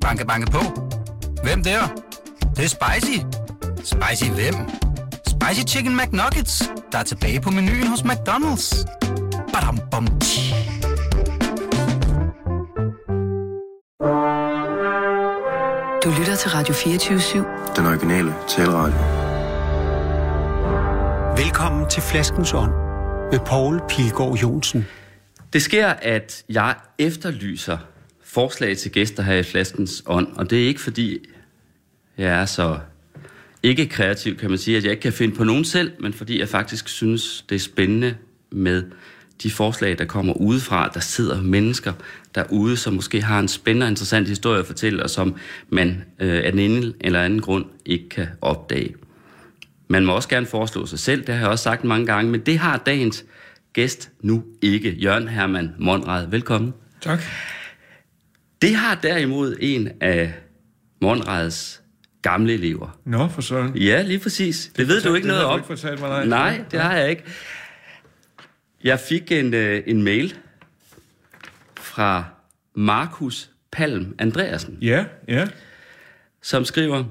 Banke, 0.00 0.26
banke 0.26 0.50
på. 0.50 0.58
Hvem 1.42 1.62
der? 1.62 1.80
Det, 2.40 2.56
det 2.56 2.64
er 2.64 2.68
spicy. 2.68 3.18
Spicy 3.76 4.30
hvem? 4.30 4.54
Spicy 5.26 5.74
Chicken 5.74 5.96
McNuggets, 5.96 6.70
der 6.92 6.98
er 6.98 7.02
tilbage 7.02 7.40
på 7.40 7.50
menuen 7.50 7.86
hos 7.86 8.00
McDonald's. 8.00 8.84
Badum, 9.52 9.78
bom, 9.90 10.06
tji. 10.20 10.54
Du 16.04 16.10
lytter 16.18 16.36
til 16.36 16.50
Radio 16.50 16.74
24-7. 16.74 17.76
Den 17.76 17.86
originale 17.86 18.34
taleradio. 18.48 18.98
Velkommen 21.42 21.90
til 21.90 22.02
Flaskens 22.02 22.52
Ånd 22.54 22.72
med 23.32 23.38
Poul 23.46 23.80
Pilgaard 23.88 24.34
Jonsen. 24.34 24.86
Det 25.52 25.62
sker, 25.62 25.88
at 25.88 26.44
jeg 26.48 26.74
efterlyser 26.98 27.78
forslag 28.32 28.76
til 28.76 28.92
gæster 28.92 29.22
her 29.22 29.34
i 29.34 29.42
Flaskens 29.42 30.02
Ånd, 30.06 30.26
og 30.34 30.50
det 30.50 30.62
er 30.62 30.68
ikke 30.68 30.80
fordi, 30.80 31.18
jeg 32.18 32.40
er 32.40 32.46
så 32.46 32.78
ikke 33.62 33.86
kreativ, 33.86 34.36
kan 34.36 34.50
man 34.50 34.58
sige, 34.58 34.76
at 34.76 34.84
jeg 34.84 34.90
ikke 34.90 35.02
kan 35.02 35.12
finde 35.12 35.34
på 35.34 35.44
nogen 35.44 35.64
selv, 35.64 35.92
men 36.00 36.12
fordi 36.12 36.40
jeg 36.40 36.48
faktisk 36.48 36.88
synes, 36.88 37.44
det 37.48 37.54
er 37.54 37.58
spændende 37.58 38.16
med 38.50 38.84
de 39.42 39.50
forslag, 39.50 39.98
der 39.98 40.04
kommer 40.04 40.32
udefra. 40.32 40.90
Der 40.94 41.00
sidder 41.00 41.42
mennesker 41.42 41.92
derude, 42.34 42.76
som 42.76 42.94
måske 42.94 43.22
har 43.22 43.40
en 43.40 43.48
spændende 43.48 43.84
og 43.84 43.90
interessant 43.90 44.28
historie 44.28 44.58
at 44.58 44.66
fortælle, 44.66 45.02
og 45.02 45.10
som 45.10 45.36
man 45.68 46.04
øh, 46.20 46.44
af 46.44 46.52
den 46.52 46.60
ene 46.60 46.92
eller 47.00 47.22
anden 47.22 47.40
grund 47.40 47.64
ikke 47.84 48.08
kan 48.08 48.26
opdage. 48.40 48.94
Man 49.88 50.06
må 50.06 50.12
også 50.12 50.28
gerne 50.28 50.46
foreslå 50.46 50.86
sig 50.86 50.98
selv, 50.98 51.26
det 51.26 51.34
har 51.34 51.40
jeg 51.40 51.50
også 51.50 51.62
sagt 51.62 51.84
mange 51.84 52.06
gange, 52.06 52.30
men 52.30 52.40
det 52.40 52.58
har 52.58 52.76
dagens 52.76 53.24
gæst 53.72 54.10
nu 54.20 54.44
ikke. 54.62 54.90
Jørgen 54.90 55.28
Hermann 55.28 55.74
Monrad, 55.78 56.26
velkommen. 56.26 56.74
Tak. 57.00 57.20
Det 58.62 58.74
har 58.74 58.94
derimod 58.94 59.56
en 59.60 59.88
af 60.00 60.32
Monrads 61.00 61.82
gamle 62.22 62.52
elever. 62.54 62.98
Nå, 63.04 63.28
for 63.28 63.40
søren. 63.40 63.76
Ja, 63.76 64.02
lige 64.02 64.18
præcis. 64.18 64.66
Det, 64.66 64.76
det 64.76 64.88
ved 64.88 65.02
du 65.02 65.14
ikke 65.14 65.28
noget 65.28 65.44
om. 65.44 65.58
Ikke 65.58 65.66
fortalt 65.66 66.00
mig, 66.00 66.08
nej. 66.08 66.24
Nej, 66.26 66.64
det 66.70 66.80
har 66.80 66.96
jeg 66.96 67.10
ikke. 67.10 67.22
Jeg 68.84 69.00
fik 69.00 69.32
en, 69.32 69.54
øh, 69.54 69.82
en 69.86 70.02
mail 70.02 70.34
fra 71.80 72.24
Markus 72.74 73.50
Palm 73.72 74.14
Andreasen, 74.18 74.78
Ja, 74.82 75.04
ja. 75.28 75.46
som 76.42 76.64
skriver, 76.64 77.04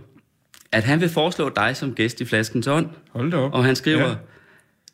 at 0.72 0.84
han 0.84 1.02
vil 1.02 1.10
foreslå 1.10 1.50
dig 1.50 1.76
som 1.76 1.94
gæst 1.96 2.22
i 2.22 2.26
Flaskens 2.26 2.68
Ånd. 2.68 2.90
Hold 3.12 3.32
da 3.32 3.38
op. 3.38 3.54
Og 3.54 3.66
han 3.66 3.76
skriver, 3.76 4.08
ja. 4.10 4.16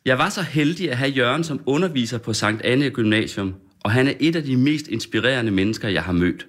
jeg 0.04 0.18
var 0.18 0.28
så 0.28 0.42
heldig 0.42 0.90
at 0.90 0.96
have 0.96 1.10
Jørgen 1.10 1.44
som 1.44 1.60
underviser 1.66 2.18
på 2.18 2.32
Sankt 2.32 2.62
Anne 2.62 2.90
Gymnasium, 2.90 3.54
og 3.86 3.92
han 3.92 4.08
er 4.08 4.12
et 4.20 4.36
af 4.36 4.42
de 4.42 4.56
mest 4.56 4.88
inspirerende 4.88 5.50
mennesker, 5.52 5.88
jeg 5.88 6.02
har 6.02 6.12
mødt. 6.12 6.46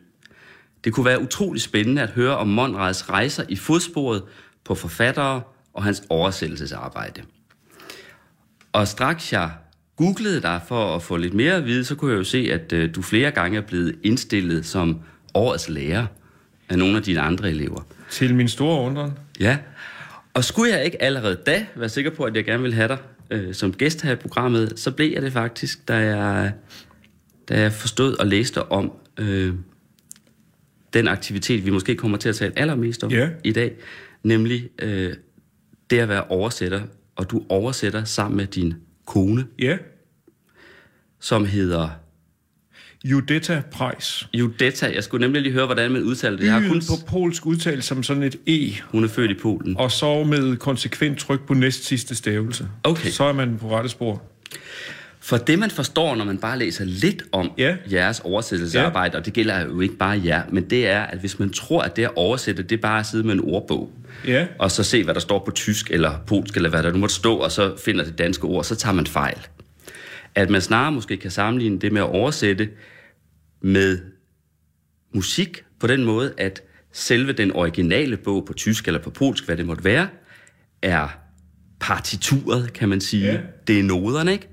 Det 0.83 0.93
kunne 0.93 1.05
være 1.05 1.21
utrolig 1.21 1.61
spændende 1.61 2.01
at 2.01 2.09
høre 2.09 2.37
om 2.37 2.47
Monrads 2.47 3.09
rejser 3.09 3.43
i 3.49 3.55
fodsporet 3.55 4.23
på 4.65 4.75
forfattere 4.75 5.41
og 5.73 5.83
hans 5.83 6.03
oversættelsesarbejde. 6.09 7.21
Og 8.71 8.87
straks 8.87 9.33
jeg 9.33 9.51
googlede 9.95 10.41
dig 10.41 10.61
for 10.67 10.95
at 10.95 11.03
få 11.03 11.17
lidt 11.17 11.33
mere 11.33 11.53
at 11.53 11.65
vide, 11.65 11.85
så 11.85 11.95
kunne 11.95 12.11
jeg 12.11 12.17
jo 12.17 12.23
se, 12.23 12.49
at 12.51 12.73
øh, 12.73 12.95
du 12.95 13.01
flere 13.01 13.31
gange 13.31 13.57
er 13.57 13.61
blevet 13.61 13.95
indstillet 14.03 14.65
som 14.65 14.99
årets 15.33 15.69
lærer 15.69 16.05
af 16.69 16.77
nogle 16.77 16.97
af 16.97 17.03
dine 17.03 17.19
andre 17.19 17.49
elever. 17.49 17.81
Til 18.09 18.35
min 18.35 18.47
store 18.47 18.81
undren. 18.81 19.11
Ja, 19.39 19.57
og 20.33 20.43
skulle 20.43 20.71
jeg 20.71 20.85
ikke 20.85 21.01
allerede 21.01 21.35
da 21.45 21.65
være 21.75 21.89
sikker 21.89 22.11
på, 22.11 22.23
at 22.23 22.35
jeg 22.35 22.45
gerne 22.45 22.61
ville 22.61 22.75
have 22.75 22.87
dig 22.87 22.97
øh, 23.31 23.53
som 23.53 23.73
gæst 23.73 24.01
her 24.01 24.11
i 24.11 24.15
programmet, 24.15 24.73
så 24.79 24.91
blev 24.91 25.13
jeg 25.13 25.21
det 25.21 25.33
faktisk, 25.33 25.87
da 25.87 25.95
jeg, 25.95 26.53
da 27.49 27.59
jeg 27.61 27.71
forstod 27.73 28.13
og 28.15 28.27
læste 28.27 28.63
om 28.71 28.91
øh, 29.19 29.53
den 30.93 31.07
aktivitet, 31.07 31.65
vi 31.65 31.69
måske 31.69 31.95
kommer 31.95 32.17
til 32.17 32.29
at 32.29 32.35
tale 32.35 32.59
allermest 32.59 33.03
om 33.03 33.11
Ja. 33.11 33.29
i 33.43 33.51
dag, 33.51 33.75
nemlig 34.23 34.69
øh, 34.81 35.13
det 35.89 35.99
at 35.99 36.09
være 36.09 36.23
oversætter, 36.23 36.81
og 37.15 37.31
du 37.31 37.43
oversætter 37.49 38.03
sammen 38.03 38.37
med 38.37 38.45
din 38.47 38.73
kone, 39.05 39.45
Ja. 39.59 39.77
som 41.19 41.45
hedder 41.45 41.89
Judetta 43.05 43.61
Price. 43.71 44.27
Judetta. 44.33 44.91
Jeg 44.93 45.03
skulle 45.03 45.25
nemlig 45.25 45.41
lige 45.41 45.53
høre, 45.53 45.65
hvordan 45.65 45.91
man 45.91 46.03
udtaler 46.03 46.37
det. 46.37 46.45
Jeg 46.45 46.53
har 46.53 46.67
kun, 46.69 46.79
på 46.89 47.05
polsk 47.07 47.45
udtalt 47.45 47.83
som 47.83 48.03
sådan 48.03 48.23
et 48.23 48.35
E, 48.47 48.71
hun 48.91 49.03
er 49.03 49.07
født 49.07 49.31
i 49.31 49.33
Polen. 49.33 49.77
og 49.77 49.91
så 49.91 50.23
med 50.23 50.57
konsekvent 50.57 51.19
tryk 51.19 51.47
på 51.47 51.53
næst 51.53 51.83
sidste 51.85 52.15
stavelse. 52.15 52.67
Okay. 52.83 53.09
Så 53.09 53.23
er 53.23 53.33
man 53.33 53.57
på 53.57 53.75
rette 53.77 53.89
spor. 53.89 54.23
For 55.27 55.37
det, 55.37 55.59
man 55.59 55.71
forstår, 55.71 56.15
når 56.15 56.25
man 56.25 56.37
bare 56.37 56.59
læser 56.59 56.85
lidt 56.85 57.23
om 57.31 57.51
Ja. 57.57 57.77
jeres 57.91 58.19
oversættelsesarbejde, 58.19 59.11
ja. 59.13 59.19
og 59.19 59.25
det 59.25 59.33
gælder 59.33 59.65
jo 59.65 59.79
ikke 59.81 59.95
bare 59.95 60.21
jer, 60.25 60.43
men 60.51 60.69
det 60.69 60.87
er, 60.87 61.01
at 61.01 61.19
hvis 61.19 61.39
man 61.39 61.49
tror, 61.53 61.81
at 61.81 61.95
det 61.95 62.03
at 62.03 62.11
oversætte, 62.15 62.63
det 62.63 62.77
er 62.77 62.81
bare 62.81 62.99
at 62.99 63.05
sidde 63.05 63.23
med 63.23 63.33
en 63.33 63.39
ordbog, 63.43 63.91
Ja. 64.27 64.47
og 64.59 64.71
så 64.71 64.83
se, 64.83 65.03
hvad 65.03 65.13
der 65.13 65.19
står 65.19 65.43
på 65.45 65.51
tysk 65.51 65.91
eller 65.91 66.19
polsk, 66.27 66.55
eller 66.55 66.69
hvad 66.69 66.83
der 66.83 66.91
nu 66.91 66.97
måtte 66.97 67.15
stå, 67.15 67.35
og 67.35 67.51
så 67.51 67.77
finder 67.77 68.03
det 68.05 68.17
danske 68.17 68.43
ord, 68.47 68.63
så 68.63 68.75
tager 68.75 68.93
man 68.93 69.07
fejl. 69.07 69.37
At 70.35 70.49
man 70.49 70.61
snarere 70.61 70.91
måske 70.91 71.17
kan 71.17 71.31
sammenligne 71.31 71.79
det 71.79 71.91
med 71.91 72.01
at 72.01 72.07
oversætte 72.07 72.69
med 73.61 73.99
musik 75.13 75.63
på 75.79 75.87
den 75.87 76.03
måde, 76.03 76.33
at 76.37 76.61
selve 76.93 77.31
den 77.33 77.51
originale 77.51 78.17
bog 78.17 78.45
på 78.45 78.53
tysk 78.53 78.87
eller 78.87 79.01
på 79.01 79.09
polsk, 79.09 79.45
hvad 79.45 79.57
det 79.57 79.65
måtte 79.65 79.83
være, 79.83 80.07
er 80.81 81.07
partituret, 81.79 82.73
kan 82.73 82.89
man 82.89 83.01
sige. 83.01 83.25
Ja. 83.31 83.37
Det 83.67 83.79
er 83.79 83.83
noderne, 83.83 84.31
ikke? 84.31 84.47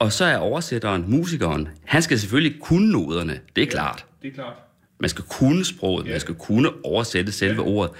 Og 0.00 0.12
så 0.12 0.24
er 0.24 0.36
oversætteren, 0.36 1.04
musikeren, 1.10 1.68
han 1.84 2.02
skal 2.02 2.18
selvfølgelig 2.18 2.60
kunne 2.60 2.92
noderne, 2.92 3.40
det 3.56 3.62
er 3.62 3.66
klart. 3.66 4.06
Det 4.22 4.28
er 4.28 4.34
klart. 4.34 4.54
Man 5.00 5.10
skal 5.10 5.24
kunne 5.28 5.64
sproget, 5.64 6.06
Ja. 6.06 6.10
man 6.10 6.20
skal 6.20 6.34
kunne 6.34 6.84
oversætte 6.84 7.32
selve 7.32 7.62
ordet. 7.62 7.92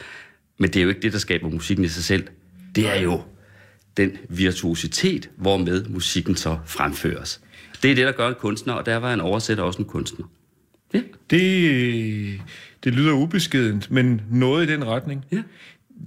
Men 0.59 0.71
det 0.71 0.77
er 0.77 0.83
jo 0.83 0.89
ikke 0.89 1.01
det, 1.01 1.13
der 1.13 1.19
skaber 1.19 1.49
musikken 1.49 1.85
i 1.85 1.89
sig 1.89 2.05
selv. 2.05 2.27
Det 2.75 2.89
er 2.97 3.01
jo 3.01 3.23
den 3.97 4.13
virtuositet, 4.29 5.31
hvormed 5.37 5.85
musikken 5.85 6.37
så 6.37 6.59
fremføres. 6.67 7.41
Det 7.83 7.91
er 7.91 7.95
det, 7.95 8.07
der 8.07 8.13
gør 8.13 8.29
en 8.29 8.35
kunstner, 8.39 8.73
og 8.75 8.87
der 8.87 8.97
var 8.97 9.15
en 9.15 9.21
oversætter 9.21 9.65
også 9.65 9.79
en 9.79 9.85
kunstner. 9.85 10.27
Ja. 10.95 11.01
Det, 11.31 12.41
det 12.85 12.93
lyder 12.95 13.13
ubeskedent, 13.13 13.91
men 13.91 14.23
noget 14.31 14.69
i 14.69 14.73
den 14.73 14.85
retning. 14.87 15.25
Ja. 15.33 15.43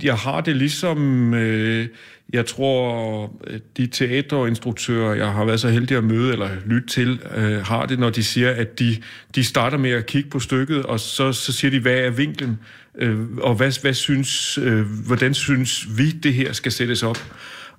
Jeg 0.03 0.15
har 0.15 0.41
det 0.41 0.55
ligesom, 0.55 1.33
øh, 1.33 1.87
jeg 2.33 2.45
tror, 2.45 3.23
øh, 3.47 3.59
de 3.77 3.87
teaterinstruktører, 3.87 5.13
jeg 5.13 5.31
har 5.31 5.45
været 5.45 5.59
så 5.59 5.69
heldig 5.69 5.97
at 5.97 6.03
møde 6.03 6.31
eller 6.31 6.49
lytte 6.65 6.87
til, 6.87 7.19
øh, 7.35 7.65
har 7.65 7.85
det, 7.85 7.99
når 7.99 8.09
de 8.09 8.23
siger, 8.23 8.51
at 8.51 8.79
de, 8.79 8.97
de 9.35 9.43
starter 9.43 9.77
med 9.77 9.91
at 9.91 10.05
kigge 10.05 10.29
på 10.29 10.39
stykket, 10.39 10.85
og 10.85 10.99
så, 10.99 11.33
så 11.33 11.53
siger 11.53 11.71
de, 11.71 11.79
hvad 11.79 11.97
er 11.97 12.09
vinklen, 12.09 12.59
øh, 12.95 13.19
og 13.37 13.55
hvad, 13.55 13.81
hvad 13.81 13.93
synes, 13.93 14.57
øh, 14.57 14.81
hvordan 14.81 15.33
synes 15.33 15.97
vi, 15.97 16.11
det 16.11 16.33
her 16.33 16.53
skal 16.53 16.71
sættes 16.71 17.03
op. 17.03 17.17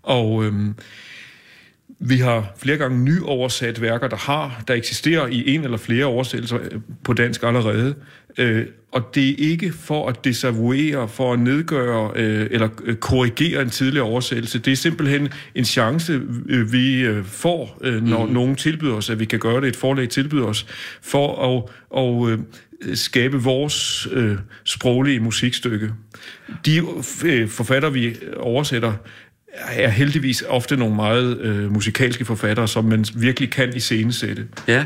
Og... 0.02 0.44
Øh, 0.44 0.52
vi 1.99 2.16
har 2.16 2.53
flere 2.59 2.77
gange 2.77 3.05
nyoversat 3.05 3.81
værker, 3.81 4.09
der 4.09 4.16
har, 4.16 4.62
der 4.69 4.75
eksisterer 4.75 5.27
i 5.27 5.55
en 5.55 5.65
eller 5.65 5.77
flere 5.77 6.05
oversættelser 6.05 6.59
øh, 6.62 6.81
på 7.05 7.12
dansk 7.12 7.43
allerede. 7.43 7.94
Øh, 8.38 8.66
og 8.93 9.15
det 9.15 9.28
er 9.28 9.34
ikke 9.38 9.72
for 9.72 10.09
at 10.09 10.25
desavouere, 10.25 11.09
for 11.09 11.32
at 11.32 11.38
nedgøre 11.38 12.10
øh, 12.16 12.47
eller 12.50 12.69
øh, 12.84 12.97
korrigere 12.97 13.62
en 13.62 13.71
tidligere 13.71 14.06
oversættelse. 14.06 14.59
Det 14.59 14.72
er 14.72 14.77
simpelthen 14.77 15.28
en 15.55 15.65
chance, 15.65 16.21
øh, 16.49 16.72
vi 16.72 17.06
får, 17.25 17.78
øh, 17.81 18.03
når 18.03 18.26
mm. 18.26 18.32
nogen 18.32 18.56
tilbyder 18.56 18.94
os, 18.94 19.11
at 19.11 19.21
vi 19.21 19.25
kan 19.25 19.38
gøre 19.38 19.61
det, 19.61 19.69
et 19.69 19.76
forlag 19.76 20.09
tilbyder 20.09 20.44
os, 20.44 20.66
for 21.03 21.56
at 21.56 21.71
og, 21.91 22.31
øh, 22.31 22.38
skabe 22.94 23.43
vores 23.43 24.09
øh, 24.12 24.37
sproglige 24.65 25.21
musikstykke. 25.21 25.91
De 26.66 26.82
øh, 27.25 27.49
forfatter, 27.49 27.91
vi 27.91 28.16
oversætter, 28.37 28.93
er 29.72 29.88
heldigvis 29.88 30.44
ofte 30.48 30.76
nogle 30.76 30.94
meget 30.97 31.41
øh, 31.41 31.72
musikalske 31.72 32.25
forfattere, 32.25 32.69
som 32.69 32.84
man 32.84 33.04
virkelig 33.15 33.50
kan 33.50 33.72
iscenesætte. 33.76 34.44
ja, 34.69 34.84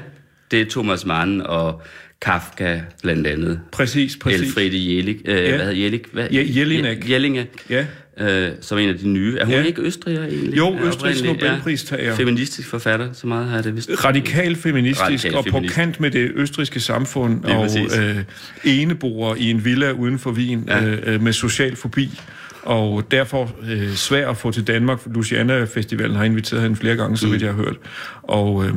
det 0.51 0.61
er 0.61 0.65
Thomas 0.71 1.05
Mann 1.06 1.41
og 1.43 1.83
Kafka 2.21 2.81
blandt 3.03 3.27
andet. 3.27 3.60
Præcis, 3.72 4.16
præcis. 4.16 4.41
Elfriede 4.41 4.95
Jelling. 4.97 5.19
Øh, 5.25 5.34
Ja. 5.37 5.48
Hvad 5.48 5.59
hedder 5.59 5.72
Jelling? 5.72 6.03
Hvad? 6.13 6.28
Je- 6.28 6.59
Jelinek. 6.59 7.10
Jellinge. 7.10 7.47
Ja. 7.71 7.87
Øh, 8.21 8.51
som 8.60 8.78
en 8.78 8.89
af 8.89 8.98
de 8.98 9.09
nye. 9.09 9.37
Er 9.39 9.45
hun 9.45 9.54
Ja. 9.54 9.63
ikke 9.63 9.83
østriger 9.83 10.25
egentlig? 10.25 10.57
Jo, 10.57 10.77
Østrigs 10.84 11.22
Nobelpristager. 11.22 12.15
Feministisk 12.16 12.69
forfatter, 12.69 13.13
så 13.13 13.27
meget 13.27 13.47
har 13.48 13.54
jeg 13.54 13.65
det 13.65 13.77
vist. 13.77 14.04
Radikal 14.04 14.57
feministisk 14.57 15.03
Radikal 15.04 15.34
og 15.34 15.45
på 15.45 15.51
feministisk. 15.51 15.75
kant 15.81 16.01
med 16.01 16.10
det 16.10 16.31
østriske 16.34 16.81
samfund 16.81 17.45
Lige 17.45 17.57
og 17.57 17.63
præcis. 17.66 17.98
øh, 17.98 18.16
eneboer 18.65 19.34
i 19.34 19.51
en 19.51 19.65
villa 19.65 19.91
uden 19.92 20.19
for 20.19 20.31
Wien 20.31 20.65
Ja. 20.69 20.84
ja. 20.84 20.95
øh, 21.07 21.22
med 21.22 21.33
social 21.33 21.77
fobi. 21.77 22.21
Og 22.68 23.10
derfor 23.10 23.50
øh, 23.62 23.92
svær 23.94 24.28
at 24.30 24.36
få 24.36 24.50
til 24.50 24.66
Danmark. 24.66 24.98
Luciana 25.06 25.65
Festivalen 25.65 26.16
har 26.16 26.24
inviteret 26.24 26.62
hende 26.62 26.76
flere 26.76 26.97
gange, 26.97 27.16
så 27.16 27.26
Mm. 27.26 27.32
vidt 27.32 27.42
jeg 27.42 27.50
har 27.54 27.56
hørt. 27.62 27.76
Og 28.22 28.65
øh, 28.65 28.74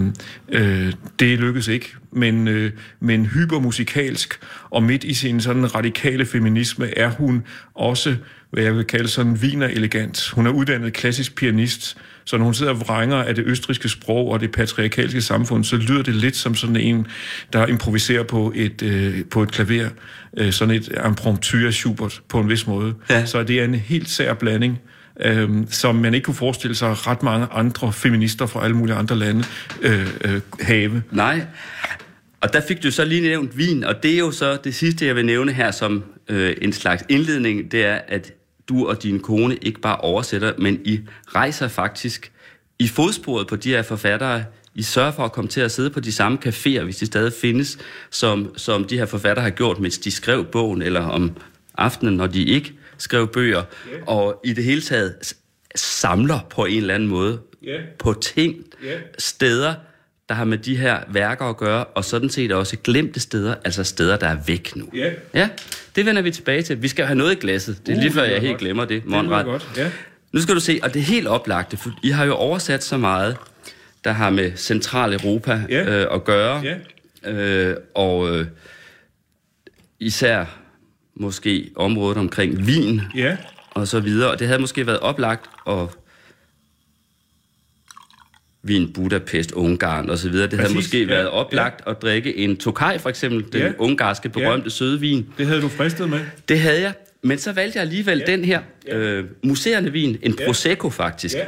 øh, 0.49 0.93
det 1.19 1.39
lykkedes 1.39 1.67
ikke. 1.67 1.93
men, 2.13 2.47
øh, 2.47 2.71
men 2.99 3.25
hypermusikalsk, 3.25 4.39
og 4.69 4.83
midt 4.83 5.03
i 5.03 5.13
sin 5.13 5.41
sådan 5.41 5.75
radikale 5.75 6.25
feminisme 6.25 6.97
er 6.97 7.09
hun 7.09 7.43
også, 7.75 8.15
hvad 8.51 8.63
jeg 8.63 8.75
vil 8.75 8.83
kalde 8.85 9.07
sådan 9.07 9.41
viner 9.41 9.67
elegant. 9.67 10.29
Hun 10.29 10.47
er 10.47 10.51
uddannet 10.51 10.93
klassisk 10.93 11.35
pianist, 11.35 11.97
så 12.25 12.38
når 12.38 12.45
hun 12.45 12.53
sidder 12.53 12.71
og 12.71 12.79
vrænger 12.79 13.18
af 13.18 13.35
det 13.35 13.44
østriske 13.47 13.89
sprog 13.89 14.31
og 14.31 14.39
det 14.39 14.51
patriarkalske 14.51 15.21
samfund, 15.21 15.63
så 15.63 15.75
lyder 15.75 16.03
det 16.03 16.15
lidt 16.15 16.35
som 16.35 16.56
sådan 16.56 16.75
en, 16.75 17.07
der 17.53 17.68
improviserer 17.68 18.23
på 18.23 18.53
et, 18.56 18.81
øh, 18.81 19.25
på 19.25 19.44
et 19.44 19.51
klaver. 19.51 19.89
Øh, 20.38 20.51
sådan 20.51 20.75
et 20.75 20.89
impromptu 21.07 21.57
af 21.57 21.73
Schubert 21.73 22.21
på 22.29 22.39
en 22.39 22.50
vis 22.50 22.68
måde. 22.68 22.94
Ja. 23.09 23.25
Så 23.25 23.44
det 23.44 23.59
er 23.59 23.63
en 23.63 23.75
helt 23.75 24.09
sær 24.09 24.33
blanding, 24.33 24.79
øh, 25.21 25.50
som 25.69 25.95
man 25.95 26.13
ikke 26.13 26.25
kunne 26.25 26.35
forestille 26.35 26.75
sig 26.75 27.07
ret 27.07 27.23
mange 27.23 27.47
andre 27.51 27.94
feminister 27.94 28.45
fra 28.45 28.63
alle 28.63 28.75
mulige 28.75 28.95
andre 28.95 29.15
lande 29.15 29.44
øh, 29.81 30.07
øh, 30.25 30.41
have. 30.59 31.03
Nej. 31.12 31.41
Og 32.41 32.53
der 32.53 32.62
fik 32.67 32.83
du 32.83 32.91
så 32.91 33.06
lige 33.06 33.21
nævnt 33.21 33.57
vin, 33.57 33.83
og 33.83 34.03
det 34.03 34.13
er 34.13 34.17
jo 34.17 34.31
så 34.31 34.57
det 34.63 34.75
sidste, 34.75 35.06
jeg 35.06 35.15
vil 35.15 35.25
nævne 35.25 35.51
her 35.51 35.71
som 35.71 36.03
øh, 36.29 36.56
en 36.62 36.74
slags 36.74 37.03
indledning, 37.09 37.71
det 37.71 37.85
er, 37.85 38.00
at 38.07 38.33
du 38.71 38.88
og 38.88 39.03
din 39.03 39.19
kone 39.19 39.56
ikke 39.56 39.79
bare 39.81 39.97
oversætter, 39.97 40.53
men 40.57 40.81
I 40.85 41.00
rejser 41.27 41.68
faktisk 41.68 42.31
i 42.79 42.88
fodsporet 42.88 43.47
på 43.47 43.56
de 43.56 43.69
her 43.69 43.81
forfattere. 43.81 44.44
I 44.75 44.81
sørger 44.83 45.12
for 45.12 45.23
at 45.23 45.31
komme 45.31 45.47
til 45.50 45.62
at 45.62 45.71
sidde 45.71 45.89
på 45.89 46.00
de 46.00 46.12
samme 46.12 46.38
caféer, 46.45 46.83
hvis 46.83 46.97
de 46.97 47.06
stadig 47.06 47.33
findes, 47.33 47.77
som, 48.09 48.53
som 48.57 48.85
de 48.85 48.97
her 48.97 49.06
forfattere 49.06 49.44
har 49.44 49.50
gjort, 49.50 49.79
mens 49.79 49.97
de 49.97 50.12
skrev 50.12 50.45
bogen, 50.45 50.81
eller 50.81 51.01
om 51.01 51.31
aftenen, 51.77 52.13
når 52.13 52.27
de 52.27 52.44
ikke 52.44 52.73
skrev 52.97 53.27
bøger, 53.27 53.63
yeah. 53.91 54.01
og 54.07 54.41
i 54.45 54.53
det 54.53 54.63
hele 54.63 54.81
taget 54.81 55.33
samler 55.75 56.39
på 56.50 56.65
en 56.65 56.77
eller 56.77 56.95
anden 56.95 57.09
måde 57.09 57.39
Yeah. 57.67 57.81
på 58.00 58.13
ting, 58.13 58.56
Yeah. 58.83 59.01
steder, 59.19 59.74
der 60.31 60.38
har 60.38 60.45
med 60.45 60.57
de 60.57 60.78
her 60.78 61.00
værker 61.07 61.45
at 61.45 61.57
gøre, 61.57 61.83
og 61.83 62.06
sådan 62.06 62.30
set 62.30 62.51
også 62.51 62.78
glemte 62.83 63.19
steder, 63.19 63.56
altså 63.66 63.83
steder, 63.83 64.18
der 64.18 64.28
er 64.28 64.38
væk 64.48 64.75
nu. 64.75 64.86
Ja. 64.95 65.10
Ja, 65.33 65.50
det 65.95 66.06
vender 66.06 66.22
vi 66.22 66.31
tilbage 66.31 66.62
til. 66.62 66.81
Vi 66.81 66.88
skal 66.88 67.06
have 67.06 67.18
noget 67.18 67.31
i 67.31 67.36
glasset. 67.39 67.78
Det 67.86 67.92
er 67.92 67.95
Uh, 67.98 68.01
lige 68.01 68.13
før, 68.13 68.24
det 68.24 68.31
jeg 68.31 68.39
helt 68.42 68.51
godt. 68.51 68.60
glemmer 68.60 68.86
det, 68.86 69.01
Det 69.04 69.10
Monrad. 69.12 69.44
godt, 69.44 69.69
ja. 69.78 69.89
Nu 70.31 70.42
skal 70.42 70.56
du 70.56 70.60
se, 70.60 70.80
og 70.83 70.94
det 70.94 71.00
er 71.00 71.04
helt 71.04 71.28
oplagte, 71.28 71.78
for 71.78 71.89
I 72.04 72.10
har 72.10 72.25
jo 72.25 72.33
oversat 72.33 72.83
så 72.83 72.98
meget, 72.98 73.38
der 74.04 74.12
har 74.12 74.30
med 74.30 74.51
Centraleuropa 74.56 75.62
Ja. 75.69 76.01
øh, 76.01 76.07
at 76.16 76.24
gøre. 76.24 76.63
Ja. 77.24 77.31
Øh, 77.31 77.75
og 77.95 78.36
øh, 78.39 78.45
især 80.00 80.45
måske 81.16 81.69
området 81.75 82.18
omkring 82.18 82.57
Wien 82.60 83.01
Ja, 83.16 83.38
og 83.72 83.88
så 83.88 84.00
videre. 84.00 84.31
Og 84.31 84.39
det 84.39 84.48
havde 84.48 84.62
måske 84.62 84.88
været 84.88 85.00
oplagt 85.00 85.45
at 85.68 85.88
Wien, 88.66 88.94
Budapest, 88.94 89.52
Ungarn 89.52 90.10
og 90.10 90.18
så 90.18 90.30
videre. 90.30 90.44
Det 90.48 90.54
havde 90.60 90.63
Præcis, 90.74 90.75
måske 90.75 91.00
ja, 91.00 91.06
været 91.06 91.30
oplagt 91.30 91.88
at 91.88 92.02
drikke 92.02 92.38
en 92.38 92.58
Tokaj, 92.58 92.98
for 92.98 93.10
eksempel, 93.10 93.54
den 93.54 93.62
Ja. 93.62 93.72
ungarske 93.78 94.30
berømte 94.30 94.69
søde 94.69 95.00
vin. 95.00 95.28
det 95.38 95.46
havde 95.48 95.62
du 95.62 95.68
fristet 95.68 96.10
med. 96.10 96.19
Det 96.50 96.60
havde 96.60 96.81
jeg, 96.81 96.94
men 97.22 97.38
så 97.38 97.52
valgte 97.54 97.78
jeg 97.78 97.81
alligevel 97.84 98.24
ja. 98.28 98.31
den 98.31 98.46
her 98.46 98.62
øh, 98.88 99.25
museerne 99.44 99.92
vin, 99.92 100.18
en 100.22 100.36
Ja. 100.40 100.46
Prosecco 100.46 100.90
faktisk. 100.90 101.36
Ja. 101.36 101.46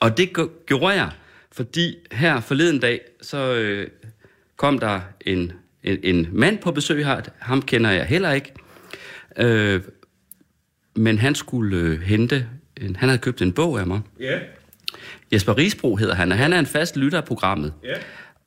Og 0.00 0.16
det 0.16 0.30
gjorde 0.66 0.94
jeg, 0.94 1.10
fordi 1.52 1.96
her 2.12 2.40
forleden 2.40 2.78
dag, 2.80 3.00
så 3.22 3.54
øh, 3.54 3.86
kom 4.56 4.78
der 4.78 5.00
en, 5.20 5.52
en, 5.84 5.98
en 6.02 6.28
mand 6.32 6.58
på 6.58 6.72
besøg 6.72 7.06
her, 7.06 7.20
ham 7.38 7.62
kender 7.62 7.90
jeg 7.90 8.04
heller 8.06 8.32
ikke, 8.32 8.52
øh, 9.36 9.80
men 10.96 11.18
han 11.18 11.34
skulle 11.34 11.76
øh, 11.76 12.00
hente, 12.00 12.46
en, 12.80 12.96
han 12.96 13.08
havde 13.08 13.18
købt 13.18 13.42
en 13.42 13.52
bog 13.52 13.80
af 13.80 13.86
mig. 13.86 14.00
Ja, 14.20 14.38
Jesper 15.32 15.58
Risbro 15.58 15.96
hedder 15.96 16.14
han, 16.14 16.32
og 16.32 16.38
han 16.38 16.52
er 16.52 16.58
en 16.58 16.66
fast 16.66 16.96
lytter 16.96 17.18
af 17.18 17.24
programmet. 17.24 17.72
ja, 17.84 17.94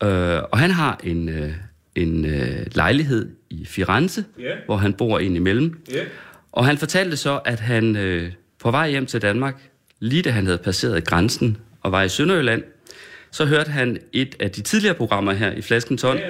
Øh, 0.03 0.43
og 0.51 0.59
han 0.59 0.71
har 0.71 0.99
en, 1.03 1.29
øh, 1.29 1.51
en 1.95 2.25
øh, 2.25 2.65
lejlighed 2.75 3.29
i 3.49 3.65
Firenze, 3.65 4.25
Ja. 4.39 4.55
hvor 4.65 4.77
han 4.77 4.93
bor 4.93 5.19
ind 5.19 5.35
imellem. 5.35 5.79
ja, 5.93 6.03
Og 6.51 6.65
han 6.65 6.77
fortalte 6.77 7.17
så, 7.17 7.37
at 7.45 7.59
han 7.59 7.95
øh, 7.95 8.31
på 8.59 8.71
vej 8.71 8.89
hjem 8.89 9.05
til 9.05 9.21
Danmark, 9.21 9.61
lige 9.99 10.21
da 10.21 10.29
han 10.29 10.45
havde 10.45 10.57
passeret 10.57 11.05
grænsen 11.05 11.57
og 11.81 11.91
var 11.91 12.03
i 12.03 12.09
Sønderjylland, 12.09 12.63
så 13.31 13.45
hørte 13.45 13.71
han 13.71 13.97
et 14.13 14.35
af 14.39 14.51
de 14.51 14.61
tidligere 14.61 14.95
programmer 14.95 15.33
her 15.33 15.51
i 15.51 15.61
Flaskens 15.61 16.01
Hånd, 16.01 16.19
ja. 16.19 16.25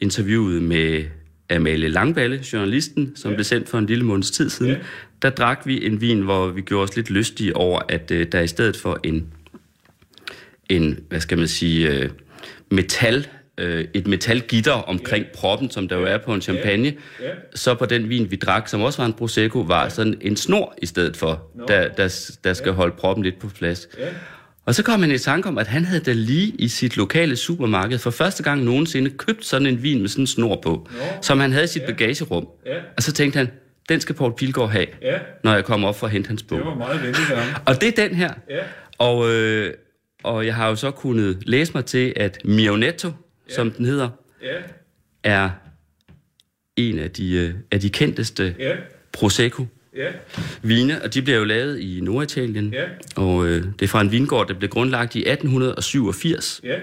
interviewet 0.00 0.62
med 0.62 1.04
Amalie 1.50 1.88
Langballe, 1.88 2.40
journalisten, 2.52 3.12
som 3.16 3.30
ja. 3.30 3.36
blev 3.36 3.44
sendt 3.44 3.68
for 3.68 3.78
en 3.78 3.86
lille 3.86 4.04
måneds 4.04 4.30
tid 4.30 4.50
siden. 4.50 4.72
Ja. 4.72 4.78
Der 5.22 5.30
drak 5.30 5.62
vi 5.66 5.86
en 5.86 6.00
vin, 6.00 6.20
hvor 6.20 6.46
vi 6.48 6.60
gjorde 6.60 6.82
os 6.84 6.96
lidt 6.96 7.10
lystige 7.10 7.56
over, 7.56 7.80
at 7.88 8.10
øh, 8.10 8.26
der 8.32 8.40
i 8.40 8.46
stedet 8.46 8.76
for 8.76 9.00
en, 9.02 9.32
en 10.76 10.98
hvad 11.08 11.20
skal 11.20 11.38
man 11.38 11.48
sige, 11.48 11.88
øh, 11.90 12.10
metal, 12.70 13.26
øh, 13.58 13.84
et 13.94 14.06
metalgitter 14.06 14.72
omkring 14.72 15.24
ja. 15.24 15.30
proppen, 15.34 15.70
som 15.70 15.88
der 15.88 15.96
jo 15.96 16.04
er 16.04 16.18
på 16.18 16.34
en 16.34 16.40
champagne, 16.40 16.92
Ja. 17.20 17.26
så 17.54 17.74
på 17.74 17.86
den 17.86 18.08
vin, 18.08 18.30
vi 18.30 18.36
drak, 18.36 18.68
som 18.68 18.80
også 18.82 18.98
var 19.02 19.06
en 19.06 19.12
Prosecco, 19.12 19.58
var 19.60 19.88
sådan 19.88 20.14
en 20.20 20.36
snor 20.36 20.74
i 20.82 20.86
stedet 20.86 21.16
for, 21.16 21.50
der, 21.68 21.88
der, 21.88 22.30
der 22.44 22.52
skal 22.54 22.72
holde 22.72 22.94
proppen 22.98 23.24
lidt 23.24 23.38
på 23.38 23.48
plads. 23.48 23.88
Ja. 23.98 24.04
Og 24.66 24.74
så 24.74 24.82
kom 24.82 25.00
han 25.00 25.10
i 25.10 25.18
tanke 25.18 25.48
om, 25.48 25.58
at 25.58 25.66
han 25.66 25.84
havde 25.84 26.00
da 26.04 26.12
lige 26.12 26.48
i 26.58 26.68
sit 26.68 26.96
lokale 26.96 27.36
supermarked 27.36 27.98
for 27.98 28.10
første 28.10 28.42
gang 28.42 28.62
nogensinde 28.64 29.10
købt 29.10 29.44
sådan 29.44 29.66
en 29.66 29.82
vin 29.82 30.00
med 30.00 30.08
sådan 30.08 30.22
en 30.22 30.26
snor 30.26 30.60
på, 30.64 30.88
som 31.22 31.40
han 31.40 31.52
havde 31.52 31.64
i 31.64 31.68
sit 31.68 31.82
bagagerum. 31.82 32.48
Ja. 32.66 32.76
Og 32.96 33.02
så 33.02 33.12
tænkte 33.12 33.36
han, 33.36 33.50
den 33.88 34.00
skal 34.00 34.14
Paul 34.14 34.34
Pilgaard 34.36 34.70
have, 34.70 34.86
Ja. 35.02 35.18
når 35.44 35.54
jeg 35.54 35.64
kommer 35.64 35.88
op 35.88 35.98
for 35.98 36.06
at 36.06 36.12
hente 36.12 36.28
hans 36.28 36.42
bog. 36.42 36.58
det 36.58 36.66
var 36.66 36.74
meget 36.74 37.02
venligt 37.02 37.30
af 37.30 37.36
ham. 37.44 37.62
Og 37.66 37.80
det 37.80 37.98
er 37.98 38.08
den 38.08 38.16
her. 38.16 38.30
Ja. 38.50 38.58
Og, 38.98 39.30
øh, 39.30 39.74
og 40.22 40.46
jeg 40.46 40.54
har 40.54 40.68
jo 40.68 40.76
så 40.76 40.90
kunnet 40.90 41.42
læse 41.46 41.72
mig 41.74 41.84
til, 41.84 42.12
at 42.16 42.38
Mionetto, 42.44 43.08
ja. 43.08 43.54
som 43.54 43.70
den 43.70 43.84
hedder, 43.84 44.08
Ja, 44.42 44.62
er 45.22 45.50
en 46.76 46.98
af 46.98 47.10
de, 47.10 47.34
øh, 47.34 47.54
af 47.70 47.80
de 47.80 47.90
kendteste 47.90 48.54
ja, 48.58 48.76
Prosecco 49.12 49.66
ja, 49.96 50.08
vine, 50.62 51.02
og 51.02 51.14
de 51.14 51.22
bliver 51.22 51.38
jo 51.38 51.44
lavet 51.44 51.80
i 51.80 52.00
Norditalien. 52.02 52.72
Ja. 52.72 52.84
Og 53.16 53.46
øh, 53.46 53.64
det 53.78 53.82
er 53.82 53.88
fra 53.88 54.00
en 54.00 54.12
vingård, 54.12 54.48
der 54.48 54.54
blev 54.54 54.70
grundlagt 54.70 55.14
i 55.14 55.18
1887. 55.18 56.60
ja, 56.64 56.78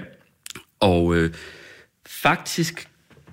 Og 0.80 1.16
øh, 1.16 1.32
faktisk 2.08 2.90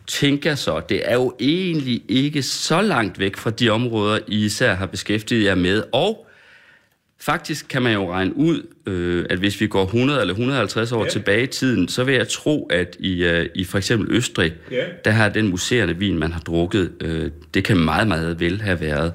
tænker 0.07 0.51
jeg 0.51 0.59
så, 0.59 0.81
det 0.89 1.11
er 1.11 1.15
jo 1.15 1.37
egentlig 1.41 2.03
ikke 2.09 2.43
så 2.43 2.81
langt 2.83 3.19
væk 3.19 3.37
fra 3.37 3.51
de 3.51 3.71
områder, 3.71 4.19
I 4.29 4.45
især 4.45 4.75
har 4.75 4.87
beskæftiget 4.87 5.45
jer 5.45 5.55
med. 5.55 5.83
Og 5.93 6.26
faktisk 7.21 7.69
kan 7.69 7.83
man 7.83 7.93
jo 7.93 8.13
regne 8.13 8.37
ud, 8.37 8.63
øh, 8.87 9.27
at 9.31 9.39
hvis 9.39 9.61
vi 9.61 9.67
går 9.67 9.85
100 9.85 10.21
eller 10.21 10.35
150 10.35 10.93
år 10.93 10.99
Ja. 10.99 11.05
ja. 11.05 11.11
tilbage 11.11 11.43
i 11.43 11.47
tiden, 11.47 11.89
så 11.89 12.05
vil 12.05 12.15
jeg 12.15 12.29
tro, 12.29 12.67
at 12.67 12.97
i, 13.01 13.25
øh, 13.25 13.49
i 13.55 13.65
for 13.65 13.79
eksempel 13.79 14.17
Østrig, 14.17 14.55
Ja. 14.71 14.85
der 15.05 15.11
har 15.11 15.29
den 15.29 15.49
museerne 15.49 15.97
vin, 15.99 16.19
man 16.19 16.33
har 16.33 16.41
drukket, 16.41 16.93
øh, 17.01 17.31
det 17.55 17.65
kan 17.65 17.77
meget, 17.77 18.09
meget 18.09 18.41
vel 18.41 18.61
have 18.61 18.81
været 18.81 19.13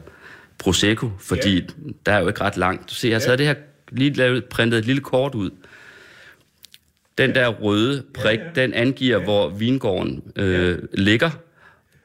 Prosecco, 0.60 1.10
fordi 1.20 1.56
Ja. 1.56 1.62
der 2.06 2.12
er 2.12 2.20
jo 2.20 2.28
ikke 2.28 2.42
ret 2.42 2.58
langt. 2.58 2.90
Du 2.90 2.96
ser, 2.96 3.10
jeg 3.10 3.16
har 3.16 3.22
Ja. 3.22 3.26
taget 3.26 3.40
det 3.40 3.48
her 3.48 3.56
lige 3.92 4.14
lavet, 4.14 4.46
printet 4.46 4.78
et 4.78 4.86
lille 4.86 5.02
kort 5.02 5.36
ud. 5.36 5.50
Den 7.18 7.36
der 7.36 7.48
røde 7.48 8.04
prik, 8.14 8.40
Ja, 8.40 8.44
ja, 8.46 8.52
ja. 8.56 8.62
den 8.62 8.74
angiver, 8.74 9.18
ja. 9.18 9.24
hvor 9.24 9.50
vingården 9.50 10.24
øh, 10.36 10.78
ligger. 10.94 11.30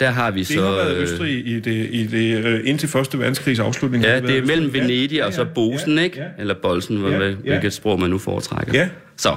Der 0.00 0.10
har 0.10 0.30
vi 0.30 0.38
Det 0.38 0.46
så... 0.46 0.62
har 0.62 0.70
været 0.70 0.96
Østrig 0.96 1.46
i 1.46 1.60
det, 1.60 1.88
i 1.90 2.06
det 2.06 2.44
øh, 2.44 2.60
indtil 2.64 2.88
Første 2.88 3.18
Verdenskrigs 3.18 3.60
afslutning. 3.60 4.04
Ja, 4.04 4.10
været 4.10 4.22
det 4.28 4.38
er 4.38 4.42
mellem 4.46 4.66
Østrig. 4.66 4.82
Venedig 4.82 5.24
og 5.24 5.32
så 5.32 5.44
Bosen, 5.54 5.98
ja, 5.98 6.02
ikke? 6.04 6.18
Ja. 6.20 6.26
Eller 6.38 6.54
Bolsen, 6.62 7.06
Ja, 7.06 7.18
ja, 7.28 7.34
hvilket 7.34 7.72
sprog 7.72 8.00
man 8.00 8.10
nu 8.10 8.18
foretrækker. 8.18 8.72
Ja. 8.74 8.88
Så. 9.16 9.36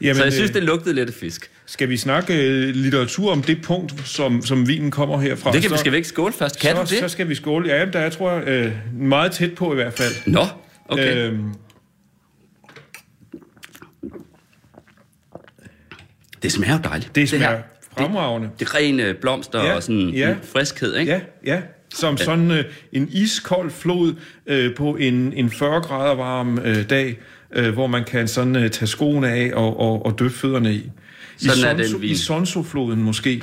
Jamen, 0.00 0.16
så 0.16 0.22
jeg 0.24 0.32
synes, 0.32 0.50
øh, 0.50 0.54
det 0.54 0.62
lugtede 0.62 0.94
lidt 0.94 1.08
af 1.08 1.14
fisk. 1.14 1.50
Skal 1.66 1.88
vi 1.88 1.96
snakke 1.96 2.34
øh, 2.48 2.74
litteratur 2.74 3.32
om 3.32 3.42
det 3.42 3.62
punkt, 3.62 3.94
som, 4.08 4.42
som 4.42 4.68
vinen 4.68 4.90
kommer 4.90 5.20
herfra? 5.20 5.52
Det 5.52 5.62
kan, 5.62 5.70
vi 5.72 5.76
skal 5.78 5.92
vi 5.92 5.96
ikke 5.96 6.08
skåle 6.08 6.32
først? 6.32 6.60
Kan 6.60 6.70
så, 6.70 6.76
du 6.82 6.88
det? 6.90 6.98
Så 6.98 7.08
skal 7.08 7.28
vi 7.28 7.34
skåle. 7.34 7.68
Ja, 7.74 7.84
der 7.84 7.98
er, 7.98 8.10
tror 8.10 8.32
jeg, 8.32 8.48
øh, 8.48 8.72
meget 9.00 9.32
tæt 9.32 9.54
på 9.54 9.72
i 9.72 9.74
hvert 9.74 9.92
fald. 9.92 10.12
Nå, 10.32 10.40
okay. 10.88 11.16
Øh, 11.16 11.32
Øhm, 11.32 11.54
det 16.42 16.52
smager 16.52 16.72
jo 16.72 16.80
dejligt. 16.84 17.14
det 17.14 17.28
smager 17.28 17.48
her. 17.50 17.62
Fremragende. 17.98 18.48
Det 18.58 18.68
er 18.68 18.74
rene 18.74 19.14
blomster 19.20 19.64
Ja, 19.64 19.74
og 19.76 19.82
sådan 19.82 20.08
ja. 20.08 20.34
friskhed, 20.52 20.96
ikke? 20.96 21.12
Ja, 21.12 21.20
ja. 21.54 21.60
Som 21.94 22.16
sådan 22.16 22.50
øh, 22.50 22.64
en 22.92 23.08
iskold 23.12 23.70
flod 23.70 24.14
øh, 24.46 24.74
på 24.74 24.96
en, 24.96 25.32
en 25.32 25.50
40 25.50 25.80
grader 25.80 26.14
varm 26.14 26.58
øh, 26.58 26.90
dag, 26.90 27.18
øh, 27.54 27.72
hvor 27.72 27.86
man 27.86 28.04
kan 28.04 28.28
sådan 28.28 28.56
øh, 28.56 28.70
tage 28.70 28.86
skoene 28.86 29.28
af 29.28 29.50
og, 29.54 29.80
og, 29.80 30.06
og 30.06 30.18
døbe 30.18 30.34
fødderne 30.34 30.74
i. 30.74 30.90
Sådan 31.38 31.58
I 31.58 31.62
er 31.62 31.72
den 31.72 31.84
Sonso- 31.84 31.98
vin. 31.98 32.10
I 32.10 32.14
Sonso-floden 32.14 32.96
måske, 33.02 33.42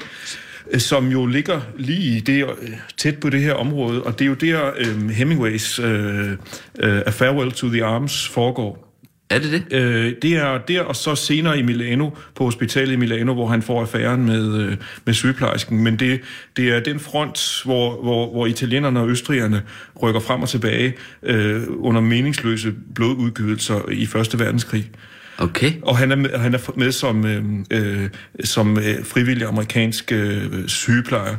øh, 0.72 0.80
som 0.80 1.08
jo 1.08 1.26
ligger 1.26 1.62
lige 1.78 2.18
i 2.18 2.20
det, 2.20 2.44
øh, 2.44 2.70
tæt 2.98 3.18
på 3.20 3.30
det 3.30 3.42
her 3.42 3.54
område, 3.54 4.04
og 4.04 4.20
det 4.20 4.26
er 4.26 4.30
jo 4.30 4.34
der 4.34 4.72
øh, 4.78 5.10
Hemingways 5.10 5.80
øh, 5.80 6.32
øh, 6.80 7.02
A 7.06 7.10
Farewell 7.10 7.52
to 7.52 7.68
the 7.70 7.84
Arms 7.86 8.28
foregår. 8.28 8.93
Er 9.34 9.40
det 9.40 9.52
det? 9.52 9.78
Øh, 9.78 10.14
det 10.22 10.34
er 10.34 10.58
der, 10.58 10.82
og 10.82 10.96
så 10.96 11.16
senere 11.16 11.60
i 11.60 11.62
Milano, 11.62 12.10
på 12.36 12.44
hospitalet 12.44 12.94
i 12.94 12.96
Milano, 12.96 13.34
hvor 13.34 13.48
han 13.48 13.62
får 13.62 13.82
affæren 13.82 14.26
med, 14.26 14.62
øh, 14.62 14.78
med 15.06 15.14
sygeplejersken. 15.14 15.84
Men 15.84 16.00
det, 16.00 16.22
det 16.58 16.70
er 16.70 16.80
den 16.80 17.00
front, 17.00 17.62
hvor, 17.66 18.02
hvor, 18.02 18.32
hvor 18.32 18.46
italienerne 18.46 19.00
og 19.00 19.10
østrigerne 19.10 19.62
rykker 20.02 20.20
frem 20.20 20.42
og 20.42 20.50
tilbage 20.50 20.94
øh, 21.24 21.64
under 21.70 22.02
meningsløse 22.02 22.74
blodudgydelser 22.96 23.90
i 23.92 24.06
Første 24.06 24.40
Verdenskrig. 24.40 24.92
Okay. 25.38 25.72
Og 25.82 25.98
han 25.98 26.12
er 26.12 26.16
med, 26.16 26.30
han 26.30 26.54
er 26.54 26.72
med 26.76 26.92
som, 26.92 27.26
øh, 27.26 27.44
øh, 27.72 28.10
som 28.44 28.78
øh, 28.78 29.06
frivillig 29.06 29.48
amerikansk 29.48 30.12
øh, 30.12 30.68
sygeplejer. 30.68 31.36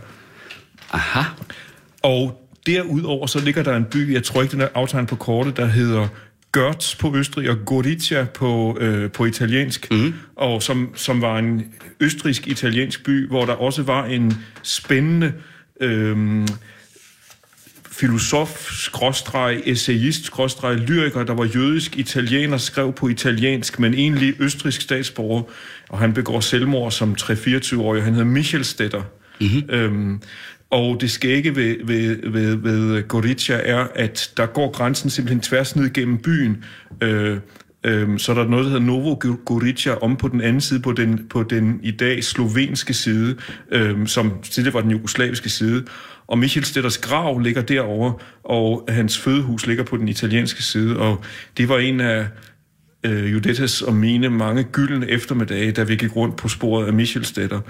Aha. 0.93 1.21
Og 2.03 2.41
derudover 2.67 3.27
så 3.27 3.41
ligger 3.45 3.63
der 3.63 3.77
en 3.77 3.85
by, 3.85 4.13
jeg 4.15 4.23
tror 4.23 4.43
ikke, 4.43 4.53
den 4.53 4.61
er 4.61 4.69
aftegnet 4.75 5.09
på 5.09 5.17
kortet, 5.17 5.57
der 5.57 5.67
hedder 5.67 6.09
Görz 6.57 6.97
på 6.99 7.17
Østrig 7.17 7.51
og 7.51 7.57
Gorizia 7.67 8.25
på, 8.25 8.79
øh, 8.81 9.11
på 9.11 9.25
italiensk, 9.25 9.91
mm. 9.91 10.15
og 10.37 10.63
som, 10.63 10.91
som 10.95 11.23
var 11.23 11.39
en 11.39 11.75
østrisk-italiensk 12.01 13.05
by, 13.05 13.29
hvor 13.29 13.45
der 13.45 13.53
også 13.53 13.83
var 13.83 14.05
en 14.05 14.35
spændende 14.63 15.33
øh, 15.81 16.47
filosof, 17.91 18.71
skråstreg, 18.71 19.63
essayist, 19.65 20.25
skråstreg, 20.25 20.77
lyriker, 20.77 21.23
der 21.23 21.35
var 21.35 21.45
jødisk 21.55 21.97
italiener, 21.97 22.57
skrev 22.57 22.93
på 22.93 23.09
italiensk, 23.09 23.79
men 23.79 23.95
egentlig 23.95 24.35
østrisk 24.41 24.81
statsborger, 24.81 25.43
og 25.89 25.99
han 25.99 26.15
begår 26.15 26.41
selvmord 26.41 26.93
som 26.93 27.17
3-24-årig, 27.21 28.03
han 28.03 28.13
hedder 28.13 28.27
Michel 28.27 28.65
Stetter. 28.65 29.03
Mm-hmm. 29.41 29.71
Øhm, 29.71 30.21
og 30.75 31.01
det 31.01 31.11
skægge 31.11 31.57
ved, 31.57 31.77
ved, 31.85 32.31
ved, 32.31 32.57
ved 32.57 33.09
Gorizia 33.09 33.61
er, 33.65 33.87
at 33.95 34.33
der 34.37 34.47
går 34.47 34.73
grænsen 34.73 35.11
simpelthen 35.11 35.41
tværs 35.41 35.77
ned 35.77 35.93
gennem 35.93 36.19
byen, 36.19 36.65
øh, 37.01 37.39
øh, 37.85 38.19
så 38.19 38.35
der 38.35 38.45
er 38.45 38.49
noget, 38.49 38.65
der 38.65 38.71
hedder 38.71 38.87
Novo 38.87 39.17
Gorica 39.45 39.95
om 39.95 40.17
på 40.17 40.29
den 40.29 40.41
anden 40.41 40.61
side, 40.61 40.81
på 40.81 40.93
den, 40.93 41.27
på 41.31 41.43
den 41.43 41.81
i 41.83 41.91
dag 41.91 42.25
slovenske 42.25 42.95
side, 42.95 43.37
øh, 43.73 44.07
som 44.07 44.33
tidligere 44.43 44.75
var 44.75 44.81
den 44.81 44.91
jugoslaviske 44.91 45.49
side. 45.49 45.85
Og 46.27 46.39
Michel 46.39 46.65
Stetters 46.65 46.99
grav 46.99 47.39
ligger 47.39 47.63
derovre, 47.63 48.15
og 48.45 48.85
hans 48.89 49.19
fødehus 49.19 49.67
ligger 49.67 49.85
på 49.85 49.97
den 49.97 50.09
italienske 50.09 50.63
side. 50.63 50.99
Og 50.99 51.25
det 51.57 51.69
var 51.69 51.79
en 51.79 52.01
af 52.01 52.27
øh, 53.07 53.33
Judetas 53.33 53.83
og 53.83 53.95
mine 53.95 54.31
mange 54.31 54.63
gyldne 54.63 55.11
eftermiddage, 55.11 55.73
da 55.73 55.83
vi 55.83 55.97
gik 55.97 56.17
rundt 56.17 56.37
på 56.37 56.49
sporet 56.49 56.87
af 56.87 56.93
Michel 56.93 57.25
Stetter. 57.25 57.61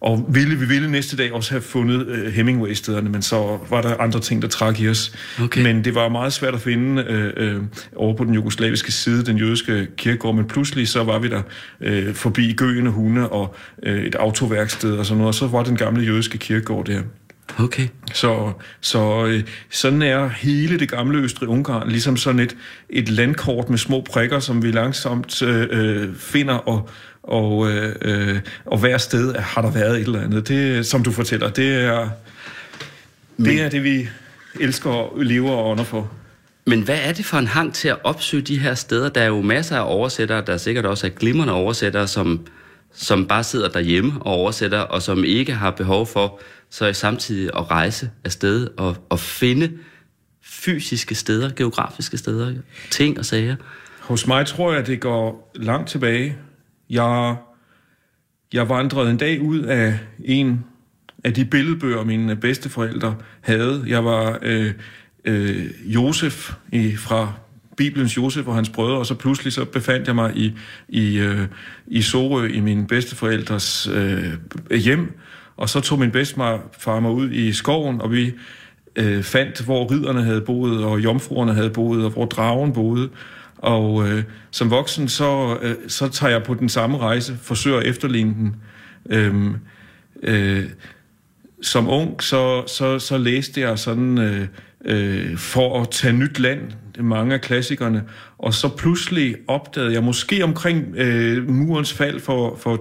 Og 0.00 0.26
ville, 0.28 0.58
vi 0.58 0.66
ville 0.66 0.90
næste 0.90 1.16
dag 1.16 1.32
også 1.32 1.50
have 1.50 1.62
fundet 1.62 2.06
uh, 2.06 2.32
Hemingway-stederne, 2.32 3.10
men 3.10 3.22
så 3.22 3.58
var 3.70 3.82
der 3.82 3.96
andre 3.96 4.20
ting, 4.20 4.42
der 4.42 4.48
trak 4.48 4.80
i 4.80 4.88
os. 4.88 5.12
Okay. 5.42 5.62
Men 5.62 5.84
det 5.84 5.94
var 5.94 6.08
meget 6.08 6.32
svært 6.32 6.54
at 6.54 6.60
finde 6.60 7.04
uh, 7.38 7.56
uh, 7.56 7.64
over 7.96 8.16
på 8.16 8.24
den 8.24 8.34
jugoslaviske 8.34 8.92
side, 8.92 9.24
den 9.24 9.38
jødiske 9.38 9.86
kirkegård, 9.96 10.34
men 10.34 10.44
pludselig 10.44 10.88
så 10.88 11.04
var 11.04 11.18
vi 11.18 11.28
der 11.28 11.42
uh, 11.80 12.14
forbi 12.14 12.52
gøende 12.52 12.90
hunde 12.90 13.28
og 13.28 13.54
uh, 13.86 13.92
et 13.92 14.14
autoværksted 14.14 14.92
og 14.92 15.06
sådan 15.06 15.18
noget, 15.18 15.28
og 15.28 15.34
så 15.34 15.46
var 15.46 15.62
den 15.62 15.76
gamle 15.76 16.04
jødiske 16.04 16.38
kirkegård 16.38 16.86
der. 16.86 17.02
Okay. 17.58 17.88
Så, 18.12 18.52
så 18.80 19.26
øh, 19.26 19.42
sådan 19.70 20.02
er 20.02 20.28
hele 20.28 20.78
det 20.78 20.90
gamle 20.90 21.18
Østrig-Ungarn 21.18 21.88
ligesom 21.88 22.16
sådan 22.16 22.40
et, 22.40 22.56
et 22.90 23.08
landkort 23.08 23.70
med 23.70 23.78
små 23.78 24.00
prikker, 24.10 24.38
som 24.38 24.62
vi 24.62 24.70
langsomt 24.70 25.42
øh, 25.42 26.14
finder, 26.16 26.54
og, 26.54 26.88
og, 27.22 27.70
øh, 27.70 27.96
øh, 28.02 28.40
og 28.64 28.78
hver 28.78 28.98
sted 28.98 29.34
har 29.34 29.62
der 29.62 29.70
været 29.70 30.00
et 30.00 30.06
eller 30.06 30.20
andet. 30.20 30.48
Det, 30.48 30.86
som 30.86 31.02
du 31.02 31.12
fortæller, 31.12 31.50
det 31.50 31.74
er, 31.74 32.08
det 33.38 33.62
er 33.62 33.68
det, 33.68 33.84
vi 33.84 34.08
elsker 34.60 34.90
og 34.90 35.22
lever 35.22 35.50
og 35.50 35.70
ånder 35.70 35.84
for. 35.84 36.10
Men 36.66 36.82
hvad 36.82 36.98
er 37.02 37.12
det 37.12 37.24
for 37.24 37.36
en 37.36 37.46
hang 37.46 37.74
til 37.74 37.88
at 37.88 37.96
opsøge 38.04 38.42
de 38.42 38.58
her 38.58 38.74
steder? 38.74 39.08
Der 39.08 39.20
er 39.20 39.26
jo 39.26 39.42
masser 39.42 39.76
af 39.76 39.94
oversættere, 39.94 40.44
der 40.46 40.52
er 40.52 40.56
sikkert 40.56 40.86
også 40.86 41.06
er 41.06 41.10
glimrende 41.10 41.52
oversættere, 41.52 42.08
som, 42.08 42.46
som 42.92 43.26
bare 43.26 43.44
sidder 43.44 43.68
derhjemme 43.68 44.12
og 44.20 44.32
oversætter, 44.32 44.80
og 44.80 45.02
som 45.02 45.24
ikke 45.24 45.52
har 45.52 45.70
behov 45.70 46.06
for 46.06 46.40
så 46.70 46.92
samtidig 46.92 47.50
at 47.56 47.70
rejse 47.70 48.10
afsted 48.24 48.68
og, 48.76 48.96
og 49.08 49.20
finde 49.20 49.70
fysiske 50.42 51.14
steder, 51.14 51.50
geografiske 51.56 52.18
steder, 52.18 52.54
ting 52.90 53.18
og 53.18 53.24
sager. 53.24 53.56
Hos 54.00 54.26
mig 54.26 54.46
tror 54.46 54.72
jeg, 54.72 54.86
det 54.86 55.00
går 55.00 55.52
langt 55.54 55.88
tilbage. 55.88 56.36
Jeg, 56.90 57.36
jeg 58.52 58.68
vandrede 58.68 59.10
en 59.10 59.16
dag 59.16 59.42
ud 59.42 59.58
af 59.60 59.98
en 60.24 60.64
af 61.24 61.34
de 61.34 61.44
billedbøger, 61.44 62.04
mine 62.04 62.36
bedsteforældre 62.36 63.16
havde. 63.40 63.84
Jeg 63.86 64.04
var 64.04 64.38
øh, 64.42 64.72
øh, 65.24 65.66
Josef 65.84 66.52
i, 66.72 66.96
fra 66.96 67.32
Bibelens 67.76 68.16
Josef 68.16 68.46
og 68.46 68.54
hans 68.54 68.68
brødre, 68.68 68.98
og 68.98 69.06
så 69.06 69.14
pludselig 69.14 69.52
så 69.52 69.64
befandt 69.64 70.06
jeg 70.06 70.14
mig 70.14 70.36
i, 70.36 70.52
i, 70.88 71.18
øh, 71.18 71.46
i 71.86 72.02
Sorø 72.02 72.46
i 72.46 72.60
mine 72.60 72.86
bedsteforældres 72.86 73.88
øh, 73.92 74.34
hjem, 74.78 75.18
og 75.56 75.68
så 75.68 75.80
tog 75.80 75.98
min 75.98 76.10
bedstefar 76.10 77.00
mig 77.00 77.10
ud 77.10 77.30
i 77.30 77.52
skoven, 77.52 78.00
og 78.00 78.12
vi 78.12 78.32
øh, 78.96 79.22
fandt, 79.22 79.64
hvor 79.64 79.92
ridderne 79.92 80.22
havde 80.22 80.40
boet, 80.40 80.84
og 80.84 81.04
jomfruerne 81.04 81.54
havde 81.54 81.70
boet, 81.70 82.04
og 82.04 82.10
hvor 82.10 82.24
dragen 82.24 82.72
boede. 82.72 83.08
Og 83.60 84.08
øh, 84.08 84.24
som 84.50 84.70
voksen, 84.70 85.08
så, 85.08 85.58
øh, 85.62 85.74
så 85.88 86.08
tager 86.08 86.30
jeg 86.30 86.42
på 86.42 86.54
den 86.54 86.68
samme 86.68 86.98
rejse, 86.98 87.38
forsøger 87.42 87.78
at 87.78 87.86
efterligne 87.86 88.34
den. 88.34 88.56
Øhm, 89.10 89.56
øh, 90.22 90.64
som 91.62 91.88
ung, 91.88 92.22
så, 92.22 92.66
så, 92.66 92.98
så 92.98 93.18
læste 93.18 93.60
jeg 93.60 93.78
sådan 93.78 94.18
øh, 94.18 94.46
øh, 94.84 95.36
for 95.36 95.80
at 95.80 95.90
tage 95.90 96.12
nyt 96.12 96.38
land, 96.38 96.60
mange 96.98 97.34
af 97.34 97.40
klassikerne, 97.40 98.02
og 98.38 98.54
så 98.54 98.68
pludselig 98.68 99.36
opdagede 99.48 99.92
jeg, 99.92 100.02
måske 100.02 100.44
omkring 100.44 100.96
øh, 100.96 101.48
murens 101.48 101.92
fald 101.92 102.20
for, 102.20 102.56
for 102.56 102.76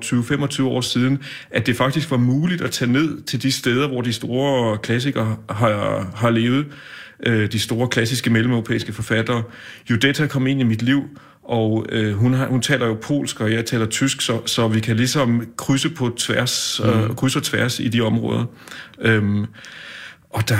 20-25 0.61 0.63
år 0.63 0.81
siden, 0.81 1.19
at 1.51 1.67
det 1.67 1.75
faktisk 1.75 2.11
var 2.11 2.17
muligt 2.17 2.61
at 2.61 2.71
tage 2.71 2.91
ned 2.91 3.21
til 3.21 3.43
de 3.43 3.51
steder, 3.51 3.87
hvor 3.87 4.01
de 4.01 4.13
store 4.13 4.77
klassikere 4.77 5.37
har, 5.49 6.07
har 6.15 6.29
levet, 6.29 6.65
øh, 7.25 7.51
de 7.51 7.59
store 7.59 7.87
klassiske 7.87 8.29
mellem-europæiske 8.29 8.93
forfattere. 8.93 9.43
Judetta 9.89 10.27
kom 10.27 10.47
ind 10.47 10.59
i 10.59 10.63
mit 10.63 10.81
liv, 10.81 11.03
og 11.43 11.85
øh, 11.89 12.13
hun, 12.13 12.33
har, 12.33 12.47
hun 12.47 12.61
taler 12.61 12.85
jo 12.85 12.97
polsk, 13.01 13.41
og 13.41 13.51
jeg 13.53 13.65
taler 13.65 13.85
tysk, 13.85 14.21
så, 14.21 14.41
så 14.45 14.67
vi 14.67 14.79
kan 14.79 14.95
ligesom 14.95 15.47
krydse 15.57 15.89
på 15.89 16.09
tværs, 16.17 16.81
mm. 16.83 16.89
øh, 16.89 17.15
krydse 17.15 17.39
og 17.39 17.43
tværs 17.43 17.79
i 17.79 17.87
de 17.87 18.01
områder. 18.01 18.45
Øhm, 19.01 19.45
og 20.29 20.49
der, 20.49 20.55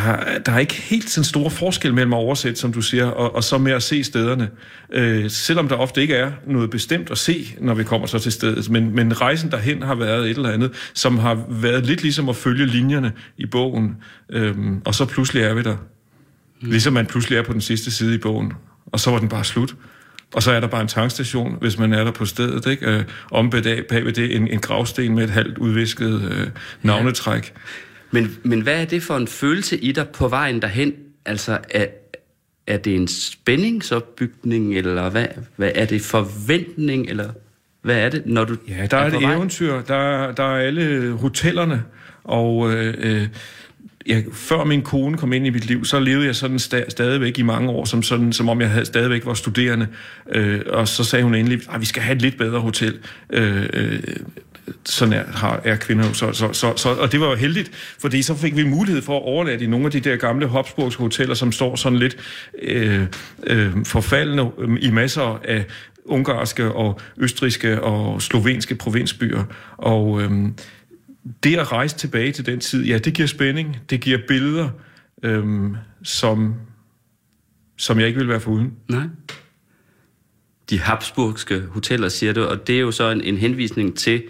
der 0.46 0.52
er 0.52 0.60
ikke 0.60 0.74
helt 0.74 1.10
sådan 1.10 1.24
stor 1.24 1.50
forskel 1.50 1.94
mellem 1.94 2.14
at 2.14 2.18
oversætte, 2.18 2.60
som 2.60 2.74
du 2.74 2.82
siger, 2.82 3.06
og, 3.06 3.36
og 3.36 3.44
så 3.44 3.58
med 3.58 3.72
at 3.72 3.84
se 3.84 4.04
stederne. 4.04 4.50
Øh, 4.94 5.30
selvom 5.30 5.68
der 5.68 5.76
ofte 5.76 6.02
ikke 6.02 6.16
er 6.16 6.32
noget 6.48 6.70
bestemt 6.70 7.12
at 7.12 7.18
se, 7.18 7.56
når 7.60 7.74
vi 7.74 7.84
kommer 7.84 8.08
så 8.08 8.20
til 8.20 8.32
stedet. 8.32 8.70
Men, 8.70 8.96
men 8.96 9.22
rejsen 9.22 9.52
derhen 9.52 9.82
har 9.82 9.96
været 9.96 10.30
et 10.30 10.38
eller 10.38 10.50
andet, 10.50 10.72
som 10.94 11.18
har 11.18 11.46
været 11.50 11.86
lidt 11.86 12.02
ligesom 12.02 12.30
at 12.30 12.36
følge 12.36 12.66
linjerne 12.66 13.12
i 13.38 13.46
bogen. 13.46 13.96
Øhm, 14.30 14.82
og 14.86 14.96
så 14.96 15.06
pludselig 15.06 15.44
er 15.44 15.54
vi 15.54 15.62
der. 15.62 15.78
Mm. 16.62 16.70
Ligesom 16.70 16.94
man 16.94 17.06
pludselig 17.06 17.38
er 17.38 17.44
på 17.44 17.54
den 17.54 17.62
sidste 17.62 17.92
side 17.92 18.16
i 18.16 18.18
bogen. 18.18 18.54
Og 18.86 19.00
så 19.00 19.12
var 19.12 19.20
den 19.20 19.30
bare 19.30 19.44
slut. 19.44 19.76
Og 20.34 20.44
så 20.44 20.52
er 20.52 20.60
der 20.60 20.68
bare 20.68 20.82
en 20.82 20.88
tankstation, 20.88 21.58
hvis 21.62 21.78
man 21.78 21.94
er 21.94 22.04
der 22.04 22.12
på 22.12 22.26
stedet. 22.26 22.66
Ikke? 22.66 22.86
Øh, 22.86 23.04
om 23.32 23.50
bagved 23.50 24.14
det 24.14 24.36
en, 24.36 24.48
en 24.48 24.60
gravsten 24.60 25.16
med 25.16 25.24
et 25.24 25.30
halvt 25.30 25.58
udvisket 25.58 26.32
øh, 26.32 26.48
navnetræk. 26.82 27.54
Ja. 27.56 27.60
Men, 28.12 28.38
men 28.44 28.62
hvad 28.62 28.82
er 28.82 28.86
det 28.86 29.04
for 29.04 29.18
en 29.18 29.28
følelse 29.28 29.78
i 29.78 29.92
dig 29.92 30.08
på 30.08 30.28
vejen 30.28 30.62
derhen? 30.62 30.94
Altså, 31.26 31.58
er, 31.70 31.86
er 32.68 32.78
det 32.78 32.96
en 32.96 33.08
spændingsopbygning, 33.08 34.78
eller 34.78 35.10
hvad, 35.10 35.28
hvad 35.56 35.72
er 35.76 35.86
det 35.86 36.02
forventning, 36.02 37.10
eller 37.10 37.30
hvad 37.82 37.96
er 37.96 38.10
det, 38.10 38.26
når 38.26 38.46
du 38.46 38.56
Ja, 38.68 38.86
der 38.86 38.98
er, 38.98 39.02
er 39.02 39.18
et 39.18 39.36
eventyr. 39.36 39.82
Der, 39.82 40.32
der 40.32 40.44
er 40.44 40.68
alle 40.68 41.12
hotellerne, 41.12 41.84
og 42.24 42.74
øh, 42.74 43.28
jeg, 44.06 44.24
før 44.34 44.64
min 44.64 44.82
kone 44.82 45.18
kom 45.18 45.34
ind 45.34 45.46
i 45.46 45.50
mit 45.50 45.66
liv, 45.66 45.86
så 45.86 46.00
levede 46.00 46.26
jeg 46.26 46.36
sådan 46.36 46.58
sta- 46.58 46.90
stadigvæk 46.90 47.40
i 47.40 47.42
mange 47.42 47.70
år, 47.70 47.86
som, 47.86 48.04
sådan, 48.04 48.34
som 48.34 48.50
om 48.50 48.62
jeg 48.62 48.70
havde, 48.70 48.86
stadigvæk 48.86 49.26
var 49.26 49.34
studerende. 49.34 49.88
Øh, 50.32 50.62
og 50.68 50.88
så 50.88 51.04
sagde 51.04 51.24
hun 51.24 51.36
endelig, 51.36 51.62
at 51.74 51.82
vi 51.82 51.86
skal 51.86 52.02
have 52.02 52.16
et 52.16 52.22
lidt 52.22 52.38
bedre 52.38 52.60
hotel. 52.60 52.98
Øh, 53.30 53.66
øh, 53.74 54.00
sådan 54.86 55.14
er, 55.14 55.24
har, 55.34 55.62
er 55.64 55.76
kvinder 55.76 56.14
så, 56.14 56.34
så, 56.34 56.54
så, 56.54 56.74
så, 56.76 56.90
og 56.90 57.12
det 57.12 57.20
var 57.20 57.30
jo 57.30 57.36
heldigt, 57.36 57.72
fordi 58.00 58.22
så 58.22 58.36
fik 58.36 58.56
vi 58.56 58.64
mulighed 58.64 59.02
for 59.02 59.18
at 59.18 59.24
overlade 59.24 59.64
i 59.64 59.68
nogle 59.68 59.86
af 59.86 59.92
de 59.92 60.00
der 60.00 60.16
gamle 60.16 60.46
Hopsburgske 60.46 61.02
hoteller, 61.02 61.36
som 61.36 61.52
står 61.52 61.76
sådan 61.76 62.00
lidt 62.00 62.18
øh, 62.62 63.02
øh, 63.48 63.86
forfaldende 63.86 64.52
øh, 64.60 64.78
i 64.82 64.92
masser 64.92 65.42
af 65.44 65.66
ungarske 66.06 66.72
og 66.72 67.00
østriske 67.18 67.82
og 67.82 68.22
slovenske 68.22 68.76
provinsbyer. 68.76 69.44
Og 69.78 70.22
øh, 70.22 70.32
det 71.44 71.58
at 71.58 71.72
rejse 71.72 71.96
tilbage 71.96 72.32
til 72.32 72.46
den 72.46 72.60
tid, 72.60 72.86
ja, 72.86 72.98
det 72.98 73.14
giver 73.14 73.28
spænding, 73.28 73.78
det 73.90 74.02
giver 74.02 74.18
billeder, 74.28 74.70
øh, 75.24 75.76
som, 76.04 76.56
som 77.78 78.00
jeg 78.00 78.08
ikke 78.08 78.20
vil 78.20 78.28
være 78.28 78.40
foruden. 78.40 78.74
Nej 78.90 79.04
de 80.70 80.80
habsburgske 80.80 81.60
hoteller, 81.60 82.10
siger 82.10 82.34
du, 82.34 82.44
og 82.44 82.68
det 82.68 82.76
er 82.76 82.80
jo 82.80 82.92
så 82.92 83.10
en, 83.10 83.22
en 83.22 83.38
henvisning 83.38 83.98
til 83.98 84.24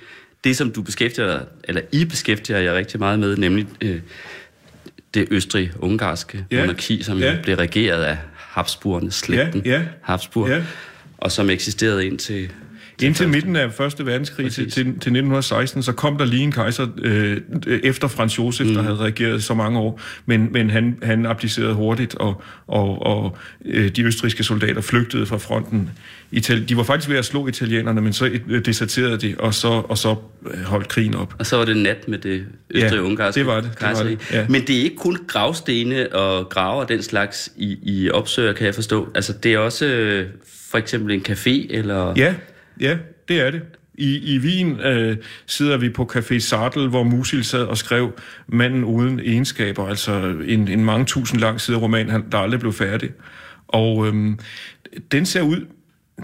det, 0.43 0.57
som 0.57 0.71
du 0.71 0.81
beskæftiger 0.81 1.39
eller 1.63 1.81
I 1.91 2.05
beskæftiger 2.05 2.59
jer 2.59 2.73
rigtig 2.73 2.99
meget 2.99 3.19
med, 3.19 3.37
nemlig 3.37 3.67
øh, 3.81 3.99
det 5.13 5.27
østrig-ungarske 5.31 6.45
ja. 6.51 6.59
monarki, 6.59 7.03
som 7.03 7.17
ja. 7.17 7.37
blev 7.43 7.55
regeret 7.55 8.03
af 8.03 8.17
Habsburgerne, 8.35 9.11
slægten 9.11 9.61
ja. 9.65 9.71
Ja. 9.71 9.85
Habsburg, 10.01 10.49
ja. 10.49 10.63
og 11.17 11.31
som 11.31 11.49
eksisterede 11.49 12.05
indtil 12.05 12.51
Indtil 13.01 13.29
midten 13.29 13.55
af 13.55 13.73
Første 13.73 14.05
Verdenskrig 14.05 14.51
til, 14.51 14.63
til, 14.63 14.83
til 14.83 14.89
1916, 14.89 15.83
så 15.83 15.91
kom 15.91 16.17
der 16.17 16.25
lige 16.25 16.43
en 16.43 16.51
kejser 16.51 16.87
øh, 16.97 17.37
efter 17.83 18.07
Frans 18.07 18.37
Josef, 18.37 18.67
mm. 18.67 18.73
der 18.73 18.81
havde 18.81 18.97
regeret 18.97 19.43
så 19.43 19.53
mange 19.53 19.79
år, 19.79 20.01
men, 20.25 20.47
men 20.51 20.69
han, 20.69 20.97
han 21.03 21.25
abdicerede 21.25 21.73
hurtigt, 21.73 22.15
og, 22.15 22.41
og, 22.67 23.05
og 23.05 23.37
øh, 23.65 23.89
de 23.89 24.03
østrigske 24.03 24.43
soldater 24.43 24.81
flygtede 24.81 25.25
fra 25.25 25.37
fronten. 25.37 25.89
Itali- 26.35 26.65
de 26.65 26.77
var 26.77 26.83
faktisk 26.83 27.09
ved 27.09 27.17
at 27.17 27.25
slå 27.25 27.47
italienerne, 27.47 28.01
men 28.01 28.13
så 28.13 28.39
øh, 28.49 28.65
deserterede 28.65 29.17
de, 29.17 29.35
og 29.39 29.53
så, 29.53 29.67
og 29.67 29.97
så 29.97 30.15
øh, 30.51 30.61
holdt 30.61 30.87
krigen 30.87 31.15
op. 31.15 31.35
Og 31.39 31.45
så 31.45 31.57
var 31.57 31.65
det 31.65 31.77
nat 31.77 32.07
med 32.07 32.17
det 32.17 32.45
østrig-ungarske 32.69 33.39
det 33.39 33.47
var 33.47 33.61
det, 33.61 33.71
det 33.79 33.87
var 33.87 34.03
det, 34.03 34.31
ja. 34.31 34.45
Men 34.49 34.67
det 34.67 34.77
er 34.77 34.83
ikke 34.83 34.95
kun 34.95 35.17
gravstene 35.27 36.15
og 36.15 36.49
graver 36.49 36.83
den 36.83 37.03
slags, 37.03 37.51
I, 37.57 37.77
I 37.81 38.09
opsøger, 38.09 38.53
kan 38.53 38.65
jeg 38.65 38.75
forstå. 38.75 39.07
Altså, 39.15 39.33
det 39.33 39.53
er 39.53 39.57
også 39.57 39.85
øh, 39.85 40.27
for 40.69 40.77
eksempel 40.77 41.15
en 41.15 41.25
café, 41.29 41.75
eller... 41.75 42.13
Ja, 42.17 42.33
ja, 42.79 42.97
det 43.27 43.41
er 43.41 43.51
det. 43.51 43.61
I, 43.93 44.35
i 44.35 44.39
Wien 44.39 44.79
øh, 44.79 45.17
sidder 45.45 45.77
vi 45.77 45.89
på 45.89 46.09
Café 46.15 46.39
Sartel, 46.39 46.87
hvor 46.87 47.03
Musil 47.03 47.43
sad 47.43 47.63
og 47.63 47.77
skrev 47.77 48.11
Manden 48.47 48.83
uden 48.83 49.19
egenskaber, 49.19 49.87
altså 49.87 50.35
en, 50.45 50.67
en 50.67 50.85
mange 50.85 51.05
tusind 51.05 51.41
lang 51.41 51.61
side 51.61 51.77
roman, 51.77 52.09
han, 52.09 52.31
der 52.31 52.37
aldrig 52.37 52.59
blev 52.59 52.73
færdig. 52.73 53.09
Og 53.67 54.07
øhm, 54.07 54.39
den 55.11 55.25
ser 55.25 55.41
ud 55.41 55.65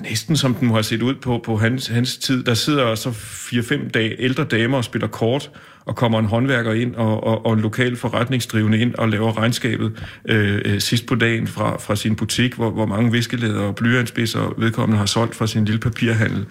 næsten 0.02 0.38
som 0.38 0.56
den 0.56 0.68
må 0.68 0.74
have 0.74 0.84
set 0.84 1.02
ud 1.02 1.16
på, 1.16 1.42
på 1.46 1.58
hans, 1.58 1.88
hans 1.88 2.18
tid. 2.18 2.44
Der 2.44 2.54
sidder 2.54 2.96
så 2.96 3.12
fire-fem 3.12 3.90
dage 3.90 4.22
ældre 4.22 4.44
damer 4.44 4.78
og 4.78 4.84
spiller 4.84 5.08
kort, 5.08 5.52
og 5.86 5.96
kommer 5.96 6.20
en 6.20 6.26
håndværker 6.26 6.74
ind 6.74 6.96
og, 6.96 7.24
og, 7.24 7.46
og 7.46 7.54
en 7.54 7.60
lokal 7.60 7.96
forretningsdrivende 7.96 8.80
ind 8.80 8.96
og 8.96 9.10
laver 9.10 9.38
regnskabet 9.38 9.92
øh, 10.26 10.62
øh, 10.66 10.80
sidst 10.80 11.06
på 11.06 11.16
dagen 11.16 11.48
fra, 11.48 11.78
fra 11.78 11.96
sin 11.96 12.16
butik, 12.16 12.54
hvor, 12.54 12.70
hvor 12.70 12.86
mange 12.86 13.12
viskelæder 13.12 13.62
og 13.62 13.76
blyantspidser 13.76 14.54
vedkommende 14.58 14.98
har 14.98 15.06
solgt 15.06 15.36
fra 15.36 15.48
sin 15.48 15.66
lille 15.66 15.80
papirhandel. 15.80 16.46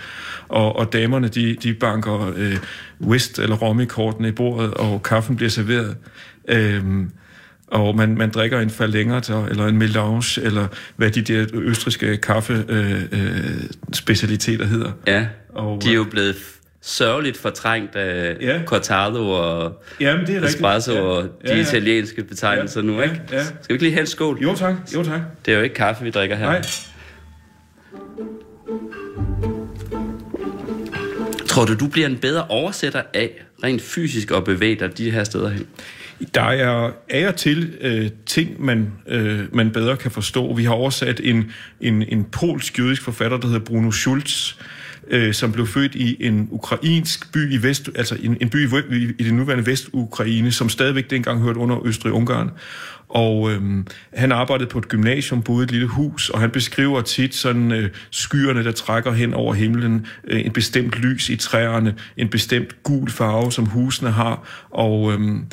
Og, 0.49 0.76
og 0.76 0.93
damerne, 0.93 1.29
de, 1.29 1.57
de 1.62 1.75
banker 1.75 2.33
øh, 2.37 2.57
West 3.00 3.38
eller 3.38 3.57
Romy-kortene 3.57 4.29
i 4.29 4.33
bordet, 4.33 4.75
og 4.75 5.03
kaffen 5.03 5.37
bliver 5.37 5.50
serveret. 5.50 5.97
Øh, 6.49 6.83
og 7.67 7.97
man, 7.97 8.19
man 8.19 8.31
drikker 8.31 8.61
en 8.61 8.71
falengata 8.71 9.45
eller 9.50 9.67
en 9.67 9.79
melange, 9.79 10.43
eller 10.43 10.67
hvad 10.97 11.11
de 11.11 11.23
der 11.23 11.47
østriske 11.55 12.17
kaffespecialiteter 12.17 14.67
øh, 14.67 14.73
øh, 14.73 14.79
hedder. 14.79 14.93
Ja, 15.07 15.26
og, 15.49 15.83
de 15.83 15.91
er 15.91 15.95
jo 15.95 16.05
blevet 16.05 16.37
sørgeligt 16.85 17.37
fortrængt 17.37 17.97
af 17.97 18.37
ja. 18.41 18.61
Cortado 18.67 19.31
og 19.31 19.83
Jamen, 20.00 20.26
det 20.26 20.37
er 20.37 20.43
Espresso 20.43 20.93
ja. 20.93 21.00
og 21.00 21.23
de 21.23 21.29
ja, 21.45 21.55
ja. 21.55 21.61
italienske 21.61 22.25
betegnelser 22.25 22.81
ja. 22.81 22.87
nu, 22.87 23.00
ikke? 23.00 23.21
Ja. 23.31 23.37
Ja. 23.37 23.45
Skal 23.45 23.57
vi 23.69 23.75
ikke 23.75 23.85
lige 23.85 23.93
have 23.93 24.00
en 24.00 24.07
skål? 24.07 24.38
Jo 24.43 24.55
tak, 24.55 24.75
jo 24.95 25.03
tak. 25.03 25.21
Det 25.47 25.53
er 25.53 25.57
jo 25.57 25.62
ikke 25.62 25.75
kaffe, 25.75 26.05
vi 26.05 26.11
drikker 26.11 26.37
her. 26.37 26.47
Nej. 26.47 26.62
Tror 31.47 31.64
du, 31.64 31.75
du 31.75 31.88
bliver 31.88 32.07
en 32.07 32.17
bedre 32.17 32.47
oversætter 32.49 33.03
af 33.14 33.31
rent 33.64 33.83
fysisk 33.83 34.31
at 34.31 34.45
bevæge 34.45 34.76
dig 34.76 34.99
de 34.99 35.11
her 35.11 35.25
steder 35.25 35.49
hen? 35.49 35.67
Der 36.35 36.43
er 36.43 36.91
af 37.11 37.29
og 37.29 37.37
til 37.37 37.75
øh, 37.81 38.11
ting, 38.26 38.64
man, 38.64 38.93
øh, 39.09 39.55
man 39.55 39.71
bedre 39.71 39.97
kan 39.97 40.11
forstå. 40.11 40.55
Vi 40.55 40.64
har 40.64 40.73
oversat 40.73 41.21
en, 41.25 41.53
en, 41.81 42.03
en 42.03 42.25
polsk-jødisk 42.25 43.03
forfatter, 43.03 43.37
der 43.37 43.47
hedder 43.47 43.64
Bruno 43.64 43.91
Schulz, 43.91 44.53
øh, 44.53 44.84
Øh, 45.11 45.34
som 45.34 45.52
blev 45.52 45.66
født 45.66 45.94
i 45.94 46.26
en 46.26 46.49
ukrainsk 46.50 47.32
by 47.32 47.52
i 47.52 47.62
vest, 47.62 47.90
altså 47.94 48.16
en, 48.23 48.37
en 48.40 48.50
by 48.50 48.68
i, 48.92 49.12
i 49.18 49.25
det 49.25 49.34
nuværende 49.34 49.66
Vestukraine, 49.66 50.52
som 50.52 50.68
stadigvæk 50.68 51.11
dengang 51.11 51.42
hørte 51.42 51.58
under 51.58 51.87
Østrig-Ungarn. 51.87 52.50
Og 53.08 53.52
øhm, 53.52 53.87
han 54.12 54.32
arbejdede 54.32 54.68
på 54.68 54.78
et 54.78 54.88
gymnasium, 54.88 55.42
boede 55.42 55.62
i 55.62 55.64
et 55.64 55.70
lille 55.70 55.87
hus, 55.87 56.30
og 56.30 56.40
han 56.40 56.50
beskriver 56.50 57.00
tit 57.00 57.34
sådan 57.34 57.73
øh, 57.73 57.90
skyerne, 58.11 58.64
der 58.64 58.73
trækker 58.73 59.12
hen 59.12 59.34
over 59.34 59.54
himlen, 59.54 60.06
øh, 60.25 60.46
en 60.46 60.52
bestemt 60.52 60.94
lys 60.94 61.28
i 61.28 61.37
træerne, 61.37 61.94
en 62.16 62.28
bestemt 62.28 62.82
gul 62.82 63.11
farve, 63.11 63.52
som 63.52 63.66
husene 63.66 64.11
har, 64.11 64.66
og 64.70 65.12
øhm, 65.12 65.44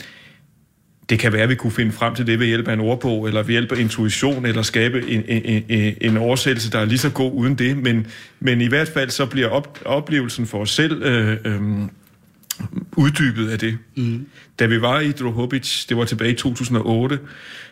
det 1.12 1.20
kan 1.20 1.34
være, 1.34 1.41
at 1.41 1.50
vi 1.50 1.56
kunne 1.56 1.72
finde 1.72 1.91
frem 1.91 2.15
til 2.15 2.27
det 2.27 2.39
ved 2.39 2.48
hjælp 2.48 2.68
af 2.68 2.74
en 2.74 2.80
ordbog, 2.80 3.27
eller 3.27 3.44
ved 3.44 3.51
hjælp 3.51 3.72
af 3.72 3.80
intuition, 3.80 4.46
eller 4.46 4.62
skabe 4.62 5.10
en, 5.10 5.24
en, 5.27 5.63
en, 5.70 5.96
en 6.01 6.18
oversættelse, 6.18 6.72
der 6.72 6.80
er 6.80 6.86
lige 6.86 6.98
så 6.98 7.10
god 7.10 7.32
uden 7.34 7.56
det. 7.56 7.77
Men, 7.77 8.08
men 8.39 8.62
i 8.62 8.68
hvert 8.68 8.88
fald 8.88 9.10
så 9.10 9.25
bliver 9.25 9.48
op, 9.48 9.80
oplevelsen 9.86 10.48
for 10.48 10.60
os 10.62 10.72
selv 10.72 11.03
øh, 11.03 11.38
øh, 11.46 11.62
uddybet 12.98 13.50
af 13.50 13.60
det. 13.60 13.77
Mm. 13.98 14.25
Da 14.60 14.65
vi 14.65 14.82
var 14.82 15.00
i 15.00 15.12
Drohobic, 15.12 15.86
det 15.89 15.98
var 15.98 16.06
tilbage 16.06 16.32
i 16.32 16.36
2008, 16.36 17.20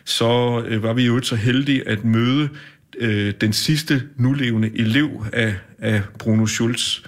så 0.04 0.62
øh, 0.68 0.82
var 0.82 0.92
vi 0.92 1.06
jo 1.06 1.22
så 1.22 1.36
heldige 1.36 1.88
at 1.88 2.04
møde 2.04 2.48
øh, 2.98 3.34
den 3.40 3.52
sidste 3.52 4.02
nulevende 4.16 4.70
elev 4.74 5.26
af, 5.32 5.54
af 5.78 6.02
Bruno 6.18 6.46
Schulz. 6.46 7.00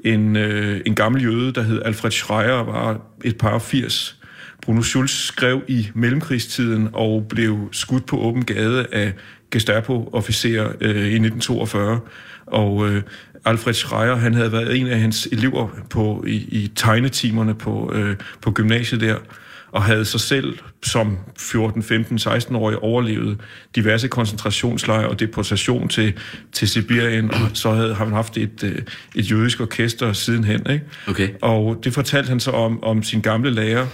En, 0.00 0.36
øh, 0.36 0.80
en 0.86 0.94
gammel 0.94 1.22
jøde, 1.22 1.52
der 1.52 1.62
hed 1.62 1.82
Alfred 1.84 2.10
Schreier, 2.10 2.62
var 2.62 3.00
et 3.24 3.38
par 3.38 3.58
80 3.58 4.17
Bruno 4.62 4.82
Schulz 4.82 5.12
skrev 5.12 5.62
i 5.68 5.88
mellemkrigstiden 5.94 6.88
og 6.92 7.26
blev 7.28 7.68
skudt 7.72 8.06
på 8.06 8.18
åben 8.18 8.44
gade 8.44 8.86
af 8.92 9.12
Gestapo-officerer 9.50 10.72
øh, 10.80 10.90
i 10.90 11.18
1942. 11.18 12.00
Og 12.46 12.88
øh, 12.88 13.02
Alfred 13.44 13.74
Schreier, 13.74 14.14
han 14.14 14.34
havde 14.34 14.52
været 14.52 14.76
en 14.76 14.86
af 14.86 15.00
hans 15.00 15.28
elever 15.32 15.68
på, 15.90 16.24
i, 16.26 16.34
i 16.34 16.72
tegnetimerne 16.76 17.54
på, 17.54 17.92
øh, 17.94 18.16
på 18.42 18.50
gymnasiet 18.50 19.00
der, 19.00 19.16
og 19.72 19.82
havde 19.82 20.04
sig 20.04 20.20
selv 20.20 20.58
som 20.82 21.18
14, 21.38 21.82
15, 21.82 22.18
16-årig 22.18 22.78
overlevet 22.78 23.40
diverse 23.74 24.08
koncentrationslejre 24.08 25.08
og 25.08 25.20
deportation 25.20 25.88
til, 25.88 26.14
til 26.52 26.68
Sibirien, 26.68 27.30
og 27.30 27.50
så 27.54 27.70
havde 27.70 27.94
han 27.94 28.12
haft 28.12 28.36
et, 28.36 28.64
øh, 28.64 28.78
et 29.14 29.30
jødisk 29.30 29.60
orkester 29.60 30.12
sidenhen. 30.12 30.70
Ikke? 30.70 30.84
Okay. 31.08 31.28
Og 31.42 31.80
det 31.84 31.94
fortalte 31.94 32.28
han 32.28 32.40
så 32.40 32.50
om, 32.50 32.82
om 32.82 33.02
sin 33.02 33.20
gamle 33.20 33.50
lærer, 33.50 33.86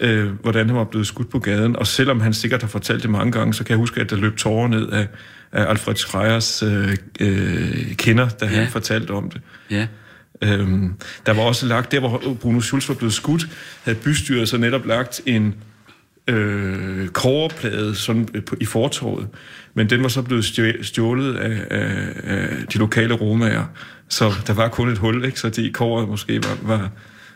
øh, 0.00 0.32
hvordan 0.42 0.66
han 0.66 0.76
var 0.76 0.84
blevet 0.84 1.06
skudt 1.06 1.30
på 1.30 1.38
gaden. 1.38 1.76
Og 1.76 1.86
selvom 1.86 2.20
han 2.20 2.34
sikkert 2.34 2.60
har 2.62 2.68
fortalt 2.68 3.02
det 3.02 3.10
mange 3.10 3.32
gange, 3.32 3.54
så 3.54 3.64
kan 3.64 3.70
jeg 3.70 3.78
huske, 3.78 4.00
at 4.00 4.10
der 4.10 4.16
løb 4.16 4.36
tårer 4.36 4.68
ned 4.68 4.88
af, 4.88 5.06
af 5.52 5.70
Alfred 5.70 5.96
Schreiers 5.96 6.62
øh, 6.62 6.96
øh, 7.20 7.94
kender, 7.94 8.28
da 8.28 8.46
ja. 8.46 8.52
han 8.52 8.68
fortalte 8.68 9.10
om 9.10 9.30
det. 9.30 9.40
Ja. 9.70 9.86
Øhm, 10.42 10.94
der 11.26 11.32
var 11.32 11.42
også 11.42 11.66
lagt, 11.66 11.92
der 11.92 12.00
hvor 12.00 12.36
Bruno 12.40 12.60
Schulz 12.60 12.88
var 12.88 12.94
blevet 12.94 13.14
skudt, 13.14 13.48
havde 13.82 13.98
bystyret 13.98 14.48
så 14.48 14.58
netop 14.58 14.86
lagt 14.86 15.20
en 15.26 15.54
øh, 16.28 17.08
kåreplade 17.08 17.94
sådan, 17.94 18.28
øh, 18.34 18.44
på, 18.44 18.56
i 18.60 18.64
fortorvet, 18.64 19.28
men 19.74 19.90
den 19.90 20.02
var 20.02 20.08
så 20.08 20.22
blevet 20.22 20.44
stjålet 20.82 21.36
af, 21.36 21.66
af, 21.70 22.12
af 22.24 22.48
de 22.72 22.78
lokale 22.78 23.14
romager, 23.14 23.64
så 24.08 24.32
der 24.46 24.52
var 24.52 24.68
kun 24.68 24.88
et 24.88 24.98
hul, 24.98 25.24
ikke? 25.24 25.40
så 25.40 25.48
de 25.48 25.70
kåret 25.72 26.08
måske 26.08 26.42
var, 26.42 26.58
var, 26.62 26.90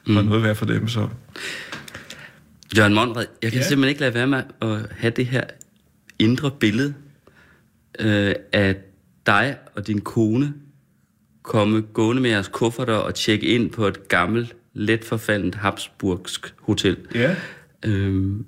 var 0.06 0.22
mm. 0.22 0.28
noget 0.28 0.42
værd 0.42 0.54
for 0.54 0.66
dem. 0.66 0.88
Så. 0.88 1.08
Jørgen 2.76 2.94
Monrad, 2.94 3.26
jeg 3.42 3.52
kan 3.52 3.60
Ja. 3.60 3.66
simpelthen 3.66 3.88
ikke 3.88 4.00
lade 4.00 4.14
være 4.14 4.26
med 4.26 4.42
at 4.62 4.86
have 4.96 5.10
det 5.10 5.26
her 5.26 5.44
indre 6.18 6.50
billede 6.50 6.94
øh, 7.98 8.34
af 8.52 8.76
dig 9.26 9.56
og 9.74 9.86
din 9.86 10.00
kone 10.00 10.54
komme 11.42 11.80
gående 11.80 12.22
med 12.22 12.30
jeres 12.30 12.48
kufferter 12.48 12.94
og 12.94 13.14
tjekke 13.14 13.46
ind 13.46 13.70
på 13.70 13.86
et 13.86 14.08
gammelt, 14.08 14.54
let 14.74 15.04
forfaldent 15.04 15.54
Habsburgsk 15.54 16.54
hotel. 16.60 16.96
Ja. 17.14 17.36
Øhm, 17.84 18.44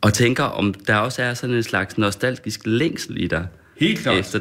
og 0.00 0.14
tænker, 0.14 0.44
om 0.44 0.74
der 0.74 0.96
også 0.96 1.22
er 1.22 1.34
sådan 1.34 1.56
en 1.56 1.62
slags 1.62 1.98
nostalgisk 1.98 2.60
længsel 2.64 3.20
i 3.22 3.26
dig. 3.26 3.46
Helt 3.76 3.98
klart. 3.98 4.18
Efter, 4.18 4.40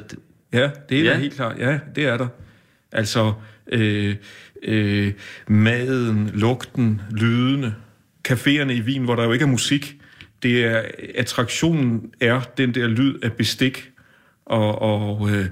Ja, 0.54 0.70
det 0.90 1.00
er 1.00 1.04
Ja. 1.04 1.12
ja. 1.12 1.18
helt 1.18 1.34
klart. 1.34 1.58
Ja, 1.60 1.80
det 1.96 2.06
er 2.06 2.18
der. 2.18 2.28
Altså, 2.92 3.34
øh, 3.68 4.16
øh, 4.64 5.14
maden, 5.48 6.32
lugten, 6.34 7.02
lydene, 7.12 7.76
caféerne 8.30 8.72
i 8.72 8.82
Wien, 8.82 9.04
hvor 9.04 9.16
der 9.16 9.24
jo 9.24 9.32
ikke 9.32 9.44
er 9.44 9.50
musik. 9.50 9.98
Det 10.44 10.66
er, 10.66 10.82
attraktionen 11.16 12.02
er 12.22 12.42
den 12.58 12.74
der 12.76 12.88
lyd 12.88 13.20
af 13.24 13.34
bestik, 13.34 13.90
og, 14.46 14.82
og 14.82 15.30
øh, 15.30 15.46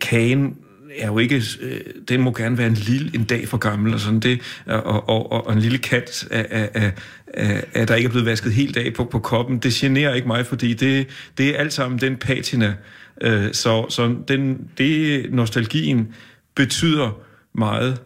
kagen 0.00 0.56
er 0.98 1.06
jo 1.06 1.18
ikke, 1.18 1.42
øh, 1.60 1.80
den 2.08 2.20
må 2.20 2.32
gerne 2.32 2.58
være 2.58 2.66
en 2.66 2.74
lille 2.74 3.10
en 3.14 3.24
dag 3.24 3.48
for 3.48 3.56
gammel, 3.56 3.94
og 3.94 4.00
sådan. 4.00 4.20
Det, 4.20 4.62
og, 4.66 5.08
og, 5.08 5.32
og, 5.32 5.46
og 5.46 5.52
en 5.52 5.58
lille 5.58 5.78
kat, 5.78 6.28
af, 6.30 6.46
af, 6.50 6.70
af, 6.74 6.92
af, 7.34 7.64
af, 7.74 7.86
der 7.86 7.94
ikke 7.94 8.06
er 8.06 8.10
blevet 8.10 8.26
vasket 8.26 8.52
helt 8.52 8.76
af 8.76 8.94
på, 8.94 9.04
på 9.04 9.18
koppen, 9.18 9.58
det 9.58 9.72
generer 9.72 10.14
ikke 10.14 10.26
mig, 10.26 10.46
fordi 10.46 10.74
det, 10.74 11.06
det 11.38 11.48
er 11.48 11.58
alt 11.58 11.72
sammen 11.72 12.00
den 12.00 12.16
patina, 12.16 12.74
øh, 13.20 13.52
så, 13.52 13.86
så 13.88 14.16
den, 14.28 14.68
det, 14.78 15.26
nostalgien 15.32 16.14
betyder 16.54 17.20
meget, 17.54 17.98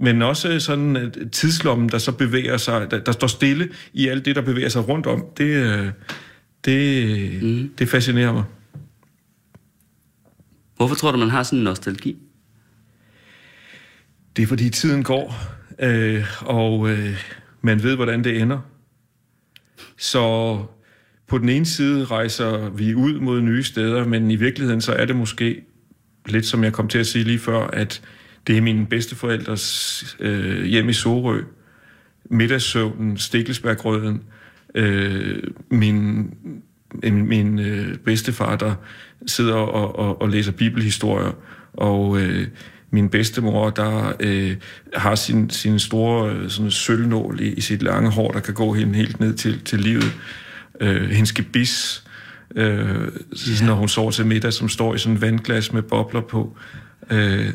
men 0.00 0.22
også 0.22 0.60
sådan 0.60 0.96
at 0.96 1.18
tidslommen, 1.32 1.88
der 1.88 1.98
så 1.98 2.12
bevæger 2.12 2.56
sig, 2.56 2.90
der, 2.90 2.98
der 2.98 3.12
står 3.12 3.26
stille 3.26 3.68
i 3.92 4.08
alt 4.08 4.24
det, 4.24 4.36
der 4.36 4.42
bevæger 4.42 4.68
sig 4.68 4.88
rundt 4.88 5.06
om, 5.06 5.24
det, 5.36 5.44
øh, 5.44 5.88
det, 6.64 7.42
mm. 7.42 7.70
det 7.78 7.88
fascinerer 7.88 8.32
mig. 8.32 8.44
hvorfor 10.76 10.94
tror 10.94 11.12
du, 11.12 11.18
man 11.18 11.30
har 11.30 11.42
sådan 11.42 11.58
en 11.58 11.64
nostalgi? 11.64 12.16
Det 14.36 14.42
er 14.42 14.46
fordi 14.46 14.70
tiden 14.70 15.02
går, 15.02 15.34
øh, 15.78 16.24
og 16.40 16.90
øh, 16.90 17.16
man 17.62 17.82
ved, 17.82 17.96
hvordan 17.96 18.24
det 18.24 18.40
ender. 18.40 18.58
Så 19.96 20.58
på 21.26 21.38
den 21.38 21.48
ene 21.48 21.66
side 21.66 22.04
rejser 22.04 22.70
vi 22.70 22.94
ud 22.94 23.20
mod 23.20 23.40
nye 23.40 23.62
steder, 23.62 24.04
men 24.04 24.30
i 24.30 24.36
virkeligheden 24.36 24.80
så 24.80 24.92
er 24.92 25.04
det 25.04 25.16
måske 25.16 25.62
lidt 26.26 26.46
som 26.46 26.64
jeg 26.64 26.72
kom 26.72 26.88
til 26.88 26.98
at 26.98 27.06
sige 27.06 27.24
lige 27.24 27.38
før, 27.38 27.66
at 27.66 28.02
Det 28.46 28.56
er 28.56 28.60
mine 28.60 28.86
bedsteforældres 28.86 30.16
øh, 30.20 30.64
hjem 30.64 30.88
i 30.88 30.92
Sorø, 30.92 31.40
middagssøvnen, 32.24 33.18
Stikkelsbergrøden, 33.18 34.22
øh, 34.74 35.42
min, 35.70 36.30
min, 37.02 37.26
min 37.26 37.58
øh, 37.58 37.96
bedstefar, 37.98 38.56
der 38.56 38.74
sidder 39.26 39.54
og, 39.54 39.98
og, 39.98 40.22
og 40.22 40.28
læser 40.28 40.52
bibelhistorier, 40.52 41.32
og 41.72 42.20
øh, 42.20 42.46
min 42.90 43.08
bedstemor, 43.08 43.70
der 43.70 44.12
øh, 44.20 44.56
har 44.94 45.14
sin, 45.14 45.50
sin 45.50 45.78
store 45.78 46.32
øh, 46.32 46.50
sådan 46.50 46.70
sølvnål 46.70 47.40
i, 47.40 47.52
i 47.52 47.60
sit 47.60 47.82
lange 47.82 48.10
hår, 48.10 48.30
der 48.30 48.40
kan 48.40 48.54
gå 48.54 48.72
hende 48.72 48.94
helt 48.94 49.20
ned 49.20 49.34
til, 49.34 49.64
til 49.64 49.80
livet. 49.80 50.12
Øh, 50.80 51.10
hendes 51.10 51.32
gebis, 51.32 52.04
øh, 52.56 53.08
ja. 53.60 53.66
når 53.66 53.74
hun 53.74 53.88
sover 53.88 54.10
til 54.10 54.26
middag, 54.26 54.52
som 54.52 54.68
står 54.68 54.94
i 54.94 54.98
sådan 54.98 55.16
en 55.16 55.20
vandglas 55.20 55.72
med 55.72 55.82
bobler 55.82 56.20
på. 56.20 56.56
Øh, 57.10 57.50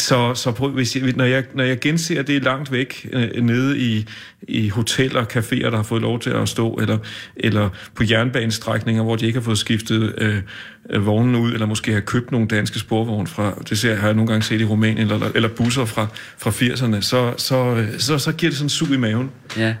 så, 0.00 0.34
så 0.34 0.52
på, 0.52 0.68
hvis 0.68 0.96
jeg, 0.96 1.12
når, 1.16 1.24
jeg, 1.24 1.44
når 1.54 1.64
jeg 1.64 1.80
genser 1.80 2.22
det 2.22 2.42
langt 2.42 2.72
væk, 2.72 3.08
øh, 3.12 3.42
nede 3.42 3.78
i, 3.78 4.06
i 4.42 4.68
hoteller 4.68 5.20
og 5.20 5.26
caféer, 5.32 5.70
der 5.70 5.76
har 5.76 5.82
fået 5.82 6.02
lov 6.02 6.20
til 6.20 6.30
at 6.30 6.48
stå, 6.48 6.72
eller, 6.74 6.98
eller 7.36 7.68
på 7.94 8.04
jernbanestrækninger, 8.10 9.02
hvor 9.02 9.16
de 9.16 9.26
ikke 9.26 9.38
har 9.38 9.44
fået 9.44 9.58
skiftet 9.58 10.14
øh, 10.18 10.42
øh, 10.90 11.06
vognen 11.06 11.36
ud, 11.36 11.52
eller 11.52 11.66
måske 11.66 11.92
har 11.92 12.00
købt 12.00 12.32
nogle 12.32 12.48
danske 12.48 12.78
sporvogne 12.78 13.26
fra, 13.26 13.62
det 13.68 13.78
ser, 13.78 13.94
har 13.94 14.06
jeg 14.06 14.14
nogle 14.14 14.30
gange 14.30 14.42
set 14.42 14.60
i 14.60 14.64
Rumænien, 14.64 15.10
eller, 15.10 15.30
eller 15.34 15.48
busser 15.48 15.84
fra, 15.84 16.06
fra 16.38 16.50
80'erne, 16.50 17.00
så, 17.00 17.34
så, 17.36 17.56
øh, 17.56 17.98
så, 17.98 18.18
så 18.18 18.32
giver 18.32 18.50
det 18.50 18.56
sådan 18.56 18.66
en 18.66 18.70
sug 18.70 18.90
i 18.90 18.96
maven. 18.96 19.30
Ja. 19.56 19.74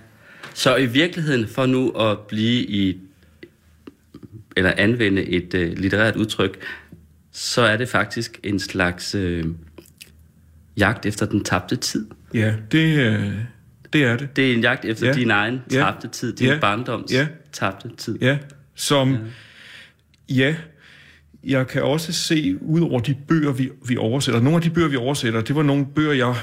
Så 0.54 0.76
i 0.76 0.86
virkeligheden, 0.86 1.48
for 1.48 1.66
nu 1.66 1.90
at 1.90 2.18
blive 2.18 2.62
i, 2.62 2.96
eller 4.56 4.72
anvende 4.76 5.22
et 5.22 5.54
øh, 5.54 5.78
litterært 5.78 6.16
udtryk, 6.16 6.58
så 7.32 7.62
er 7.62 7.76
det 7.76 7.88
faktisk 7.88 8.40
en 8.42 8.58
slags 8.58 9.14
øh, 9.14 9.44
jagt 10.78 11.06
efter 11.06 11.26
den 11.26 11.44
tabte 11.44 11.76
tid. 11.76 12.06
Ja, 12.34 12.54
det, 12.72 12.98
øh, 12.98 13.32
det 13.92 14.04
er 14.04 14.16
det. 14.16 14.36
Det 14.36 14.50
er 14.50 14.54
en 14.54 14.60
jagt 14.60 14.84
efter 14.84 15.06
Ja. 15.06 15.12
din 15.12 15.30
egen 15.30 15.60
Ja. 15.72 15.76
tabte 15.76 16.08
tid, 16.08 16.32
din 16.36 16.46
Ja. 16.46 16.52
Ja. 16.54 16.58
barndoms 16.60 17.12
tabte 17.52 17.88
tid. 17.96 18.18
Ja, 18.20 18.38
som... 18.74 19.16
Ja, 20.28 20.54
jeg 21.44 21.66
kan 21.66 21.82
også 21.82 22.12
se, 22.12 22.58
ud 22.60 22.80
over 22.80 23.00
de 23.00 23.14
bøger, 23.28 23.52
vi, 23.52 23.70
vi 23.88 23.96
oversætter, 23.96 24.40
nogle 24.40 24.56
af 24.56 24.62
de 24.62 24.70
bøger, 24.70 24.88
vi 24.88 24.96
oversætter, 24.96 25.40
det 25.40 25.56
var 25.56 25.62
nogle 25.62 25.86
bøger, 25.94 26.12
jeg, 26.12 26.34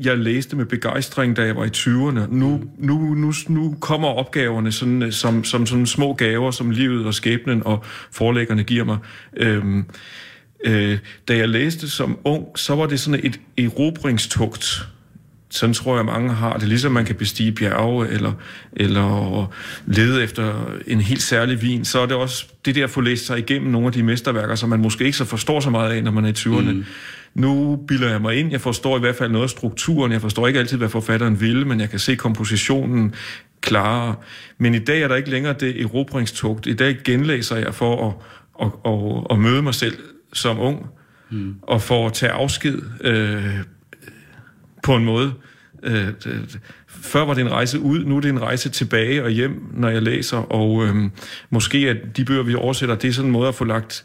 jeg 0.00 0.18
læste 0.18 0.56
med 0.56 0.64
begejstring, 0.66 1.36
da 1.36 1.42
jeg 1.42 1.56
var 1.56 1.64
i 1.64 1.68
20'erne. 1.76 2.34
Nu, 2.34 2.62
nu, 2.78 3.14
nu, 3.14 3.32
nu 3.48 3.76
kommer 3.80 4.08
opgaverne 4.08 4.72
sådan, 4.72 5.02
øh, 5.02 5.12
som, 5.12 5.44
som 5.44 5.66
sådan 5.66 5.86
små 5.86 6.12
gaver, 6.14 6.50
som 6.50 6.70
livet 6.70 7.06
og 7.06 7.14
skæbnen 7.14 7.62
og 7.66 7.84
forlæggerne 8.10 8.62
giver 8.64 8.84
mig. 8.84 8.98
Øhm, 9.36 9.84
øh, 10.64 10.98
da 11.28 11.36
jeg 11.36 11.48
læste 11.48 11.90
som 11.90 12.18
ung, 12.24 12.44
så 12.56 12.74
var 12.74 12.86
det 12.86 13.00
sådan 13.00 13.20
et 13.22 13.40
erobringstugt, 13.58 14.88
sådan 15.50 15.74
tror 15.74 15.96
jeg, 15.96 16.04
mange 16.04 16.34
har 16.34 16.56
det. 16.56 16.68
Ligesom 16.68 16.92
man 16.92 17.04
kan 17.04 17.14
bestige 17.14 17.52
bjerge, 17.52 18.08
eller, 18.08 18.32
eller 18.72 19.52
lede 19.86 20.22
efter 20.22 20.70
en 20.86 21.00
helt 21.00 21.22
særlig 21.22 21.62
vin, 21.62 21.84
så 21.84 22.00
er 22.00 22.06
det 22.06 22.16
også 22.16 22.46
det 22.64 22.74
der 22.74 22.84
at 22.84 22.90
få 22.90 23.00
læst 23.00 23.26
sig 23.26 23.38
igennem 23.38 23.70
nogle 23.70 23.86
af 23.86 23.92
de 23.92 24.02
mesterværker, 24.02 24.54
som 24.54 24.68
man 24.68 24.80
måske 24.80 25.04
ikke 25.04 25.16
så 25.16 25.24
forstår 25.24 25.60
så 25.60 25.70
meget 25.70 25.92
af, 25.92 26.04
når 26.04 26.10
man 26.10 26.24
er 26.24 26.28
i 26.28 26.32
20'erne. 26.32 26.72
Mm. 26.72 26.84
Nu 27.34 27.76
bilder 27.88 28.10
jeg 28.10 28.20
mig 28.20 28.36
ind, 28.36 28.50
jeg 28.50 28.60
forstår 28.60 28.96
i 28.96 29.00
hvert 29.00 29.16
fald 29.16 29.30
noget 29.30 29.44
af 29.44 29.50
strukturen, 29.50 30.12
jeg 30.12 30.20
forstår 30.20 30.46
ikke 30.46 30.58
altid, 30.58 30.78
hvad 30.78 30.88
forfatteren 30.88 31.40
vil, 31.40 31.66
men 31.66 31.80
jeg 31.80 31.90
kan 31.90 31.98
se 31.98 32.16
kompositionen 32.16 33.14
klarere. 33.60 34.14
Men 34.58 34.74
i 34.74 34.78
dag 34.78 35.02
er 35.02 35.08
der 35.08 35.14
ikke 35.14 35.30
længere 35.30 35.54
det 35.60 35.82
erobringstugt. 35.82 36.66
I 36.66 36.74
dag 36.74 36.96
genlæser 37.04 37.56
jeg 37.56 37.74
for 37.74 38.08
at, 38.08 38.14
at, 38.66 38.92
at, 38.92 39.26
at 39.30 39.38
møde 39.38 39.62
mig 39.62 39.74
selv 39.74 39.98
som 40.34 40.58
ung, 40.60 40.86
mm. 41.30 41.54
og 41.62 42.06
at 42.06 42.12
tage 42.12 42.32
afsked 42.32 42.82
øh, 43.00 43.58
på 44.82 44.96
en 44.96 45.04
måde. 45.04 45.32
Øh, 45.82 46.08
før 46.86 47.24
var 47.24 47.34
det 47.34 47.40
en 47.40 47.50
rejse 47.50 47.80
ud, 47.80 48.04
nu 48.04 48.16
er 48.16 48.20
det 48.20 48.28
en 48.28 48.42
rejse 48.42 48.68
tilbage 48.68 49.24
og 49.24 49.30
hjem, 49.30 49.62
når 49.72 49.88
jeg 49.88 50.02
læser, 50.02 50.36
og 50.36 50.84
øh, 50.86 50.94
måske 51.50 51.78
at 51.78 52.16
de 52.16 52.24
bøger, 52.24 52.42
vi 52.42 52.54
oversætter, 52.54 52.94
det 52.94 53.08
er 53.08 53.12
sådan 53.12 53.28
en 53.28 53.32
måde 53.32 53.48
at 53.48 53.54
få 53.54 53.64
lagt, 53.64 54.04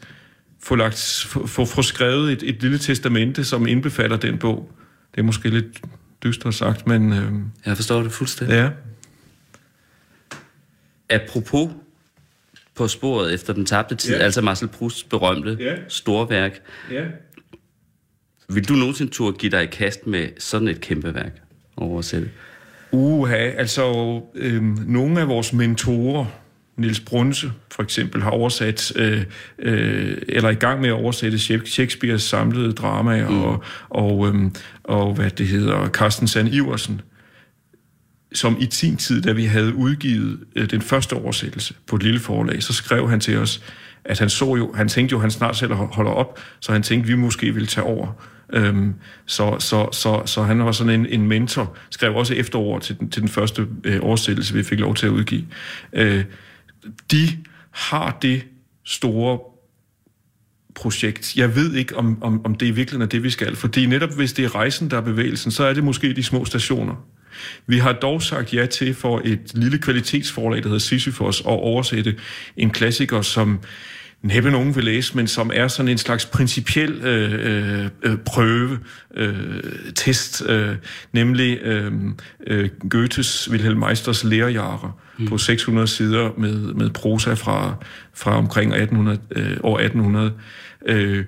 få, 0.62 0.74
lagt, 0.74 1.24
få, 1.28 1.46
få, 1.46 1.64
få 1.64 1.82
skrevet 1.82 2.32
et, 2.32 2.42
et 2.42 2.62
lille 2.62 2.78
testamente, 2.78 3.44
som 3.44 3.66
indbefatter 3.66 4.16
den 4.16 4.38
bog. 4.38 4.72
Det 5.14 5.20
er 5.20 5.24
måske 5.24 5.48
lidt 5.48 5.80
dystert 6.24 6.54
sagt, 6.54 6.86
men 6.86 7.12
øh, 7.12 7.32
Jeg 7.66 7.76
forstår 7.76 8.02
det 8.02 8.12
fuldstændig. 8.12 8.54
ja. 8.54 8.70
Apropos 11.10 11.70
på 12.74 12.88
sporet 12.88 13.34
efter 13.34 13.52
den 13.52 13.66
tabte 13.66 13.94
tid, 13.94 14.16
Ja. 14.16 14.22
altså 14.22 14.42
Marcel 14.42 14.68
Prousts 14.68 15.02
berømte 15.04 15.56
Ja. 15.60 15.74
storværk. 15.88 16.60
ja. 16.90 17.04
Vil 18.52 18.68
du 18.68 18.72
nogensinde 18.74 19.10
turde 19.12 19.36
give 19.36 19.50
dig 19.52 19.62
i 19.62 19.66
kast 19.66 20.06
med 20.06 20.28
sådan 20.38 20.68
et 20.68 20.80
kæmpe 20.80 21.14
værk 21.14 21.42
oversætte? 21.76 22.30
Uha, 22.92 23.34
altså 23.36 24.20
øhm, 24.34 24.78
nogle 24.86 25.20
af 25.20 25.28
vores 25.28 25.52
mentorer, 25.52 26.24
Niels 26.76 27.00
Brunse 27.00 27.52
for 27.70 27.82
eksempel, 27.82 28.22
har 28.22 28.30
oversat, 28.30 28.92
øh, 28.96 29.22
øh, 29.58 30.18
eller 30.28 30.48
er 30.48 30.52
i 30.52 30.54
gang 30.54 30.80
med 30.80 30.88
at 30.88 30.92
oversætte 30.94 31.38
Shak- 31.38 31.66
Shakespeares 31.66 32.22
samlede 32.22 32.72
dramaer, 32.72 33.28
mm. 33.30 33.42
og, 33.42 33.62
og, 33.90 34.28
øhm, 34.28 34.54
og 34.84 35.14
hvad 35.14 35.30
det 35.30 35.46
hedder, 35.46 35.88
Carsten 35.88 36.28
Sand 36.28 36.48
Iversen, 36.48 37.00
som 38.32 38.56
i 38.60 38.68
sin 38.70 38.96
tid, 38.96 39.22
da 39.22 39.32
vi 39.32 39.44
havde 39.44 39.74
udgivet 39.74 40.38
øh, 40.56 40.70
den 40.70 40.82
første 40.82 41.14
oversættelse 41.14 41.74
på 41.86 41.96
et 41.96 42.02
lille 42.02 42.20
forlag, 42.20 42.62
så 42.62 42.72
skrev 42.72 43.10
han 43.10 43.20
til 43.20 43.38
os, 43.38 43.62
at 44.04 44.18
han 44.18 44.30
så 44.30 44.56
jo, 44.56 44.72
han 44.72 44.88
tænkte 44.88 45.12
jo, 45.12 45.18
at 45.18 45.22
han 45.22 45.30
snart 45.30 45.56
selv 45.56 45.72
holder 45.72 46.10
op, 46.10 46.40
så 46.60 46.72
han 46.72 46.82
tænkte, 46.82 47.06
at 47.06 47.08
vi 47.08 47.14
måske 47.14 47.54
ville 47.54 47.66
tage 47.66 47.84
over. 47.84 48.12
Øhm, 48.52 48.94
så, 49.26 49.56
så, 49.58 49.88
så, 49.92 50.22
så 50.26 50.42
han 50.42 50.64
var 50.64 50.72
sådan 50.72 51.00
en, 51.00 51.06
en 51.06 51.28
mentor, 51.28 51.76
skrev 51.90 52.16
også 52.16 52.34
efterord 52.34 52.82
til 52.82 52.98
den, 52.98 53.10
til 53.10 53.22
den 53.22 53.28
første 53.28 53.66
øh, 53.84 53.98
oversættelse, 54.02 54.54
vi 54.54 54.62
fik 54.62 54.80
lov 54.80 54.94
til 54.94 55.06
at 55.06 55.10
udgive. 55.10 55.44
Øh, 55.92 56.24
de 57.10 57.28
har 57.70 58.18
det 58.22 58.42
store 58.84 59.38
projekt. 60.74 61.36
Jeg 61.36 61.56
ved 61.56 61.74
ikke, 61.74 61.96
om, 61.96 62.22
om, 62.22 62.44
om 62.44 62.54
det 62.54 62.66
i 62.66 62.70
virkeligheden 62.70 63.02
er 63.02 63.08
det, 63.08 63.22
vi 63.22 63.30
skal. 63.30 63.56
Fordi 63.56 63.86
netop 63.86 64.14
hvis 64.16 64.32
det 64.32 64.44
er 64.44 64.54
rejsen, 64.54 64.90
der 64.90 64.96
er 64.96 65.00
bevægelsen, 65.00 65.50
så 65.50 65.64
er 65.64 65.72
det 65.72 65.84
måske 65.84 66.12
de 66.12 66.22
små 66.22 66.44
stationer. 66.44 66.94
Vi 67.66 67.78
har 67.78 67.92
dog 67.92 68.22
sagt 68.22 68.54
ja 68.54 68.66
til 68.66 68.94
for 68.94 69.22
et 69.24 69.40
lille 69.54 69.78
kvalitetsforlag, 69.78 70.62
der 70.62 70.68
hedder 70.68 70.78
Sisyphos, 70.78 71.40
at 71.40 71.46
oversætte 71.46 72.16
en 72.56 72.70
klassiker, 72.70 73.22
som 73.22 73.60
næppe 74.22 74.50
nogen 74.50 74.76
vil 74.76 74.84
læse, 74.84 75.16
men 75.16 75.26
som 75.26 75.50
er 75.54 75.68
sådan 75.68 75.88
en 75.88 75.98
slags 75.98 76.26
principiel 76.26 76.90
øh, 76.90 77.88
øh, 78.02 78.18
prøve, 78.18 78.78
øh, 79.14 79.62
test, 79.94 80.42
øh, 80.48 80.76
nemlig 81.12 81.58
øh, 81.62 81.92
øh, 82.46 82.68
Goethes 82.90 83.50
Wilhelm 83.50 83.78
Meisters 83.78 84.24
Lærjahre 84.24 84.92
mm. 85.18 85.26
på 85.28 85.38
600 85.38 85.86
sider 85.86 86.30
med, 86.38 86.54
med 86.54 86.90
prosa 86.90 87.34
fra, 87.34 87.74
fra 88.14 88.36
omkring 88.36 88.72
1800, 88.74 89.18
øh, 89.30 89.56
år 89.62 89.78
1800. 89.78 90.32
Øh, 90.86 91.24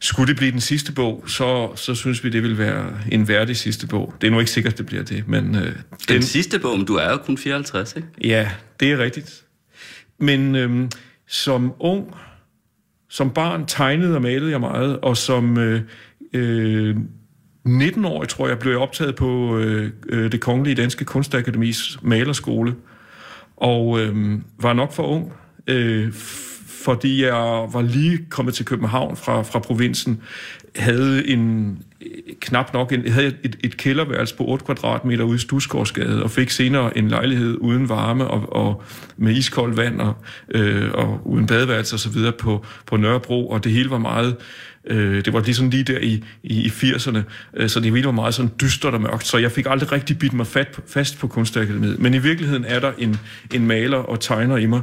skulle 0.00 0.28
det 0.28 0.36
blive 0.36 0.52
den 0.52 0.60
sidste 0.60 0.92
bog, 0.92 1.24
så, 1.26 1.76
så 1.76 1.94
synes 1.94 2.24
vi, 2.24 2.28
det 2.28 2.42
vil 2.42 2.58
være 2.58 2.92
en 3.12 3.28
værdig 3.28 3.56
sidste 3.56 3.86
bog. 3.86 4.14
Det 4.20 4.26
er 4.26 4.30
nu 4.30 4.38
ikke 4.38 4.50
sikkert, 4.50 4.78
det 4.78 4.86
bliver 4.86 5.02
det, 5.02 5.28
men... 5.28 5.54
Øh, 5.54 5.62
Den, 5.62 5.76
den, 6.08 6.22
sidste 6.22 6.58
bog, 6.58 6.76
men 6.76 6.86
du 6.86 6.94
er 6.94 7.10
jo 7.10 7.16
kun 7.16 7.38
54, 7.38 7.96
ikke? 7.96 8.08
Ja, 8.24 8.50
det 8.80 8.92
er 8.92 8.98
rigtigt. 8.98 9.44
Men 10.20 10.54
øhm, 10.54 10.90
som 11.28 11.72
ung, 11.80 12.14
som 13.10 13.30
barn 13.30 13.66
tegnede 13.66 14.14
og 14.14 14.22
malede 14.22 14.50
jeg 14.50 14.60
meget, 14.60 15.00
og 15.00 15.16
som 15.16 15.58
øh, 15.58 15.80
øh, 16.32 16.96
19-årig, 17.66 18.28
tror 18.28 18.48
jeg, 18.48 18.58
blev 18.58 18.72
jeg 18.72 18.80
optaget 18.80 19.16
på 19.16 19.58
øh, 19.58 19.90
øh, 20.08 20.32
det 20.32 20.40
Kongelige 20.40 20.74
Danske 20.74 21.04
Kunstakademis 21.04 21.98
malerskole, 22.02 22.74
og 23.56 24.00
øh, 24.00 24.38
var 24.62 24.72
nok 24.72 24.92
for 24.92 25.02
ung, 25.02 25.32
øh, 25.66 26.12
fordi 26.84 27.22
jeg 27.24 27.66
var 27.72 27.82
lige 27.82 28.18
kommet 28.30 28.54
til 28.54 28.64
København 28.64 29.16
fra, 29.16 29.42
fra 29.42 29.58
provinsen, 29.58 30.22
havde 30.76 31.28
en 31.28 31.78
knap 32.40 32.74
nok 32.74 32.92
en, 32.92 33.08
havde 33.08 33.34
et, 33.42 33.58
et 33.64 33.76
kælderværelse 33.76 34.36
på 34.36 34.44
8 34.44 34.64
kvadratmeter 34.64 35.24
ude 35.24 35.36
i 35.36 35.38
Stusgårdsgade, 35.38 36.22
og 36.22 36.30
fik 36.30 36.50
senere 36.50 36.98
en 36.98 37.08
lejlighed 37.08 37.56
uden 37.60 37.88
varme 37.88 38.26
og, 38.26 38.56
og 38.56 38.82
med 39.16 39.32
iskoldt 39.32 39.76
vand 39.76 40.00
og, 40.00 40.14
øh, 40.48 40.90
og 40.94 41.20
uden 41.24 41.46
badeværelse 41.46 41.96
og 41.96 42.00
så 42.00 42.10
videre 42.10 42.32
på, 42.32 42.64
på 42.86 42.96
Nørrebro, 42.96 43.48
og 43.48 43.64
det 43.64 43.72
hele 43.72 43.90
var 43.90 43.98
meget 43.98 44.36
Øh, 44.86 45.24
det 45.24 45.32
var 45.32 45.40
ligesom 45.40 45.70
lige 45.70 45.84
der 45.84 45.98
i, 45.98 46.24
i, 46.42 46.66
i 46.66 46.68
80'erne, 46.68 47.18
øh, 47.54 47.68
så 47.68 47.80
det 47.80 47.92
hele 47.92 48.04
var 48.04 48.10
meget 48.12 48.34
sådan 48.34 48.50
dystert 48.60 48.94
og 48.94 49.00
mørkt, 49.00 49.26
så 49.26 49.38
jeg 49.38 49.52
fik 49.52 49.66
aldrig 49.68 49.92
rigtig 49.92 50.18
bidt 50.18 50.32
mig 50.32 50.46
fat, 50.46 50.80
fast 50.86 51.18
på 51.18 51.26
kunstakademiet. 51.26 51.98
Men 51.98 52.14
i 52.14 52.18
virkeligheden 52.18 52.64
er 52.64 52.80
der 52.80 52.92
en, 52.98 53.16
en 53.54 53.66
maler 53.66 53.98
og 53.98 54.20
tegner 54.20 54.56
i 54.56 54.66
mig, 54.66 54.80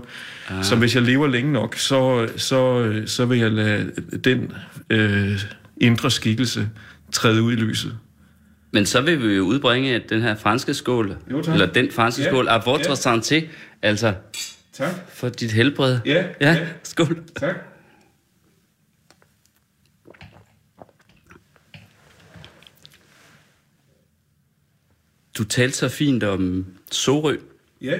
ah. 0.50 0.64
så 0.64 0.76
hvis 0.76 0.96
jeg 0.96 1.04
lever 1.04 1.28
længe 1.28 1.52
nok, 1.54 1.76
så, 1.76 2.28
så, 2.38 2.92
så 3.06 3.26
vil 3.26 3.40
jeg 3.40 3.52
lade 3.52 3.92
den 4.24 4.52
øh, 4.90 5.40
indre 5.82 6.12
skikkelse 6.12 6.70
træde 7.12 7.42
ud 7.42 7.54
i 7.54 7.56
lyset. 7.56 7.98
Men 8.72 8.86
så 8.86 9.02
vil 9.02 9.28
vi 9.30 9.34
jo 9.36 9.44
udbringe 9.44 10.02
den 10.10 10.22
her 10.22 10.36
franske 10.36 10.74
skål, 10.74 11.16
Jo, 11.32 11.42
tak. 11.42 11.54
eller 11.54 11.66
den 11.68 11.92
franske 11.92 12.22
Ja, 12.24 12.30
skål, 12.30 12.48
à 12.50 12.52
votre 12.66 13.10
ja. 13.10 13.16
santé, 13.16 13.46
altså 13.82 14.14
Tak. 14.74 14.90
for 15.14 15.30
dit 15.30 15.52
helbred. 15.52 16.00
Ja, 16.06 16.24
ja. 16.42 16.52
ja. 16.54 16.58
skål. 16.84 17.18
Tak. 17.40 17.56
Du 25.38 25.44
talte 25.44 25.78
så 25.78 25.90
fint 25.90 26.24
om 26.24 26.66
Sorø, 26.92 27.36
Ja, 27.82 27.98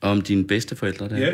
og 0.00 0.10
om 0.10 0.20
dine 0.22 0.44
bedsteforældre 0.44 1.08
der. 1.08 1.16
ja. 1.18 1.32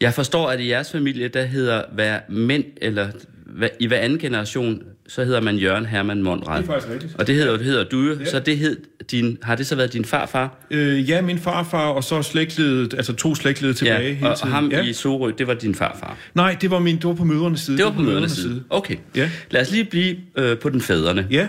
Jeg 0.00 0.14
forstår, 0.14 0.48
at 0.50 0.60
i 0.60 0.68
jeres 0.68 0.92
familie, 0.92 1.28
der 1.28 1.42
hedder 1.42 1.82
hver 1.92 2.20
mænd, 2.28 2.64
eller 2.76 3.08
hver, 3.46 3.68
i 3.80 3.86
hver 3.86 3.96
anden 3.98 4.18
generation, 4.18 4.82
så 5.08 5.24
hedder 5.24 5.40
man 5.40 5.56
Jørgen 5.56 5.86
Hermann 5.86 6.22
Monrad. 6.22 6.62
Det 6.62 6.68
er 6.68 6.72
faktisk 6.72 6.92
rigtigt. 6.92 7.14
Og 7.18 7.26
det 7.26 7.34
hedder, 7.34 7.56
det 7.56 7.66
hedder 7.66 7.84
du 7.84 8.00
jo, 8.00 8.14
ja. 8.18 8.24
så 8.24 8.40
det 8.40 8.58
hed 8.58 8.76
din, 9.10 9.38
har 9.42 9.54
det 9.56 9.66
så 9.66 9.76
været 9.76 9.92
din 9.92 10.04
farfar? 10.04 10.56
Øh, 10.70 11.10
ja, 11.10 11.20
min 11.22 11.38
farfar, 11.38 11.86
og 11.88 12.04
så 12.04 12.22
slægtledet, 12.22 12.94
altså 12.94 13.12
to 13.12 13.34
slægtled 13.34 13.74
tilbage 13.74 14.02
ja, 14.08 14.12
hele 14.14 14.30
og, 14.30 14.36
tiden. 14.38 14.50
ham 14.52 14.70
ja. 14.70 14.82
i 14.82 14.92
Sorø, 14.92 15.32
det 15.38 15.46
var 15.46 15.54
din 15.54 15.74
farfar. 15.74 16.16
Nej, 16.34 16.56
det 16.60 16.70
var, 16.70 16.78
min, 16.78 16.96
det 16.96 17.04
var 17.04 17.14
på 17.14 17.24
mødernes 17.24 17.60
side. 17.60 17.76
Det 17.76 17.84
var 17.84 17.92
på 17.92 18.02
mødernes 18.02 18.32
side. 18.32 18.64
Okay. 18.70 18.96
Ja. 19.16 19.30
Lad 19.50 19.60
os 19.60 19.70
lige 19.70 19.84
blive 19.84 20.16
øh, 20.36 20.58
på 20.58 20.68
den 20.68 20.80
fædrene. 20.80 21.26
Ja, 21.30 21.48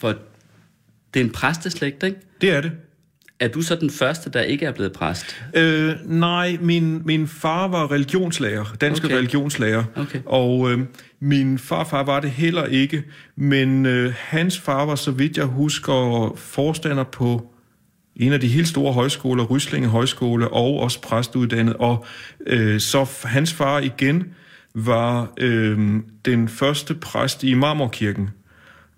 For 0.00 0.14
det 1.14 1.20
er 1.20 1.24
en 1.24 1.32
præsteslægt, 1.32 2.02
ikke? 2.02 2.16
det 2.40 2.50
er 2.50 2.60
det. 2.60 2.72
Er 3.40 3.48
du 3.48 3.62
så 3.62 3.76
den 3.76 3.90
første, 3.90 4.30
der 4.30 4.40
ikke 4.40 4.66
er 4.66 4.72
blevet 4.72 4.92
præst? 4.92 5.44
Øh, 5.54 5.94
nej, 6.04 6.58
min, 6.60 7.02
min 7.04 7.28
far 7.28 7.68
var 7.68 7.92
religionslærer, 7.92 8.76
dansk 8.80 9.04
Okay. 9.04 9.14
religionslærer. 9.16 9.84
Okay. 9.96 10.20
Og 10.26 10.72
øh, 10.72 10.80
min 11.20 11.58
farfar 11.58 12.02
var 12.02 12.20
det 12.20 12.30
heller 12.30 12.64
ikke, 12.64 13.02
men 13.36 13.86
øh, 13.86 14.12
hans 14.16 14.58
far 14.58 14.84
var, 14.84 14.94
så 14.94 15.10
vidt 15.10 15.36
jeg 15.36 15.44
husker, 15.44 16.32
forstander 16.36 17.04
på 17.04 17.52
en 18.16 18.32
af 18.32 18.40
de 18.40 18.48
helt 18.48 18.68
store 18.68 18.92
højskoler, 18.92 19.44
Ryslinge 19.44 19.88
Højskole, 19.88 20.48
og 20.48 20.80
også 20.80 21.00
præstuddannet. 21.00 21.74
Og 21.74 22.04
øh, 22.46 22.80
så 22.80 23.06
hans 23.24 23.52
far 23.52 23.78
igen 23.78 24.24
var 24.74 25.32
øh, 25.36 26.00
den 26.24 26.48
første 26.48 26.94
præst 26.94 27.44
i 27.44 27.54
Marmorkirken. 27.54 28.30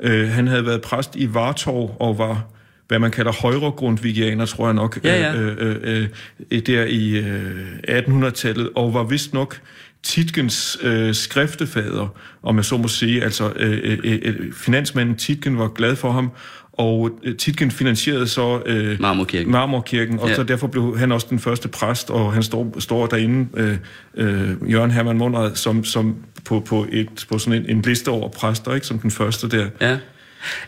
Øh, 0.03 0.29
han 0.29 0.47
havde 0.47 0.67
været 0.67 0.83
præst 0.83 1.17
i 1.17 1.35
Vartov 1.35 1.97
og 2.01 2.19
var 2.19 2.47
hvad 2.89 2.99
man 2.99 3.11
kalder 3.11 3.33
højre 3.33 3.71
grundvigianer, 3.71 4.47
tror 4.47 4.67
jeg 4.67 4.75
nok, 4.75 4.99
Ja, 5.05 5.21
ja. 5.21 5.35
Øh, 5.35 5.57
øh, 5.59 6.09
øh, 6.51 6.61
der 6.67 6.85
i 6.85 7.11
øh, 7.17 7.79
1800-tallet, 7.89 8.71
og 8.75 8.95
var 8.95 9.03
vist 9.03 9.35
nok 9.35 9.61
Titkens 10.03 10.79
øh, 10.83 11.15
skriftefader, 11.15 12.09
om 12.43 12.57
jeg 12.57 12.65
så 12.65 12.77
må 12.77 12.89
sige. 12.89 13.23
Altså, 13.23 13.53
øh, 13.57 13.99
øh, 14.05 14.19
øh, 14.23 14.53
finansmanden 14.53 15.17
Titken 15.17 15.59
var 15.59 15.69
glad 15.69 15.97
for 15.97 16.11
ham, 16.11 16.31
og 16.79 17.11
øh, 17.23 17.37
Titken 17.37 17.71
finansierede 17.71 18.27
så 18.29 18.63
øh, 18.67 19.01
Marmorkirken. 19.01 19.53
Marmorkirken, 19.53 20.19
og 20.19 20.29
Ja. 20.29 20.35
så 20.35 20.43
derfor 20.43 20.67
blev 20.67 20.99
han 20.99 21.13
også 21.13 21.27
den 21.31 21.39
første 21.39 21.69
præst, 21.69 22.11
og 22.11 22.33
han 22.33 22.43
står, 22.43 22.75
står 22.81 23.07
derinde, 23.07 23.49
øh, 23.57 23.77
øh, 24.15 24.73
Jørgen 24.73 24.91
Hermann 24.91 25.19
Monrad, 25.19 25.55
som, 25.55 25.85
som 25.85 26.17
på, 26.45 26.61
på, 26.61 26.87
et, 26.93 27.27
på 27.29 27.39
sådan 27.39 27.63
en, 27.63 27.77
en 27.77 27.83
liste 27.83 28.09
over 28.09 28.29
præster, 28.29 28.75
ikke, 28.75 28.87
som 28.87 28.99
den 28.99 29.11
første 29.11 29.49
der. 29.49 29.67
Ja. 29.81 29.97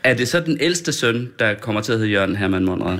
Er 0.04 0.14
det 0.14 0.28
så 0.28 0.40
den 0.40 0.56
ældste 0.60 0.92
søn, 0.92 1.28
der 1.38 1.54
kommer 1.54 1.80
til 1.80 1.92
at 1.92 1.98
hedde 1.98 2.10
Jørgen 2.12 2.36
Hermann 2.36 2.64
Monrad? 2.64 2.98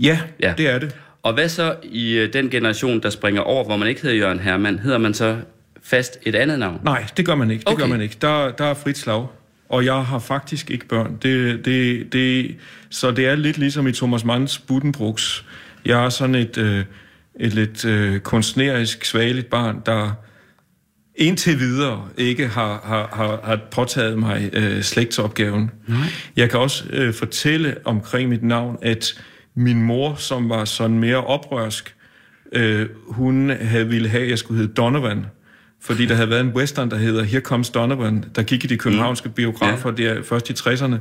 Ja, 0.00 0.18
Ja. 0.40 0.54
det 0.58 0.68
er 0.70 0.78
det. 0.78 0.96
Og 1.22 1.34
hvad 1.34 1.48
så 1.48 1.74
i 1.82 2.12
øh, 2.12 2.32
den 2.32 2.50
generation, 2.50 3.02
der 3.02 3.10
springer 3.10 3.40
over, 3.42 3.64
hvor 3.64 3.76
man 3.76 3.88
ikke 3.88 4.02
hedder 4.02 4.16
Jørgen 4.16 4.38
Hermann? 4.40 4.78
Hedder 4.78 4.98
man 4.98 5.14
så 5.14 5.36
fast 5.82 6.18
et 6.22 6.34
andet 6.34 6.58
navn? 6.58 6.80
Nej, 6.84 7.04
det 7.16 7.26
gør 7.26 7.34
man 7.34 7.50
ikke. 7.50 7.60
Det 7.60 7.68
okay. 7.68 7.80
gør 7.82 7.88
man 7.88 8.00
ikke. 8.00 8.16
Der, 8.20 8.50
der 8.50 8.64
er 8.64 8.74
frit 8.74 8.98
slag. 8.98 9.26
Og 9.68 9.84
jeg 9.84 10.04
har 10.04 10.18
faktisk 10.18 10.70
ikke 10.70 10.86
børn. 10.86 11.18
Det, 11.22 11.64
det, 11.64 12.12
det, 12.12 12.56
så 12.90 13.10
det 13.10 13.26
er 13.26 13.34
lidt 13.34 13.58
ligesom 13.58 13.86
i 13.86 13.92
Thomas 13.92 14.24
Manns 14.24 14.58
Buddenbrooks. 14.58 15.44
Jeg 15.84 16.04
er 16.04 16.08
sådan 16.08 16.34
et, 16.34 16.58
øh, 16.58 16.84
et 17.40 17.54
lidt 17.54 17.84
øh, 17.84 18.20
kunstnerisk, 18.20 19.04
svageligt 19.04 19.50
barn, 19.50 19.82
der 19.86 20.10
indtil 21.16 21.58
videre 21.58 22.08
ikke 22.16 22.46
har, 22.46 22.80
har, 22.84 23.08
har, 23.12 23.40
har 23.44 23.60
påtaget 23.70 24.18
mig 24.18 24.50
øh, 24.52 24.82
slægtsopgaven. 24.82 25.70
Nej. 25.86 25.98
Jeg 26.36 26.50
kan 26.50 26.60
også 26.60 26.84
øh, 26.90 27.14
fortælle 27.14 27.76
omkring 27.84 28.28
mit 28.28 28.42
navn, 28.42 28.78
at 28.82 29.22
min 29.54 29.82
mor, 29.82 30.14
som 30.14 30.48
var 30.48 30.64
sådan 30.64 30.98
mere 30.98 31.24
oprørsk, 31.24 31.94
øh, 32.52 32.88
hun 33.08 33.50
havde 33.50 33.88
ville 33.88 34.08
have, 34.08 34.22
at 34.22 34.30
jeg 34.30 34.38
skulle 34.38 34.60
hedde 34.60 34.74
Donovan. 34.74 35.26
Fordi 35.84 36.06
der 36.06 36.14
havde 36.14 36.30
været 36.30 36.40
en 36.40 36.52
western, 36.52 36.90
der 36.90 36.96
hedder 36.96 37.22
Here 37.22 37.40
Comes 37.40 37.70
Donovan, 37.70 38.24
der 38.34 38.42
gik 38.42 38.64
i 38.64 38.66
de 38.66 38.76
københavnske 38.76 39.28
biografer 39.28 39.92
ja. 39.98 40.14
der 40.14 40.22
først 40.22 40.50
i 40.50 40.52
60'erne, 40.52 40.96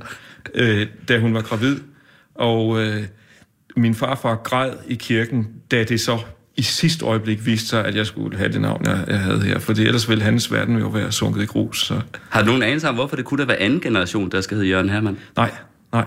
øh, 0.55 0.87
da 1.07 1.19
hun 1.19 1.33
var 1.33 1.41
gravid. 1.41 1.77
Og 2.35 2.81
øh, 2.81 3.03
min 3.77 3.95
farfar 3.95 4.35
græd 4.35 4.71
i 4.87 4.95
kirken, 4.95 5.47
da 5.71 5.83
det 5.83 6.01
så 6.01 6.19
i 6.57 6.61
sidste 6.61 7.05
øjeblik 7.05 7.45
viste 7.45 7.67
sig, 7.67 7.85
at 7.85 7.95
jeg 7.95 8.05
skulle 8.05 8.37
have 8.37 8.51
det 8.51 8.61
navn, 8.61 8.85
jeg, 8.85 9.03
jeg 9.07 9.19
havde 9.19 9.41
her. 9.41 9.59
For 9.59 9.73
ellers 9.73 10.09
ville 10.09 10.23
hans 10.23 10.51
verden 10.51 10.77
jo 10.77 10.87
være 10.87 11.11
sunket 11.11 11.43
i 11.43 11.45
grus. 11.45 11.85
Så 11.85 12.01
Har 12.29 12.41
du 12.41 12.45
nogen 12.45 12.63
anelse 12.63 12.89
om, 12.89 12.95
hvorfor 12.95 13.15
det 13.15 13.25
kunne 13.25 13.41
da 13.41 13.47
være 13.47 13.57
anden 13.57 13.81
generation, 13.81 14.31
der 14.31 14.41
skal 14.41 14.57
hedde 14.57 14.69
Jørgen 14.69 14.89
Hermann? 14.89 15.17
nej, 15.37 15.51
nej. 15.93 16.05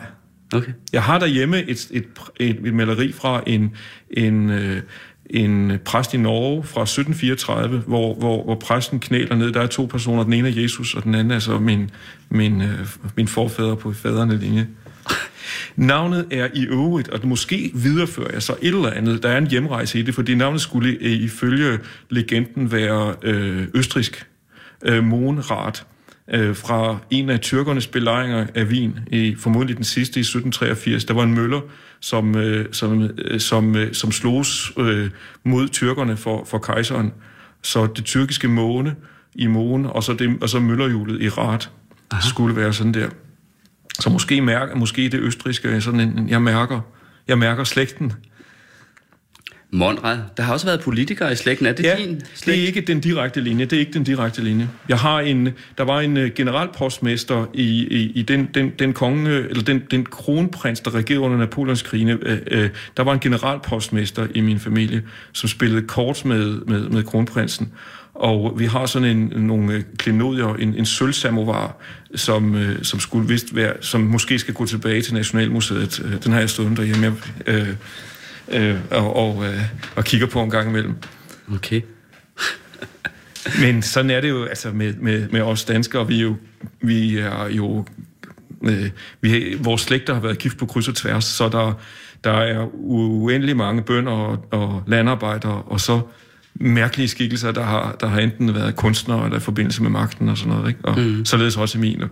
Okay. 0.54 0.72
Jeg 0.92 1.02
har 1.02 1.18
derhjemme 1.18 1.62
et, 1.62 1.88
et, 1.90 2.04
et, 2.40 2.56
et 2.64 2.74
maleri 2.74 3.12
fra 3.12 3.42
en, 3.46 3.76
en, 4.10 4.50
øh, 4.50 4.82
en 5.30 5.78
præst 5.84 6.14
i 6.14 6.16
Norge 6.16 6.64
fra 6.64 6.82
1734, 6.82 7.78
hvor, 7.78 8.14
hvor, 8.14 8.44
hvor 8.44 8.54
præsten 8.54 9.00
knæler 9.00 9.36
ned. 9.36 9.52
Der 9.52 9.60
er 9.60 9.66
to 9.66 9.84
personer, 9.84 10.24
den 10.24 10.32
ene 10.32 10.48
er 10.48 10.62
Jesus, 10.62 10.94
og 10.94 11.04
den 11.04 11.14
anden 11.14 11.30
er 11.30 11.38
så 11.38 11.58
min, 11.58 11.90
min, 12.28 12.62
øh, 12.62 12.86
min 13.16 13.28
forfader 13.28 13.74
på 13.74 13.92
faderne 13.92 14.38
linje. 14.38 14.68
Navnet 15.76 16.26
er 16.30 16.48
i 16.54 16.66
øvrigt, 16.66 17.08
og 17.08 17.20
det 17.20 17.28
måske 17.28 17.70
viderefører 17.74 18.32
jeg 18.32 18.42
så 18.42 18.52
et 18.62 18.74
eller 18.74 18.90
andet. 18.90 19.22
Der 19.22 19.28
er 19.28 19.38
en 19.38 19.46
hjemrejse 19.46 19.98
i 19.98 20.02
det, 20.02 20.14
fordi 20.14 20.34
navnet 20.34 20.60
skulle 20.60 20.98
ifølge 21.00 21.78
legenden 22.10 22.72
være 22.72 23.14
øh, 23.22 23.66
østrisk. 23.74 24.26
Øh, 24.84 25.04
Monrat 25.04 25.86
øh, 26.30 26.56
fra 26.56 26.98
en 27.10 27.30
af 27.30 27.40
tyrkernes 27.40 27.86
belejringer 27.86 28.46
af 28.54 28.64
Wien, 28.64 28.98
i, 29.12 29.34
formodentlig 29.38 29.76
den 29.76 29.84
sidste 29.84 30.20
i 30.20 30.20
1783. 30.20 31.04
Der 31.04 31.14
var 31.14 31.22
en 31.22 31.34
møller, 31.34 31.60
som, 32.00 32.36
øh, 32.36 32.66
som, 32.72 33.02
øh, 33.02 33.40
som, 33.40 33.76
øh, 33.76 33.94
som 33.94 34.12
slogs 34.12 34.72
øh, 34.78 35.10
mod 35.44 35.68
tyrkerne 35.68 36.16
for, 36.16 36.44
for 36.44 36.58
kejseren. 36.58 37.12
Så 37.62 37.86
det 37.86 38.04
tyrkiske 38.04 38.48
måne 38.48 38.94
i 39.34 39.46
måne, 39.46 39.92
og 39.92 40.02
så, 40.02 40.12
det, 40.12 40.38
og 40.40 40.48
så 40.48 40.60
møllerhjulet 40.60 41.22
i 41.22 41.28
rat, 41.28 41.70
skulle 42.20 42.56
være 42.56 42.72
sådan 42.72 42.94
der. 42.94 43.08
Så 44.00 44.10
måske, 44.10 44.40
mærker, 44.40 44.74
måske 44.74 45.02
det 45.02 45.20
østriske 45.20 45.68
er 45.68 45.80
sådan 45.80 46.00
en, 46.00 46.28
jeg 46.28 46.42
mærker, 46.42 46.80
jeg 47.28 47.38
mærker 47.38 47.64
slægten. 47.64 48.12
Monrad. 49.70 50.18
Der 50.36 50.42
har 50.42 50.52
også 50.52 50.66
været 50.66 50.80
politikere 50.80 51.32
i 51.32 51.34
slægten. 51.36 51.66
Er 51.66 51.72
det 51.72 51.84
Ja, 51.84 51.94
din 51.98 52.14
det 52.14 52.24
slægt? 52.34 52.58
er 52.62 52.66
ikke 52.66 52.80
den 52.80 53.00
direkte 53.00 53.40
linje. 53.40 53.64
Det 53.64 53.72
er 53.76 53.80
ikke 53.80 53.92
den 53.92 54.04
direkte 54.04 54.42
linje. 54.42 54.68
Jeg 54.88 54.98
har 54.98 55.20
en, 55.20 55.48
der 55.78 55.84
var 55.84 56.00
en 56.00 56.16
øh, 56.16 56.30
generalpostmester 56.34 57.46
i, 57.54 57.86
i, 57.90 58.12
i 58.14 58.22
den, 58.22 58.48
den, 58.54 58.72
den 58.78 58.92
konge, 58.92 59.30
eller 59.30 59.62
den, 59.62 59.82
den 59.90 60.04
kronprins, 60.04 60.80
der 60.80 60.94
regerede 60.94 61.20
under 61.20 61.38
Napoleonskrigene. 61.38 62.18
Øh, 62.22 62.38
øh, 62.50 62.70
der 62.96 63.02
var 63.02 63.12
en 63.12 63.20
generalpostmester 63.20 64.26
i 64.34 64.40
min 64.40 64.60
familie, 64.60 65.02
som 65.32 65.48
spillede 65.48 65.82
kort 65.82 66.24
med, 66.24 66.60
med, 66.66 66.80
med 66.88 67.02
kronprinsen. 67.04 67.72
Og 68.14 68.54
vi 68.58 68.64
har 68.64 68.86
sådan 68.86 69.08
en, 69.16 69.32
nogle 69.36 69.72
øh, 69.74 69.82
klenodier, 69.96 70.54
en, 70.54 70.74
en 70.74 70.86
sølvsamovar, 70.86 71.76
som, 72.14 72.54
øh, 72.54 72.82
som 72.82 73.00
skulle 73.00 73.28
vist 73.28 73.54
være, 73.56 73.72
som 73.80 74.00
måske 74.00 74.38
skal 74.38 74.54
gå 74.54 74.66
tilbage 74.66 75.02
til 75.02 75.14
Nationalmuseet. 75.14 76.00
Øh, 76.04 76.24
Den 76.24 76.32
har 76.32 76.40
jeg 76.40 76.50
stået 76.50 76.76
derhjemme 76.76 77.14
øh, 77.46 77.68
øh, 78.48 78.76
og, 78.90 79.16
og, 79.16 79.44
øh, 79.44 79.62
og 79.96 80.04
kigger 80.04 80.26
på 80.26 80.42
en 80.42 80.50
gang 80.50 80.68
imellem. 80.68 80.94
Okay. 81.54 81.80
Men 83.62 83.82
sådan 83.82 84.10
er 84.10 84.20
det 84.20 84.28
jo 84.28 84.44
altså 84.44 84.70
med, 84.70 84.94
med, 84.94 85.28
med 85.28 85.40
os 85.40 85.64
danskere. 85.64 86.06
Vi 86.06 86.18
er 86.18 86.22
jo, 86.22 86.36
vi 86.80 87.18
er 87.18 87.48
jo 87.48 87.86
øh, 88.62 88.90
vi, 89.20 89.56
vores 89.60 89.80
slægter 89.80 90.14
har 90.14 90.20
været 90.20 90.38
gift 90.38 90.58
på 90.58 90.66
kryds 90.66 90.88
og 90.88 90.94
tværs, 90.94 91.24
så 91.24 91.48
der, 91.48 91.72
der 92.24 92.32
er 92.32 92.68
uendelig 92.72 93.56
mange 93.56 93.82
bønder 93.82 94.12
og, 94.12 94.46
og 94.50 94.82
landarbejdere, 94.86 95.62
og 95.62 95.80
så 95.80 96.00
mærkelige 96.54 97.08
skikkelser, 97.08 97.52
der 97.52 97.62
har, 97.62 97.96
der 98.00 98.06
har 98.06 98.20
enten 98.20 98.54
været 98.54 98.76
kunstnere 98.76 99.24
eller 99.24 99.36
i 99.36 99.40
forbindelse 99.40 99.82
med 99.82 99.90
magten 99.90 100.28
og 100.28 100.38
sådan 100.38 100.52
noget. 100.52 100.68
Ikke? 100.68 100.80
Og 100.84 100.98
mm. 100.98 101.24
således 101.24 101.56
også 101.56 101.78
i 101.78 101.80
mine. 101.80 102.08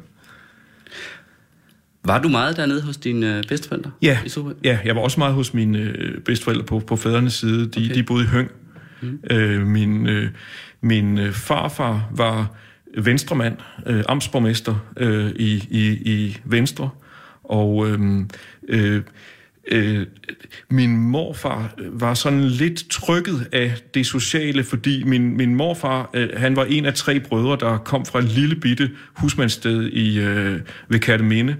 Var 2.04 2.18
du 2.18 2.28
meget 2.28 2.56
dernede 2.56 2.82
hos 2.82 2.96
dine 2.96 3.38
øh, 3.38 3.44
bedsteforældre? 3.48 3.90
Ja, 4.02 4.18
I 4.26 4.30
ja, 4.64 4.78
jeg 4.84 4.96
var 4.96 5.02
også 5.02 5.20
meget 5.20 5.34
hos 5.34 5.54
mine 5.54 5.78
øh, 5.78 6.20
bedsteforældre 6.20 6.64
på, 6.64 6.78
på 6.78 6.96
fædrenes 6.96 7.32
side. 7.34 7.68
De, 7.68 7.84
Okay. 7.84 7.94
de 7.94 8.02
boede 8.02 8.24
i 8.24 8.26
Høng. 8.26 8.50
Mm. 9.02 9.18
Øh, 9.30 9.66
min, 9.66 10.08
øh, 10.08 10.28
min 10.80 11.18
øh, 11.18 11.32
farfar 11.32 12.10
var 12.16 12.52
venstremand, 12.98 13.56
øh, 13.86 14.02
amtsborgmester 14.08 14.74
øh, 14.96 15.30
i, 15.36 15.66
i, 15.70 16.12
i 16.12 16.36
Venstre. 16.44 16.90
Og 17.44 17.88
øh, 17.88 18.00
øh, 18.68 19.02
øh, 19.68 20.06
min 20.70 20.96
morfar 20.96 21.74
var 21.78 22.14
sådan 22.14 22.44
lidt 22.44 22.90
trykket 22.90 23.48
af 23.52 23.72
det 23.94 24.06
sociale, 24.06 24.64
fordi 24.64 25.04
min, 25.04 25.36
min 25.36 25.54
morfar, 25.54 26.10
øh, 26.14 26.28
han 26.36 26.56
var 26.56 26.64
en 26.64 26.86
af 26.86 26.94
tre 26.94 27.20
brødre, 27.20 27.56
der 27.60 27.78
kom 27.78 28.06
fra 28.06 28.18
et 28.18 28.24
lille 28.24 28.56
bitte 28.56 28.90
husmandssted 29.14 29.82
i, 29.82 30.18
øh, 30.18 30.60
ved 30.88 30.98
Kærteminde. 30.98 31.56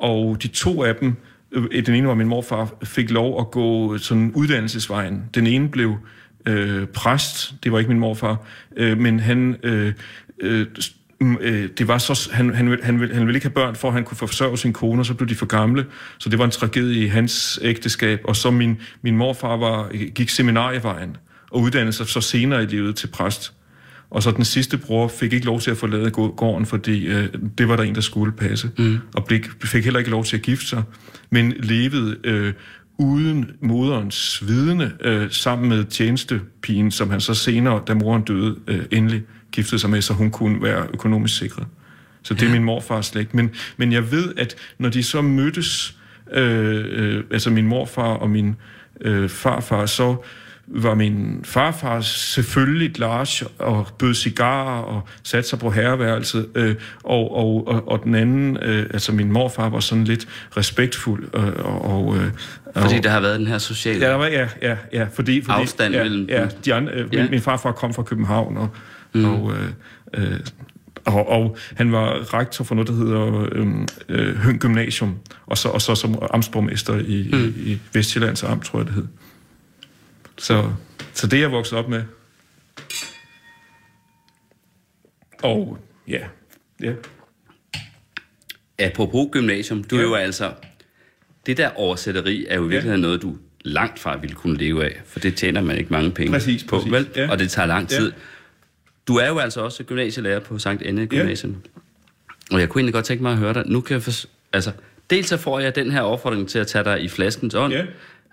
Og 0.00 0.42
de 0.42 0.48
to 0.48 0.84
af 0.84 0.94
dem, 0.96 1.14
øh, 1.52 1.86
den 1.86 1.94
ene 1.94 2.08
var 2.08 2.14
min 2.14 2.26
morfar, 2.26 2.74
fik 2.84 3.10
lov 3.10 3.40
at 3.40 3.50
gå 3.50 3.98
sådan 3.98 4.32
uddannelsesvejen. 4.34 5.24
Den 5.34 5.46
ene 5.46 5.68
blev 5.68 5.96
øh, 6.46 6.86
præst, 6.86 7.54
det 7.64 7.72
var 7.72 7.78
ikke 7.78 7.88
min 7.88 8.00
morfar, 8.00 8.36
øh, 8.76 8.98
men 8.98 9.20
han 9.20 9.56
øh, 9.62 9.92
øh, 10.40 10.66
mm, 11.20 11.36
øh 11.40 11.68
det 11.78 11.88
var 11.88 11.98
så, 11.98 12.30
han, 12.32 12.54
han, 12.54 12.78
han, 12.82 13.00
ville, 13.00 13.14
han 13.14 13.26
ville 13.26 13.36
ikke 13.36 13.46
have 13.46 13.54
børn, 13.54 13.76
for 13.76 13.88
at 13.88 13.94
han 13.94 14.04
kunne 14.04 14.16
forsørge 14.16 14.58
sin 14.58 14.72
kone, 14.72 15.02
og 15.02 15.06
så 15.06 15.14
blev 15.14 15.28
de 15.28 15.34
for 15.34 15.46
gamle. 15.46 15.86
Så 16.18 16.28
det 16.28 16.38
var 16.38 16.44
en 16.44 16.50
tragedie 16.50 17.04
i 17.04 17.06
hans 17.06 17.58
ægteskab. 17.62 18.20
Og 18.24 18.36
så 18.36 18.50
min, 18.50 18.80
min 19.02 19.16
morfar 19.16 19.56
var, 19.56 19.88
gik 20.14 20.28
seminarievejen 20.28 21.16
og 21.50 21.60
uddannede 21.60 21.92
sig 21.92 22.06
så 22.06 22.20
senere 22.20 22.62
i 22.62 22.66
livet 22.66 22.96
til 22.96 23.06
præst. 23.06 23.52
Og 24.10 24.22
så 24.22 24.30
den 24.30 24.44
sidste 24.44 24.78
bror 24.78 25.08
fik 25.08 25.32
ikke 25.32 25.46
lov 25.46 25.60
til 25.60 25.70
at 25.70 25.76
forlade 25.76 26.10
gården, 26.10 26.66
fordi 26.66 27.06
øh, 27.06 27.28
det 27.58 27.68
var 27.68 27.76
der 27.76 27.82
en, 27.82 27.94
der 27.94 28.00
skulle 28.00 28.32
passe. 28.32 28.70
Mm. 28.78 28.98
Og 29.14 29.24
blev, 29.24 29.40
fik 29.64 29.84
heller 29.84 29.98
ikke 29.98 30.10
lov 30.10 30.24
til 30.24 30.36
at 30.36 30.42
gifte 30.42 30.66
sig, 30.66 30.82
men 31.30 31.52
levede 31.58 32.16
øh, 32.24 32.52
uden 32.98 33.50
moderens 33.60 34.48
vidne, 34.48 34.92
øh, 35.00 35.30
sammen 35.30 35.68
med 35.68 35.84
tjenestepigen, 35.84 36.90
som 36.90 37.10
han 37.10 37.20
så 37.20 37.34
senere, 37.34 37.82
da 37.86 37.94
moren 37.94 38.22
døde, 38.22 38.56
øh, 38.66 38.82
endelig 38.90 39.22
giftede 39.52 39.78
sig 39.80 39.90
med, 39.90 40.02
så 40.02 40.12
hun 40.12 40.30
kunne 40.30 40.62
være 40.62 40.86
økonomisk 40.94 41.38
sikret. 41.38 41.66
Så 42.22 42.34
det 42.34 42.48
er 42.48 42.52
min 42.52 42.64
morfars 42.64 43.06
slægt. 43.06 43.34
Men, 43.34 43.50
men 43.76 43.92
jeg 43.92 44.12
ved, 44.12 44.34
at 44.36 44.56
når 44.78 44.88
de 44.88 45.02
så 45.02 45.22
mødtes, 45.22 45.96
øh, 46.32 46.84
øh, 46.88 47.24
altså 47.30 47.50
min 47.50 47.66
morfar 47.66 48.02
og 48.02 48.30
min 48.30 48.56
øh, 49.00 49.28
farfar, 49.28 49.86
så 49.86 50.16
var 50.70 50.94
min 50.94 51.40
farfar 51.44 52.00
selvfølgelig 52.00 52.98
large 52.98 53.46
og 53.58 53.86
bød 53.98 54.14
cigarer 54.14 54.82
og 54.82 55.02
satte 55.22 55.48
sig 55.48 55.58
på 55.58 55.70
herreværelset, 55.70 56.48
øh, 56.54 56.74
og, 57.04 57.36
og, 57.36 57.68
og, 57.68 57.88
og 57.88 58.04
den 58.04 58.14
anden, 58.14 58.58
øh, 58.62 58.86
altså 58.92 59.12
min 59.12 59.32
morfar, 59.32 59.68
var 59.68 59.80
sådan 59.80 60.04
lidt 60.04 60.28
respektful. 60.56 61.28
Øh, 61.34 61.44
og, 61.58 61.84
og, 61.84 62.16
øh, 62.16 62.30
fordi 62.76 63.00
der 63.00 63.10
har 63.10 63.20
været 63.20 63.38
den 63.38 63.46
her 63.46 63.58
sociale 63.58 64.06
ja, 64.06 64.24
ja, 64.24 64.48
ja, 64.62 64.76
ja, 64.92 65.06
fordi, 65.12 65.42
fordi, 65.42 65.60
afstand 65.60 65.94
ja, 65.94 66.02
mellem... 66.02 66.26
Ja, 66.28 66.46
de 66.64 66.74
andre, 66.74 66.92
øh, 66.92 67.14
ja. 67.14 67.22
Min, 67.22 67.30
min 67.30 67.40
farfar 67.40 67.72
kom 67.72 67.94
fra 67.94 68.02
København, 68.02 68.56
og, 68.56 68.68
mm. 69.14 69.24
og 69.24 69.52
øh, 69.52 69.68
øh, 70.14 70.40
og, 71.04 71.28
og 71.28 71.56
han 71.74 71.92
var 71.92 72.34
rektor 72.34 72.64
for 72.64 72.74
noget, 72.74 72.88
der 72.88 72.94
hedder 72.94 73.48
øhm, 73.52 73.88
øh, 74.08 74.36
Høng 74.36 74.60
Gymnasium, 74.60 75.16
og 75.46 75.58
så, 75.58 75.68
og 75.68 75.82
så 75.82 75.94
som 75.94 76.18
amtsborgmester 76.30 76.98
i, 76.98 77.28
mm. 77.32 77.54
i, 77.56 77.72
i 77.72 77.78
Vestjyllands 77.92 78.42
Amt, 78.42 78.64
tror 78.64 78.78
jeg 78.78 78.86
det 78.86 78.94
hed. 78.94 79.06
Så, 80.40 80.72
så 81.14 81.26
det 81.26 81.36
er 81.36 81.40
jeg 81.40 81.52
vokset 81.52 81.78
op 81.78 81.88
med. 81.88 82.02
Og 85.42 85.78
ja, 86.08 86.20
ja. 86.82 86.92
Apropos 88.78 89.28
gymnasium, 89.32 89.84
du 89.84 89.96
ja. 89.96 90.02
er 90.02 90.06
jo 90.06 90.14
altså... 90.14 90.52
Det 91.46 91.56
der 91.56 91.70
oversætteri 91.74 92.46
er 92.48 92.56
jo 92.56 92.62
virkelig 92.62 92.90
ja. 92.90 92.96
noget, 92.96 93.22
du 93.22 93.36
langt 93.64 93.98
fra 93.98 94.16
ville 94.16 94.36
kunne 94.36 94.56
leve 94.58 94.84
af, 94.84 95.00
for 95.04 95.20
det 95.20 95.36
tjener 95.36 95.60
man 95.60 95.78
ikke 95.78 95.90
mange 95.90 96.10
penge 96.10 96.32
præcis, 96.32 96.64
på, 96.64 96.76
præcis. 96.76 96.92
vel? 96.92 97.08
Ja. 97.16 97.30
Og 97.30 97.38
det 97.38 97.50
tager 97.50 97.66
lang 97.66 97.88
tid. 97.88 98.10
Ja. 98.10 98.16
Du 99.08 99.16
er 99.16 99.28
jo 99.28 99.38
altså 99.38 99.60
også 99.60 99.84
gymnasielærer 99.84 100.40
på 100.40 100.58
Sankt 100.58 100.82
Anne 100.82 101.06
Gymnasium. 101.06 101.52
Ja. 101.52 102.54
Og 102.54 102.60
jeg 102.60 102.68
kunne 102.68 102.80
egentlig 102.80 102.94
godt 102.94 103.04
tænke 103.04 103.22
mig 103.22 103.32
at 103.32 103.38
høre 103.38 103.54
dig. 103.54 103.62
Nu 103.66 103.80
kan 103.80 103.94
jeg 103.94 104.02
for, 104.02 104.12
altså, 104.52 104.72
dels 105.10 105.28
så 105.28 105.36
får 105.36 105.60
jeg 105.60 105.74
den 105.74 105.90
her 105.90 106.00
opfordring 106.00 106.48
til 106.48 106.58
at 106.58 106.66
tage 106.66 106.84
dig 106.84 107.02
i 107.02 107.08
flaskens 107.08 107.54
ånd, 107.54 107.72
Ja. 107.72 107.84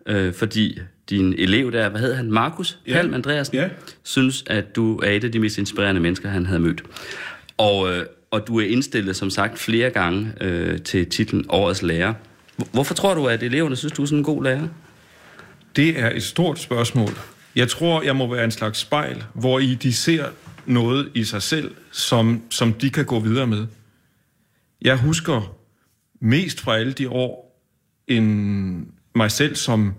Øh, 0.08 0.34
fordi 0.34 0.80
din 1.10 1.34
elev 1.38 1.72
der, 1.72 1.90
hvad 1.90 2.02
hedder 2.02 2.16
han, 2.16 2.32
Markus 2.32 2.80
Ja. 2.88 2.94
Palm 2.94 3.14
Andreasen, 3.14 3.56
Ja. 3.58 3.70
synes, 4.04 4.44
at 4.48 4.76
du 4.76 4.98
er 4.98 5.12
et 5.12 5.24
af 5.24 5.32
de 5.32 5.40
mest 5.40 5.58
inspirerende 5.58 6.02
mennesker, 6.02 6.30
han 6.30 6.46
havde 6.46 6.60
mødt. 6.60 6.84
Og, 7.58 7.94
øh, 7.94 8.06
og 8.32 8.48
du 8.48 8.60
er 8.60 8.66
indstillet, 8.66 9.16
som 9.16 9.30
sagt, 9.30 9.60
flere 9.60 9.90
gange 9.90 10.34
øh, 10.42 10.82
til 10.82 11.06
titlen 11.10 11.46
Årets 11.50 11.82
Lærer. 11.84 12.14
Hvor- 12.58 12.68
Hvorfor 12.72 12.94
tror 12.94 13.14
du, 13.14 13.28
at 13.28 13.44
eleverne 13.44 13.76
synes, 13.76 13.92
du 13.94 14.02
er 14.02 14.06
sådan 14.06 14.18
en 14.18 14.24
god 14.24 14.44
lærer? 14.44 14.68
Det 15.76 16.00
er 16.00 16.12
et 16.16 16.24
stort 16.24 16.60
spørgsmål. 16.60 17.10
Jeg 17.56 17.68
tror, 17.70 18.02
jeg 18.02 18.16
må 18.16 18.34
være 18.34 18.44
en 18.44 18.52
slags 18.52 18.80
spejl, 18.80 19.24
hvor 19.34 19.60
i 19.60 19.76
de 19.76 19.94
ser 19.94 20.26
noget 20.66 21.10
i 21.14 21.24
sig 21.24 21.42
selv, 21.42 21.72
som, 21.92 22.42
som 22.50 22.74
de 22.74 22.90
kan 22.90 23.06
gå 23.06 23.20
videre 23.20 23.48
med. 23.48 23.68
Jeg 24.82 24.98
husker 24.98 25.56
mest 26.22 26.62
fra 26.62 26.78
alle 26.78 26.94
de 26.94 27.10
år 27.10 27.62
en, 28.08 28.88
mig 29.18 29.32
selv 29.32 29.56
som 29.56 29.94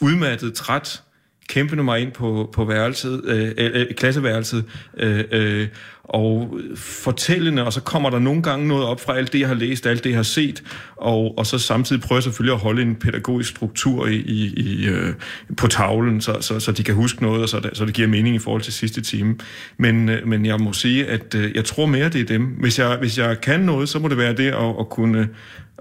udmattet, 0.00 0.54
træt, 0.54 1.02
kæmpende 1.48 1.84
mig 1.84 2.00
ind 2.00 2.12
på, 2.12 2.50
på 2.52 2.64
værelset, 2.64 3.20
øh, 3.24 3.52
øh, 3.58 3.70
øh, 3.74 3.86
klasseværelset, 3.94 4.64
øh, 4.96 5.24
øh, 5.32 5.68
og 6.04 6.58
fortællende, 6.76 7.64
og 7.64 7.72
så 7.72 7.80
kommer 7.80 8.10
der 8.10 8.18
nogle 8.18 8.42
gange 8.42 8.68
noget 8.68 8.84
op 8.84 9.00
fra 9.00 9.16
alt 9.16 9.32
det, 9.32 9.40
jeg 9.40 9.48
har 9.48 9.54
læst, 9.54 9.86
alt 9.86 10.04
det, 10.04 10.10
jeg 10.10 10.18
har 10.18 10.22
set, 10.22 10.62
og, 10.96 11.38
og 11.38 11.46
så 11.46 11.58
samtidig 11.58 12.02
prøver 12.02 12.16
jeg 12.16 12.22
selvfølgelig 12.22 12.54
at 12.54 12.60
holde 12.60 12.82
en 12.82 12.94
pædagogisk 12.94 13.50
struktur 13.50 14.06
i, 14.06 14.16
i, 14.16 14.52
i, 14.56 14.86
øh, 14.86 15.14
på 15.56 15.66
tavlen, 15.66 16.20
så, 16.20 16.36
så, 16.40 16.60
så 16.60 16.72
de 16.72 16.82
kan 16.82 16.94
huske 16.94 17.22
noget, 17.22 17.42
og 17.42 17.48
så, 17.48 17.70
så 17.72 17.84
det 17.84 17.94
giver 17.94 18.08
mening 18.08 18.36
i 18.36 18.38
forhold 18.38 18.62
til 18.62 18.72
sidste 18.72 19.00
time. 19.00 19.36
Men, 19.76 20.08
øh, 20.08 20.26
men 20.28 20.46
jeg 20.46 20.60
må 20.60 20.72
sige, 20.72 21.06
at 21.06 21.34
øh, 21.34 21.54
jeg 21.54 21.64
tror 21.64 21.86
mere, 21.86 22.08
det 22.08 22.20
er 22.20 22.26
dem. 22.26 22.44
Hvis 22.44 22.78
jeg, 22.78 22.96
hvis 22.96 23.18
jeg 23.18 23.40
kan 23.40 23.60
noget, 23.60 23.88
så 23.88 23.98
må 23.98 24.08
det 24.08 24.18
være 24.18 24.32
det 24.32 24.48
at, 24.48 24.74
at 24.80 24.88
kunne 24.90 25.28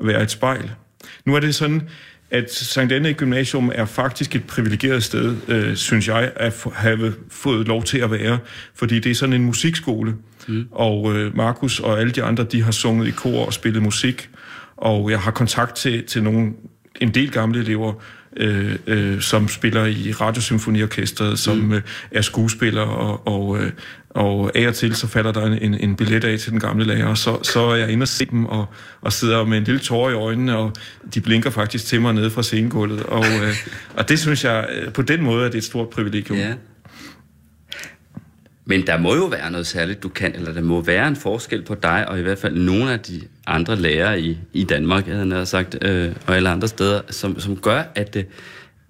være 0.01 0.23
et 0.23 0.31
spejl. 0.31 0.71
Nu 1.25 1.35
er 1.35 1.39
det 1.39 1.55
sådan, 1.55 1.81
at 2.31 2.53
Sankt 2.53 2.93
Anne 2.93 3.13
Gymnasium 3.13 3.71
er 3.75 3.85
faktisk 3.85 4.35
et 4.35 4.43
privilegeret 4.43 5.03
sted, 5.03 5.35
øh, 5.47 5.75
synes 5.75 6.07
jeg, 6.07 6.31
at 6.35 6.65
have 6.73 7.13
fået 7.29 7.67
lov 7.67 7.83
til 7.83 7.97
at 7.97 8.11
være, 8.11 8.39
fordi 8.75 8.99
det 8.99 9.09
er 9.09 9.15
sådan 9.15 9.33
en 9.33 9.45
musikskole, 9.45 10.15
mm. 10.47 10.67
og 10.71 11.15
øh, 11.15 11.37
Markus 11.37 11.79
og 11.79 11.99
alle 11.99 12.11
de 12.11 12.23
andre, 12.23 12.43
de 12.43 12.63
har 12.63 12.71
sunget 12.71 13.07
i 13.07 13.11
kor 13.11 13.45
og 13.45 13.53
spillet 13.53 13.83
musik, 13.83 14.29
og 14.77 15.11
jeg 15.11 15.19
har 15.19 15.31
kontakt 15.31 15.75
til, 15.75 16.03
til 16.05 16.23
nogle, 16.23 16.53
en 17.01 17.09
del 17.09 17.31
gamle 17.31 17.59
elever, 17.59 17.93
øh, 18.37 18.75
øh, 18.87 19.21
som 19.21 19.47
spiller 19.47 19.85
i 19.85 20.11
Radiosymfoniorkestret, 20.11 21.39
som 21.39 21.57
mm. 21.57 21.73
øh, 21.73 21.81
er 22.11 22.21
skuespillere, 22.21 22.87
og, 22.87 23.27
og, 23.27 23.57
øh, 23.57 23.71
og 24.15 24.51
af 24.55 24.67
og 24.67 24.75
til 24.75 24.95
så 24.95 25.07
falder 25.07 25.31
der 25.31 25.45
en, 25.45 25.73
en 25.73 25.95
billet 25.95 26.23
af 26.23 26.39
til 26.39 26.51
den 26.51 26.59
gamle 26.59 26.85
lærer, 26.85 27.13
så, 27.13 27.43
så 27.43 27.59
er 27.59 27.75
jeg 27.75 27.89
inde 27.89 28.03
og 28.03 28.07
se 28.07 28.25
dem, 28.25 28.45
og, 28.45 28.65
og 29.01 29.13
sidder 29.13 29.45
med 29.45 29.57
en 29.57 29.63
lille 29.63 29.79
tår 29.79 30.09
i 30.09 30.13
øjnene, 30.13 30.57
og 30.57 30.73
de 31.13 31.21
blinker 31.21 31.49
faktisk 31.49 31.85
til 31.85 32.01
mig 32.01 32.13
nede 32.13 32.31
fra 32.31 32.43
scenegulvet, 32.43 33.03
og, 33.03 33.25
øh, 33.25 33.55
og 33.97 34.09
det 34.09 34.19
synes 34.19 34.43
jeg, 34.43 34.67
øh, 34.73 34.93
på 34.93 35.01
den 35.01 35.21
måde 35.23 35.45
er 35.45 35.49
det 35.49 35.57
et 35.57 35.63
stort 35.63 35.89
privilegium. 35.89 36.37
Ja. 36.37 36.53
Men 38.65 38.87
der 38.87 38.97
må 38.97 39.15
jo 39.15 39.25
være 39.25 39.51
noget 39.51 39.67
særligt, 39.67 40.03
du 40.03 40.09
kan, 40.09 40.35
eller 40.35 40.53
der 40.53 40.61
må 40.61 40.81
være 40.81 41.07
en 41.07 41.15
forskel 41.15 41.61
på 41.61 41.75
dig, 41.75 42.09
og 42.09 42.19
i 42.19 42.21
hvert 42.21 42.37
fald 42.37 42.55
nogle 42.55 42.91
af 42.91 42.99
de 42.99 43.21
andre 43.47 43.75
lærere 43.75 44.21
i, 44.21 44.37
i 44.53 44.63
Danmark, 44.63 45.07
jeg 45.07 45.15
havde 45.15 45.45
sagt, 45.45 45.77
øh, 45.81 46.11
og 46.27 46.35
alle 46.35 46.49
andre 46.49 46.67
steder, 46.67 47.01
som, 47.09 47.39
som 47.39 47.57
gør, 47.57 47.83
at, 47.95 48.15
øh, 48.15 48.23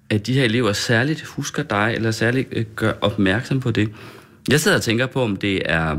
at 0.09 0.27
de 0.27 0.33
her 0.33 0.43
elever 0.43 0.73
særligt 0.73 1.21
husker 1.21 1.63
dig, 1.63 1.93
eller 1.95 2.11
særligt 2.11 2.47
øh, 2.51 2.65
gør 2.75 2.93
opmærksom 3.01 3.59
på 3.59 3.71
det. 3.71 3.89
Jeg 4.49 4.59
sidder 4.59 4.77
og 4.77 4.83
tænker 4.83 5.05
på, 5.05 5.21
om 5.23 5.35
det 5.35 5.61
er, 5.71 5.97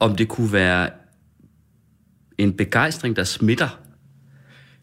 om 0.00 0.16
det 0.16 0.28
kunne 0.28 0.52
være 0.52 0.90
en 2.38 2.52
begejstring, 2.52 3.16
der 3.16 3.24
smitter. 3.24 3.80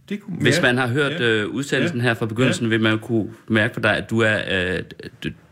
Det 0.10 0.22
kunne, 0.22 0.36
Hvis 0.42 0.58
ja, 0.58 0.62
man 0.62 0.78
har 0.78 0.88
hørt 0.88 1.12
ja. 1.12 1.22
øh, 1.26 1.48
udsendelsen 1.48 1.98
Ja. 2.00 2.04
her 2.04 2.14
fra 2.14 2.26
begyndelsen, 2.26 2.66
Ja. 2.66 2.70
vil 2.70 2.82
man 2.82 3.00
kunne 3.00 3.30
mærke 3.48 3.74
på 3.74 3.80
dig, 3.80 3.98
at 3.98 4.10
du 4.10 4.20
er, 4.20 4.38
øh, 4.52 4.80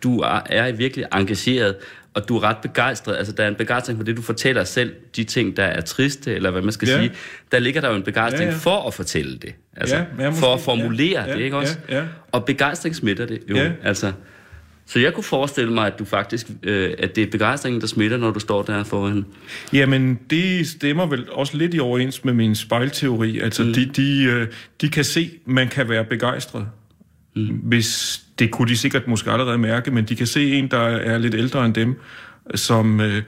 du- 0.03 0.19
er, 0.19 0.41
er 0.45 0.71
virkelig 0.71 1.05
engageret, 1.13 1.75
og 2.13 2.29
du 2.29 2.37
er 2.37 2.43
ret 2.43 2.57
begejstret. 2.61 3.15
Altså, 3.17 3.33
der 3.33 3.43
er 3.43 3.47
en 3.47 3.55
begejstring 3.55 3.99
for 3.99 4.03
det, 4.03 4.17
du 4.17 4.21
fortæller 4.21 4.63
selv, 4.63 4.93
de 5.15 5.23
ting, 5.23 5.57
der 5.57 5.63
er 5.63 5.81
triste, 5.81 6.35
eller 6.35 6.51
hvad 6.51 6.61
man 6.61 6.71
skal 6.71 6.87
Ja. 6.87 6.99
sige. 6.99 7.11
Der 7.51 7.59
ligger 7.59 7.81
der 7.81 7.89
jo 7.89 7.95
en 7.95 8.03
begejstring 8.03 8.43
Ja, 8.49 8.51
ja. 8.53 8.57
for 8.57 8.87
at 8.87 8.93
fortælle 8.93 9.37
det. 9.37 9.55
Altså, 9.77 9.95
Ja, 9.95 10.03
ja, 10.19 10.29
måske. 10.29 10.39
for 10.39 10.53
at 10.53 10.59
formulere 10.61 11.23
Ja, 11.27 11.33
det, 11.33 11.39
ikke 11.41 11.55
ja, 11.55 11.61
også? 11.61 11.77
ja. 11.89 12.05
Og 12.31 12.45
begejstring 12.45 12.95
smitter 12.95 13.25
det 13.25 13.39
jo. 13.49 13.55
Ja. 13.55 13.71
Altså, 13.83 14.13
så 14.89 14.99
jeg 14.99 15.13
kunne 15.13 15.23
forestille 15.23 15.73
mig, 15.73 15.87
at 15.87 15.99
du 15.99 16.05
faktisk, 16.05 16.47
øh, 16.63 16.93
at 16.99 17.15
det 17.15 17.23
er 17.23 17.31
begejstringen, 17.31 17.81
der 17.81 17.87
smitter, 17.87 18.17
når 18.17 18.31
du 18.31 18.39
står 18.39 18.61
der 18.61 18.83
foran. 18.83 19.25
Jamen, 19.73 20.19
det 20.29 20.67
stemmer 20.67 21.05
vel 21.05 21.31
også 21.31 21.57
lidt 21.57 21.73
i 21.73 21.79
overens 21.79 22.25
med 22.25 22.33
min 22.33 22.55
spejlteori. 22.55 23.39
Altså, 23.39 23.63
mm. 23.63 23.73
de, 23.73 23.85
de, 23.85 24.23
øh, 24.23 24.47
de 24.81 24.89
kan 24.89 25.03
se, 25.03 25.29
man 25.45 25.67
kan 25.67 25.89
være 25.89 26.05
begejstret. 26.05 26.67
Mm. 27.35 27.45
Hvis 27.45 28.21
det 28.39 28.51
kunne 28.51 28.69
de 28.69 28.77
sikkert 28.77 29.07
måske 29.07 29.31
allerede 29.31 29.57
mærke, 29.57 29.91
men 29.91 30.05
de 30.05 30.15
kan 30.15 30.27
se 30.27 30.53
en, 30.53 30.67
der 30.67 30.79
er 30.81 31.17
lidt 31.17 31.35
ældre 31.35 31.65
end 31.65 31.73
dem, 31.73 31.99
som, 32.55 33.01
øh, 33.01 33.23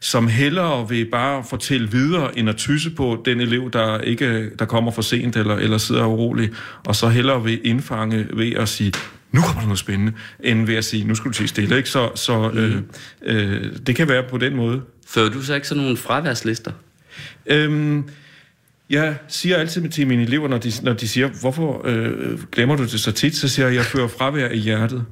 som 0.00 0.28
hellere 0.28 0.88
vil 0.88 1.04
bare 1.10 1.44
fortælle 1.50 1.90
videre, 1.90 2.38
end 2.38 2.48
at 2.48 2.56
tysse 2.56 2.90
på 2.90 3.22
den 3.24 3.40
elev, 3.40 3.70
der 3.70 3.98
ikke 3.98 4.50
der 4.58 4.64
kommer 4.64 4.90
for 4.90 5.02
sent 5.02 5.36
eller, 5.36 5.56
eller 5.56 5.78
sidder 5.78 6.06
urolig, 6.06 6.50
og 6.86 6.96
så 6.96 7.08
hellere 7.08 7.44
vil 7.44 7.60
indfange 7.64 8.26
ved 8.32 8.52
at 8.52 8.68
sige, 8.68 8.92
nu 9.36 9.42
kommer 9.42 9.60
der 9.60 9.66
noget 9.66 9.78
spændende, 9.78 10.12
end 10.40 10.66
ved 10.66 10.74
at 10.74 10.84
sige, 10.84 11.04
nu 11.04 11.14
skal 11.14 11.28
du 11.30 11.36
sige 11.36 11.48
stille. 11.48 11.76
Ikke? 11.76 11.88
Så, 11.88 12.10
så 12.14 12.50
øh, 12.50 12.82
øh, 13.22 13.72
det 13.86 13.96
kan 13.96 14.08
være 14.08 14.24
på 14.30 14.38
den 14.38 14.56
måde. 14.56 14.82
Fører 15.06 15.28
du 15.28 15.42
så 15.42 15.54
ikke 15.54 15.68
sådan 15.68 15.82
nogle 15.82 15.96
fraværslister? 15.96 16.72
Øhm, 17.46 18.08
jeg 18.90 19.16
siger 19.28 19.56
altid 19.56 19.88
til 19.88 20.06
mine 20.06 20.22
elever, 20.22 20.48
når 20.48 20.58
de, 20.58 20.72
når 20.82 20.92
de 20.92 21.08
siger, 21.08 21.28
hvorfor 21.40 21.82
øh, 21.84 22.42
glemmer 22.52 22.76
du 22.76 22.82
det 22.82 23.00
så 23.00 23.12
tit, 23.12 23.36
så 23.36 23.48
siger 23.48 23.66
jeg, 23.66 23.76
jeg 23.76 23.84
fører 23.84 24.08
fravær 24.08 24.48
i 24.48 24.58
hjertet. 24.58 25.04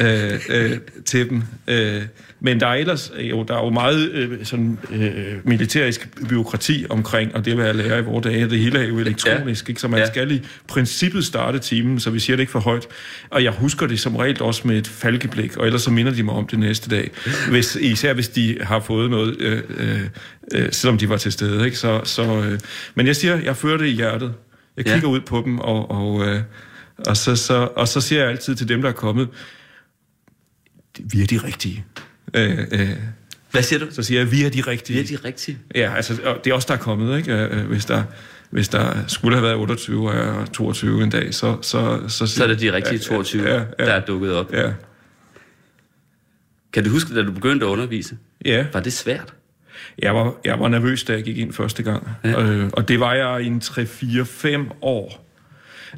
Øh, 0.00 0.40
øh, 0.48 0.78
til 1.04 1.30
dem. 1.30 1.42
Øh, 1.68 2.02
men 2.40 2.60
der 2.60 2.66
er 2.66 2.74
ellers 2.74 3.12
jo, 3.18 3.42
der 3.42 3.56
er 3.56 3.64
jo 3.64 3.70
meget 3.70 4.10
øh, 4.10 4.44
sådan, 4.44 4.78
øh, 4.92 5.36
militærisk 5.44 6.08
byråkrati 6.28 6.86
omkring, 6.90 7.34
og 7.34 7.44
det 7.44 7.52
at 7.52 7.58
være 7.58 7.76
lærer 7.76 7.98
i 7.98 8.02
vores 8.02 8.22
dage, 8.22 8.50
det 8.50 8.58
hele 8.58 8.78
er 8.78 8.88
jo 8.88 8.98
elektronisk, 8.98 9.68
ja. 9.68 9.70
ikke? 9.70 9.80
så 9.80 9.88
man 9.88 10.00
ja. 10.00 10.06
skal 10.06 10.30
i 10.30 10.42
princippet 10.68 11.24
starte 11.24 11.58
timen, 11.58 12.00
så 12.00 12.10
vi 12.10 12.18
siger 12.18 12.36
det 12.36 12.40
ikke 12.40 12.52
for 12.52 12.60
højt. 12.60 12.86
Og 13.30 13.44
jeg 13.44 13.52
husker 13.52 13.86
det 13.86 14.00
som 14.00 14.16
regel 14.16 14.42
også 14.42 14.68
med 14.68 14.78
et 14.78 14.86
falkeblik, 14.86 15.56
og 15.56 15.66
ellers 15.66 15.82
så 15.82 15.90
minder 15.90 16.12
de 16.12 16.22
mig 16.22 16.34
om 16.34 16.46
det 16.46 16.58
næste 16.58 16.90
dag. 16.90 17.10
Hvis, 17.50 17.76
især 17.76 18.14
hvis 18.14 18.28
de 18.28 18.58
har 18.60 18.80
fået 18.80 19.10
noget, 19.10 19.36
øh, 19.40 19.62
øh, 19.76 20.00
øh, 20.54 20.72
selvom 20.72 20.98
de 20.98 21.08
var 21.08 21.16
til 21.16 21.32
stede. 21.32 21.64
Ikke? 21.64 21.78
Så, 21.78 22.00
så, 22.04 22.22
øh, 22.22 22.58
men 22.94 23.06
jeg 23.06 23.16
siger, 23.16 23.40
jeg 23.40 23.56
fører 23.56 23.76
det 23.76 23.86
i 23.86 23.94
hjertet. 23.94 24.34
Jeg 24.76 24.84
kigger 24.84 25.08
ja. 25.08 25.14
ud 25.14 25.20
på 25.20 25.42
dem, 25.44 25.58
og, 25.58 25.90
og, 25.90 26.26
øh, 26.26 26.40
og, 27.06 27.16
så, 27.16 27.36
så, 27.36 27.68
og 27.76 27.88
så 27.88 28.00
siger 28.00 28.20
jeg 28.20 28.30
altid 28.30 28.54
til 28.54 28.68
dem, 28.68 28.82
der 28.82 28.88
er 28.88 28.92
kommet, 28.92 29.28
vi 30.98 31.22
er 31.22 31.26
de 31.26 31.36
rigtige. 31.38 31.84
Øh, 32.34 32.58
øh, 32.72 32.90
Hvad 33.50 33.62
siger 33.62 33.80
du? 33.80 33.86
så 33.90 34.02
siger 34.02 34.20
jeg, 34.20 34.30
vi 34.30 34.42
er 34.44 34.50
de 34.50 34.60
rigtige. 34.60 35.04
Vi 35.06 35.14
er 35.14 35.18
de 35.18 35.24
rigtige. 35.28 35.58
Ja, 35.74 35.94
altså, 35.96 36.20
og 36.24 36.40
det 36.44 36.50
er 36.50 36.54
også 36.54 36.66
der 36.68 36.74
er 36.74 36.78
kommet, 36.78 37.18
ikke? 37.18 37.32
Øh, 37.32 37.58
øh, 37.58 37.66
Hvis 37.66 37.84
der, 37.84 38.02
hvis 38.50 38.68
der 38.68 38.94
skulle 39.06 39.36
have 39.36 39.42
været 39.46 39.56
28 39.56 40.10
og 40.10 40.52
22 40.52 41.02
en 41.02 41.10
dag, 41.10 41.34
så... 41.34 41.56
Så, 41.62 42.00
så, 42.08 42.26
Så 42.26 42.42
er 42.44 42.48
det 42.48 42.60
de 42.60 42.72
rigtige 42.72 42.98
22, 42.98 43.48
ja, 43.48 43.54
ja, 43.54 43.64
der 43.78 43.92
er 43.92 44.00
dukket 44.04 44.32
op. 44.34 44.52
Ja, 44.52 44.72
Kan 46.72 46.84
du 46.84 46.90
huske, 46.90 47.14
da 47.14 47.22
du 47.22 47.32
begyndte 47.32 47.66
at 47.66 47.70
undervise? 47.70 48.16
ja. 48.44 48.66
Var 48.72 48.80
det 48.80 48.92
svært? 48.92 49.34
Jeg 49.98 50.14
var, 50.14 50.34
jeg 50.44 50.60
var 50.60 50.68
nervøs, 50.68 51.04
da 51.04 51.12
jeg 51.12 51.22
gik 51.24 51.38
ind 51.38 51.52
første 51.52 51.82
gang. 51.82 52.08
Ja. 52.24 52.30
Ja. 52.30 52.42
Øh, 52.42 52.70
og 52.72 52.88
det 52.88 53.00
var 53.00 53.14
jeg 53.14 53.42
i 53.42 53.46
en 53.46 53.62
3-4-5 53.64 54.74
år. 54.82 55.23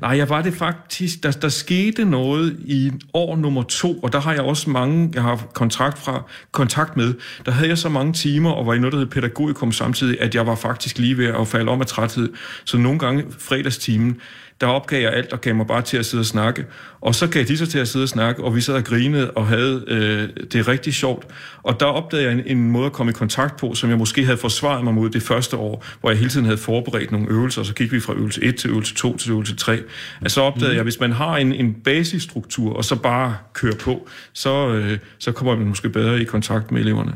Nej, 0.01 0.17
jeg 0.17 0.29
var 0.29 0.43
det 0.43 0.55
faktisk... 0.55 1.23
Der, 1.23 1.31
der 1.31 1.49
skete 1.49 2.05
noget 2.05 2.57
i 2.65 2.93
år 3.15 3.37
nummer 3.37 3.63
to, 3.63 3.99
og 3.99 4.13
der 4.13 4.21
har 4.21 4.33
jeg 4.33 4.43
også 4.43 4.71
mange, 4.71 5.11
jeg 5.15 5.23
har 5.23 5.47
kontrakt 5.55 5.99
fra, 5.99 6.23
kontakt 6.53 6.97
med. 6.97 7.15
Der 7.47 7.53
havde 7.53 7.69
jeg 7.69 7.79
så 7.79 7.89
mange 7.89 8.13
timer, 8.13 8.51
og 8.51 8.67
var 8.67 8.75
i 8.75 8.79
noget, 8.79 8.93
der 8.93 8.99
hed 8.99 9.07
pædagogikum 9.07 9.73
samtidig, 9.73 10.21
at 10.21 10.35
jeg 10.35 10.47
var 10.47 10.55
faktisk 10.55 10.99
lige 10.99 11.19
ved 11.19 11.27
at 11.27 11.49
falde 11.49 11.71
om 11.71 11.81
af 11.81 11.87
træthed. 11.87 12.33
Så 12.65 12.79
nogle 12.79 12.99
gange 12.99 13.25
fredagstimen, 13.39 14.21
der 14.61 14.67
opgav 14.67 15.03
jeg 15.03 15.13
alt 15.13 15.33
og 15.33 15.41
gav 15.41 15.55
mig 15.55 15.67
bare 15.67 15.83
til 15.83 15.97
at 15.97 16.07
sidde 16.07 16.23
og 16.23 16.27
snakke. 16.27 16.65
Og 17.01 17.15
så 17.15 17.27
gav 17.27 17.45
de 17.45 17.57
sig 17.57 17.69
til 17.69 17.79
at 17.79 17.89
sidde 17.89 18.03
og 18.03 18.09
snakke, 18.09 18.45
og 18.45 18.57
vi 18.57 18.61
sad 18.61 18.75
og 18.75 18.85
grinede 18.85 19.31
og 19.31 19.47
havde 19.47 19.85
øh, 19.89 20.45
det 20.53 20.69
rigtig 20.69 20.95
sjovt. 20.95 21.27
Og 21.63 21.81
der 21.81 21.87
opdagede 21.87 22.27
jeg 22.27 22.39
en, 22.39 22.59
en 22.59 22.71
måde 22.71 22.87
at 22.87 22.93
komme 22.93 23.11
i 23.11 23.13
kontakt 23.13 23.57
på, 23.57 23.75
som 23.75 23.91
jeg 23.91 23.99
måske 23.99 24.25
havde 24.25 24.39
forsvaret 24.39 24.85
mig 24.85 24.95
mod 24.95 25.11
det 25.11 25.23
første 25.23 25.57
år, 25.57 25.85
hvor 26.01 26.11
jeg 26.11 26.19
hele 26.19 26.31
tiden 26.31 26.47
havde 26.47 26.59
forberedt 26.59 27.13
nogle 27.13 27.29
øvelser, 27.31 27.61
og 27.61 27.67
så 27.67 27.75
gik 27.75 27.93
vi 27.93 28.01
fra 28.01 28.15
øvelse 28.15 28.43
1 28.43 28.57
til 28.57 28.71
øvelse 28.71 28.95
2 28.95 29.17
til 29.17 29.31
øvelse 29.31 29.57
3. 29.57 29.83
Altså 30.21 30.35
så 30.35 30.41
opdagede 30.41 30.73
jeg, 30.73 30.81
at 30.81 30.85
hvis 30.85 31.01
man 31.01 31.13
har 31.13 31.37
en, 31.37 31.53
en 31.53 31.75
basisstruktur, 31.75 32.77
og 32.77 32.85
så 32.85 32.97
bare 32.97 33.37
kører 33.53 33.77
på, 33.77 34.09
så, 34.33 34.69
øh, 34.69 34.99
så 35.19 35.33
kommer 35.33 35.57
man 35.57 35.67
måske 35.67 35.89
bedre 35.89 36.21
i 36.21 36.25
kontakt 36.25 36.73
med 36.73 36.81
eleverne. 36.81 37.13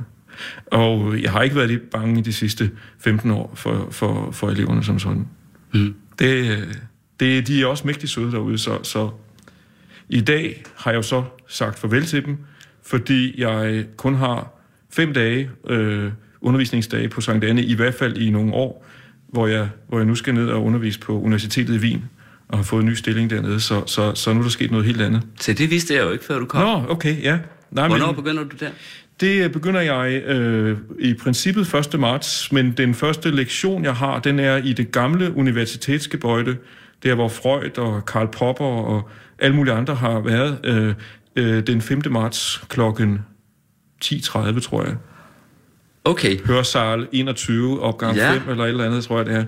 Og 0.66 1.22
jeg 1.22 1.30
har 1.30 1.42
ikke 1.42 1.56
været 1.56 1.68
lidt 1.68 1.90
bange 1.90 2.18
i 2.18 2.22
de 2.22 2.32
sidste 2.32 2.70
15 2.98 3.30
år 3.30 3.52
for, 3.54 3.88
for, 3.90 4.30
for 4.30 4.48
eleverne 4.48 4.84
som 4.84 4.98
sådan. 4.98 5.26
Mm. 5.74 5.94
Det, 6.18 6.50
øh, 6.50 6.74
det, 7.20 7.46
de 7.46 7.62
er 7.62 7.66
også 7.66 7.86
mægtig 7.86 8.08
søde 8.08 8.32
derude, 8.32 8.58
så, 8.58 8.78
så 8.82 9.10
i 10.08 10.20
dag 10.20 10.62
har 10.76 10.90
jeg 10.90 10.96
jo 10.96 11.02
så 11.02 11.24
sagt 11.48 11.78
farvel 11.78 12.04
til 12.04 12.24
dem, 12.24 12.36
fordi 12.82 13.40
jeg 13.40 13.84
kun 13.96 14.14
har 14.14 14.60
fem 14.90 15.12
dage 15.12 15.50
øh, 15.68 16.12
undervisningsdage 16.40 17.08
på 17.08 17.20
Sankt 17.20 17.44
Anne, 17.44 17.62
i 17.62 17.74
hvert 17.74 17.94
fald 17.94 18.16
i 18.16 18.30
nogle 18.30 18.54
år, 18.54 18.86
hvor 19.28 19.46
jeg, 19.46 19.68
hvor 19.88 19.98
jeg 19.98 20.06
nu 20.06 20.14
skal 20.14 20.34
ned 20.34 20.48
og 20.48 20.64
undervise 20.64 21.00
på 21.00 21.20
Universitetet 21.20 21.74
i 21.74 21.78
Wien, 21.78 22.04
og 22.48 22.58
har 22.58 22.64
fået 22.64 22.82
en 22.82 22.88
ny 22.88 22.94
stilling 22.94 23.30
dernede, 23.30 23.60
så, 23.60 23.82
så, 23.86 24.14
så 24.14 24.32
nu 24.32 24.38
er 24.38 24.42
der 24.42 24.50
sket 24.50 24.70
noget 24.70 24.86
helt 24.86 25.00
andet. 25.00 25.22
Så 25.40 25.52
det 25.52 25.70
vidste 25.70 25.94
jeg 25.94 26.02
jo 26.04 26.10
ikke, 26.10 26.24
før 26.24 26.38
du 26.38 26.46
kom. 26.46 26.62
Nå, 26.62 26.92
okay, 26.92 27.22
ja. 27.22 27.38
Nej, 27.70 27.88
Hvornår 27.88 28.12
begynder 28.12 28.44
du 28.44 28.56
der? 28.60 28.70
det 29.20 29.52
begynder 29.52 29.80
jeg 29.80 30.22
øh, 30.26 30.78
i 30.98 31.14
princippet 31.14 31.74
1. 31.74 32.00
marts, 32.00 32.52
men 32.52 32.72
den 32.72 32.94
første 32.94 33.30
lektion, 33.30 33.84
jeg 33.84 33.94
har, 33.94 34.18
den 34.18 34.38
er 34.38 34.56
i 34.56 34.72
det 34.72 34.92
gamle 34.92 35.36
universitetsgebøjde, 35.36 36.56
der 37.02 37.14
hvor 37.14 37.28
Freud 37.28 37.78
og 37.78 38.06
Karl 38.06 38.26
Popper 38.32 38.64
og 38.64 39.08
alle 39.38 39.56
mulige 39.56 39.74
andre 39.74 39.94
har 39.94 40.20
været, 40.20 40.58
øh, 40.64 40.94
øh, 41.36 41.66
den 41.66 41.80
5. 41.82 42.02
marts 42.10 42.62
klokken 42.68 43.18
10.30, 44.04 44.60
tror 44.60 44.84
jeg. 44.84 44.94
Okay, 46.04 46.40
Hørsal 46.46 47.06
21, 47.12 47.82
opgang 47.82 48.16
Ja. 48.16 48.32
ja. 48.32 48.38
5 48.38 48.48
eller 48.50 48.64
et 48.64 48.68
eller 48.68 48.84
andet, 48.84 49.04
tror 49.04 49.16
jeg 49.16 49.26
det 49.26 49.34
er. 49.34 49.44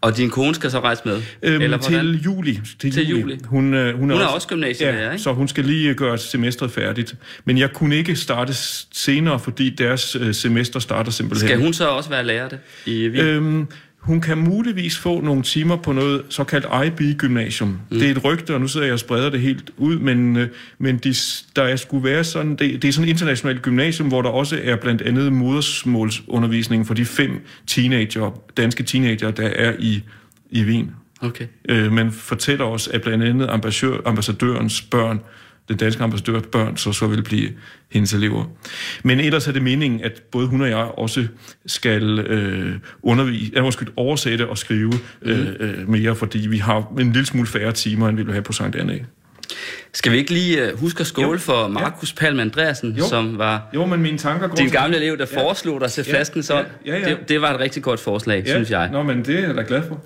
og 0.00 0.16
din 0.16 0.30
kone 0.30 0.54
skal 0.54 0.70
så 0.70 0.80
rejse 0.80 1.02
med? 1.04 1.22
Øhm, 1.42 1.62
Eller 1.62 1.78
hvordan? 1.78 2.04
til 2.06 2.22
juli. 2.24 2.60
Til, 2.80 2.92
Til 2.92 3.08
juli. 3.08 3.38
Hun, 3.44 3.74
øh, 3.74 3.98
hun, 3.98 4.10
Hun 4.10 4.20
er 4.20 4.26
også 4.26 4.48
gymnasielærer, 4.48 5.04
ja, 5.04 5.10
ikke? 5.10 5.22
så 5.22 5.32
hun 5.32 5.48
skal 5.48 5.64
lige 5.64 5.90
øh, 5.90 5.96
gøre 5.96 6.18
semestret 6.18 6.70
færdigt. 6.70 7.14
Men 7.44 7.58
jeg 7.58 7.72
kunne 7.72 7.96
ikke 7.96 8.16
starte 8.16 8.54
senere, 8.92 9.38
fordi 9.40 9.70
deres 9.70 10.16
øh, 10.20 10.34
semester 10.34 10.80
starter 10.80 11.10
simpelthen. 11.10 11.48
Skal 11.48 11.60
hun 11.60 11.72
så 11.72 11.88
også 11.88 12.10
være 12.10 12.24
lærer 12.24 12.48
det 12.48 12.58
i 12.86 13.08
Wien? 13.08 13.24
Øhm, 13.26 13.68
hun 14.04 14.20
kan 14.20 14.38
muligvis 14.38 14.98
få 14.98 15.20
nogle 15.20 15.42
timer 15.42 15.76
på 15.76 15.92
noget 15.92 16.22
såkaldt 16.28 16.66
IB-gymnasium. 16.86 17.68
Mm. 17.68 17.98
Det 17.98 18.06
er 18.06 18.10
et 18.10 18.24
rygte, 18.24 18.54
og 18.54 18.60
nu 18.60 18.68
sidder 18.68 18.86
jeg 18.86 18.92
og 18.92 18.98
spreder 18.98 19.30
det 19.30 19.40
helt 19.40 19.70
ud, 19.76 19.98
men, 19.98 20.36
øh, 20.36 20.48
men 20.78 20.98
de, 20.98 21.14
der 21.56 21.62
er 21.62 21.76
skulle 21.76 22.04
være 22.04 22.24
sådan, 22.24 22.50
det, 22.56 22.82
det 22.82 22.88
er 22.88 22.92
sådan 22.92 23.08
et 23.08 23.12
internationalt 23.12 23.62
gymnasium, 23.62 24.08
hvor 24.08 24.22
der 24.22 24.28
også 24.28 24.60
er 24.62 24.76
blandt 24.76 25.02
andet 25.02 25.32
modersmålsundervisning 25.32 26.86
for 26.86 26.94
de 26.94 27.04
fem 27.04 27.30
teenager, 27.66 28.42
danske 28.56 28.82
teenager, 28.82 29.30
der 29.30 29.48
er 29.48 29.72
i, 29.78 30.02
i 30.50 30.64
Wien. 30.64 30.90
Okay. 31.20 31.46
Øh, 31.68 31.92
man 31.92 32.12
fortæller 32.12 32.64
os, 32.64 32.88
at 32.88 33.02
blandt 33.02 33.24
andet 33.24 33.48
ambassadør, 33.50 33.96
ambassadørens 34.04 34.82
børn, 34.82 35.20
den 35.68 35.76
danske 35.76 36.02
ambassadørs 36.02 36.42
børn, 36.52 36.76
så 36.76 36.92
så 36.92 37.06
vil 37.06 37.22
blive 37.22 37.50
hendes 37.92 38.12
elever. 38.14 38.44
Men 39.04 39.20
ellers 39.20 39.48
er 39.48 39.52
det 39.52 39.62
meningen, 39.62 40.00
at 40.04 40.22
både 40.32 40.46
hun 40.46 40.60
og 40.62 40.68
jeg 40.68 40.76
også 40.76 41.26
skal 41.66 42.18
øh, 42.18 42.74
undervise, 43.02 43.52
øh, 43.56 43.64
undskyld, 43.64 43.88
oversætte 43.96 44.48
og 44.48 44.58
skrive 44.58 44.92
øh, 45.22 45.46
øh, 45.60 45.88
mere, 45.88 46.16
fordi 46.16 46.38
vi 46.38 46.58
har 46.58 46.92
en 47.00 47.12
lille 47.12 47.26
smule 47.26 47.46
færre 47.46 47.72
timer, 47.72 48.08
end 48.08 48.16
vi 48.16 48.22
vil 48.22 48.32
have 48.32 48.42
på 48.42 48.52
Sankt 48.52 48.76
Anna. 48.76 48.98
Skal 49.92 50.12
vi 50.12 50.16
ikke 50.16 50.32
lige 50.32 50.72
uh, 50.72 50.80
huske 50.80 51.00
at 51.00 51.06
skåle 51.06 51.28
Jo. 51.30 51.38
for 51.38 51.68
Markus 51.68 52.12
ja. 52.12 52.20
Palm 52.20 52.40
Andreasen, 52.40 52.92
Jo. 52.98 53.04
som 53.08 53.38
var 53.38 53.68
Jo, 53.74 53.86
men 53.86 54.02
mine 54.02 54.18
tanker 54.18 54.48
går 54.48 54.56
din 54.56 54.68
gamle 54.68 54.96
elev, 54.96 55.18
der 55.18 55.26
Ja. 55.32 55.40
foreslog 55.42 55.80
dig 55.80 55.90
til 55.90 56.04
Ja. 56.08 56.12
flaskens 56.12 56.50
ånd? 56.50 56.66
Ja, 56.86 56.92
ja, 56.98 57.08
ja. 57.08 57.08
Det, 57.14 57.28
det 57.28 57.40
var 57.40 57.54
et 57.54 57.60
rigtig 57.60 57.82
godt 57.82 58.00
forslag, 58.00 58.42
ja. 58.46 58.52
synes 58.52 58.70
jeg. 58.70 58.88
Nå, 58.92 59.02
men 59.02 59.24
det 59.24 59.38
er 59.38 59.46
jeg 59.46 59.54
da 59.56 59.64
glad 59.68 59.82
for. 59.88 60.04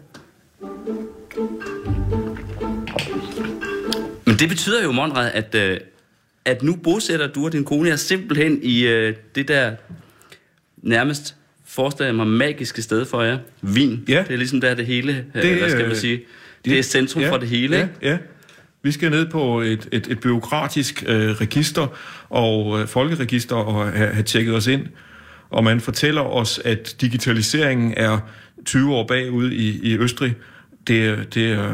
Men 4.39 4.41
det 4.41 4.49
betyder 4.49 4.83
jo, 4.83 4.93
Monrad, 4.93 5.31
at, 5.35 5.55
øh, 5.55 5.81
at 6.45 6.63
nu 6.63 6.77
bosætter 6.77 7.27
du 7.27 7.45
og 7.45 7.53
din 7.53 7.65
kone 7.65 7.89
jer 7.89 7.97
simpelthen 7.97 8.59
i 8.63 8.87
øh, 8.87 9.17
det 9.35 9.49
der 9.49 9.73
nærmest 10.83 11.35
forestiller 11.67 12.13
mig 12.13 12.27
magiske 12.27 12.83
sted 12.83 13.05
for 13.05 13.23
jer. 13.23 13.39
Wien. 13.65 14.05
Ja. 14.09 14.25
Det 14.29 14.35
er 14.35 14.37
ligesom 14.37 14.61
der 14.61 14.75
det 14.75 14.87
hele, 14.87 15.25
øh, 15.35 15.43
Det, 15.43 15.59
hvad 15.59 15.71
skal 15.71 15.87
man 15.87 15.97
sige, 15.97 16.21
det 16.65 16.79
er 16.79 16.83
centrum 16.83 17.23
for 17.29 17.37
det 17.37 17.49
hele, 17.49 17.77
ja, 17.77 17.83
ikke? 17.83 17.95
Ja, 18.03 18.19
Vi 18.83 18.93
skal 18.93 19.11
ned 19.11 19.27
på 19.27 19.61
et, 19.61 19.89
et, 19.93 20.07
et 20.07 20.21
byråkratisk 20.21 21.05
øh, 21.07 21.31
register 21.31 21.97
og 22.29 22.81
øh, 22.81 22.87
folkeregister 22.87 23.57
og 23.57 23.93
have, 23.93 24.09
have 24.09 24.23
tjekket 24.23 24.55
os 24.55 24.67
ind. 24.67 24.87
Og 25.51 25.65
man 25.65 25.81
fortæller 25.81 26.23
os, 26.23 26.61
at 26.65 26.97
digitaliseringen 27.01 27.95
er 27.97 28.19
20 28.65 28.95
år 28.95 29.07
bagud 29.07 29.51
i, 29.51 29.81
i 29.83 29.99
Østrig. 29.99 30.35
Det, 30.89 31.05
er- 31.07 31.25
det, 31.35 31.53
er, 31.53 31.73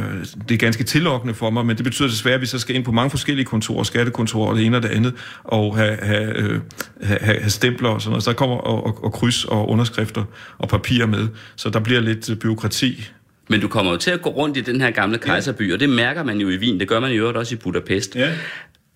det 0.48 0.54
er 0.54 0.58
ganske 0.58 0.84
tillokkende 0.84 1.34
for 1.34 1.50
mig, 1.50 1.66
men 1.66 1.76
det 1.76 1.84
betyder 1.84 2.08
desværre, 2.08 2.34
at 2.34 2.40
vi 2.40 2.46
så 2.46 2.58
skal 2.58 2.74
ind 2.76 2.84
på 2.84 2.92
mange 2.92 3.10
forskellige 3.10 3.44
kontorer, 3.46 3.82
skattekontorer 3.82 4.50
og 4.50 4.56
det 4.56 4.64
ene 4.66 4.76
og 4.76 4.82
det 4.82 4.88
andet, 4.88 5.14
og 5.44 5.76
have, 5.76 5.96
have, 6.02 6.36
øh, 6.38 6.60
have, 7.02 7.18
have 7.20 7.50
stempler 7.50 7.88
og 7.88 8.02
sådan 8.02 8.10
noget. 8.10 8.22
Så 8.24 8.30
der 8.30 8.36
kommer 8.36 8.56
og, 8.56 8.86
og, 8.86 9.04
og 9.04 9.12
kryds 9.12 9.44
og 9.44 9.68
underskrifter 9.68 10.24
og 10.58 10.68
papirer 10.68 11.06
med, 11.06 11.28
så 11.56 11.70
der 11.70 11.80
bliver 11.80 12.00
lidt 12.00 12.30
øh, 12.30 12.36
byråkrati 12.36 13.08
Men 13.48 13.60
du 13.60 13.68
kommer 13.68 13.92
jo 13.92 13.98
til 13.98 14.10
at 14.10 14.22
gå 14.22 14.30
rundt 14.30 14.56
i 14.56 14.60
den 14.60 14.80
her 14.80 14.90
gamle 14.90 15.18
kejserby, 15.18 15.72
og 15.72 15.80
det 15.80 15.88
mærker 15.88 16.22
man 16.22 16.38
jo 16.38 16.48
i 16.48 16.56
Wien. 16.58 16.80
Det 16.80 16.88
gør 16.88 17.00
man 17.00 17.12
i 17.12 17.14
øvrigt 17.14 17.36
også 17.38 17.54
i 17.54 17.58
Budapest, 17.58 18.16
Ja. 18.16 18.30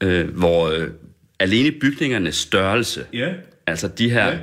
øh, 0.03 0.29
hvor 0.37 0.69
øh, 0.69 0.89
alene 1.41 1.71
bygningernes 1.81 2.35
størrelse, 2.37 3.05
Ja. 3.13 3.29
altså 3.67 3.89
de 3.89 4.11
her 4.11 4.27
Ja. 4.29 4.37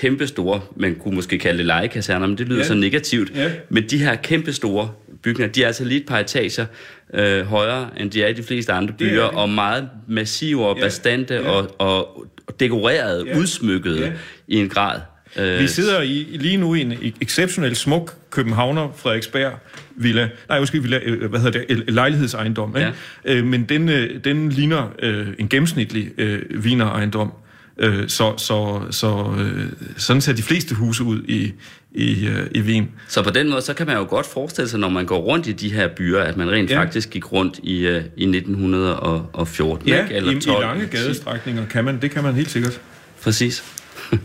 kæmpe 0.00 0.26
store, 0.26 0.60
man 0.76 0.94
kunne 0.94 1.14
måske 1.14 1.38
kalde 1.38 1.58
det 1.58 1.66
legekaserner, 1.66 2.26
men 2.26 2.38
det 2.38 2.48
lyder 2.48 2.60
Ja. 2.60 2.66
så 2.66 2.74
negativt, 2.74 3.32
Ja. 3.34 3.50
men 3.68 3.84
de 3.90 3.98
her 3.98 4.14
kæmpe 4.14 4.52
store 4.52 4.90
bygninger, 5.26 5.52
de 5.52 5.62
er 5.62 5.66
altså 5.66 5.84
lige 5.84 6.00
et 6.00 6.06
par 6.06 6.18
etager 6.18 6.66
øh, 7.14 7.46
højere, 7.46 7.88
end 7.96 8.10
de 8.10 8.22
er 8.22 8.28
i 8.28 8.32
de 8.32 8.42
fleste 8.42 8.72
andre 8.72 8.94
Det 8.98 9.06
er 9.06 9.10
byer, 9.10 9.22
det. 9.22 9.30
og 9.38 9.48
meget 9.50 9.88
massive 10.08 10.66
og 10.66 10.76
Ja. 10.76 10.82
bastante 10.82 11.34
Ja. 11.34 11.40
og, 11.50 11.74
og 11.80 12.26
dekorerede, 12.60 13.24
Ja. 13.26 13.38
udsmykkede 13.38 14.00
Ja. 14.00 14.12
i 14.48 14.56
en 14.56 14.68
grad. 14.68 15.00
Øh, 15.38 15.60
Vi 15.60 15.66
sidder 15.66 16.02
i, 16.02 16.26
lige 16.40 16.56
nu 16.56 16.74
i 16.74 16.80
en 16.80 16.94
exceptionelt 17.20 17.76
smuk 17.76 18.14
Københavner 18.30 18.92
Frederiksberg 18.96 19.52
villa. 19.96 20.28
Nej, 20.48 20.60
måske 20.60 20.82
villa, 20.82 20.98
øh, 21.02 21.30
hvad 21.30 21.40
hedder 21.40 21.58
det, 21.66 21.84
lejlighedsejendom. 21.94 22.76
Ikke? 22.76 22.92
Øh, 23.24 23.44
men 23.44 23.64
den, 23.64 23.88
øh, 23.88 24.24
den 24.24 24.48
ligner 24.48 24.92
øh, 25.02 25.26
en 25.38 25.48
gennemsnitlig 25.48 26.10
øh, 26.18 26.64
viner 26.64 26.86
ejendom. 26.90 27.32
Øh, 27.78 28.08
så 28.08 28.34
så, 28.36 28.86
så 28.90 29.34
øh, 29.38 29.72
sådan 29.96 30.20
ser 30.20 30.32
de 30.32 30.42
fleste 30.42 30.74
huse 30.74 31.04
ud 31.04 31.22
i, 31.22 31.52
i, 31.92 32.26
øh, 32.26 32.46
i 32.54 32.60
Wien. 32.60 32.90
Så 33.08 33.22
på 33.22 33.30
den 33.30 33.48
måde, 33.50 33.62
så 33.62 33.74
kan 33.74 33.86
man 33.86 33.96
jo 33.96 34.06
godt 34.08 34.26
forestille 34.26 34.68
sig, 34.68 34.80
når 34.80 34.88
man 34.88 35.06
går 35.06 35.18
rundt 35.18 35.46
i 35.46 35.52
de 35.52 35.72
her 35.72 35.88
byer, 35.96 36.20
at 36.20 36.36
man 36.36 36.50
rent 36.50 36.70
Ja. 36.70 36.80
faktisk 36.80 37.10
gik 37.10 37.32
rundt 37.32 37.60
i, 37.62 37.86
øh, 37.86 38.04
i 38.16 38.26
1914, 38.26 39.88
Ja, 39.88 40.02
ikke? 40.02 40.14
Eller 40.14 40.32
i, 40.32 40.36
i 40.36 40.40
12, 40.40 40.62
lange 40.64 40.86
gadestrækninger 40.86 41.66
kan 41.66 41.84
man, 41.84 42.00
det 42.02 42.10
kan 42.10 42.22
man 42.22 42.34
helt 42.34 42.50
sikkert. 42.50 42.80
Præcis. 43.22 43.64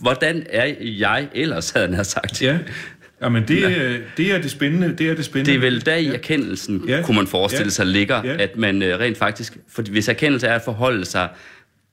hvordan 0.00 0.46
er 0.50 0.74
jeg 0.80 1.28
ellers, 1.34 1.70
havde 1.70 1.94
han 1.94 2.04
sagt. 2.04 2.42
Ja, 2.42 2.58
Jamen 3.24 3.48
det, 3.48 3.64
øh, 3.64 4.00
det 4.16 4.32
er 4.32 4.40
det 4.42 4.50
spændende. 4.50 4.94
Det 4.98 5.10
er 5.10 5.14
det 5.14 5.24
spændende. 5.24 5.50
Det 5.52 5.56
er 5.56 5.60
vel 5.70 5.86
der 5.86 5.94
i 5.94 6.06
erkendelsen, 6.06 6.84
Ja. 6.88 7.02
kunne 7.04 7.16
man 7.16 7.26
forestille 7.26 7.64
Ja. 7.64 7.70
sig, 7.70 7.86
ligger, 7.86 8.24
Ja. 8.24 8.36
at 8.42 8.56
man 8.56 8.82
øh, 8.82 8.98
rent 9.00 9.18
faktisk... 9.18 9.56
For 9.68 9.82
hvis 9.82 10.08
erkendelse 10.08 10.46
er 10.46 10.54
at 10.54 10.62
forholde 10.62 11.04
sig 11.04 11.28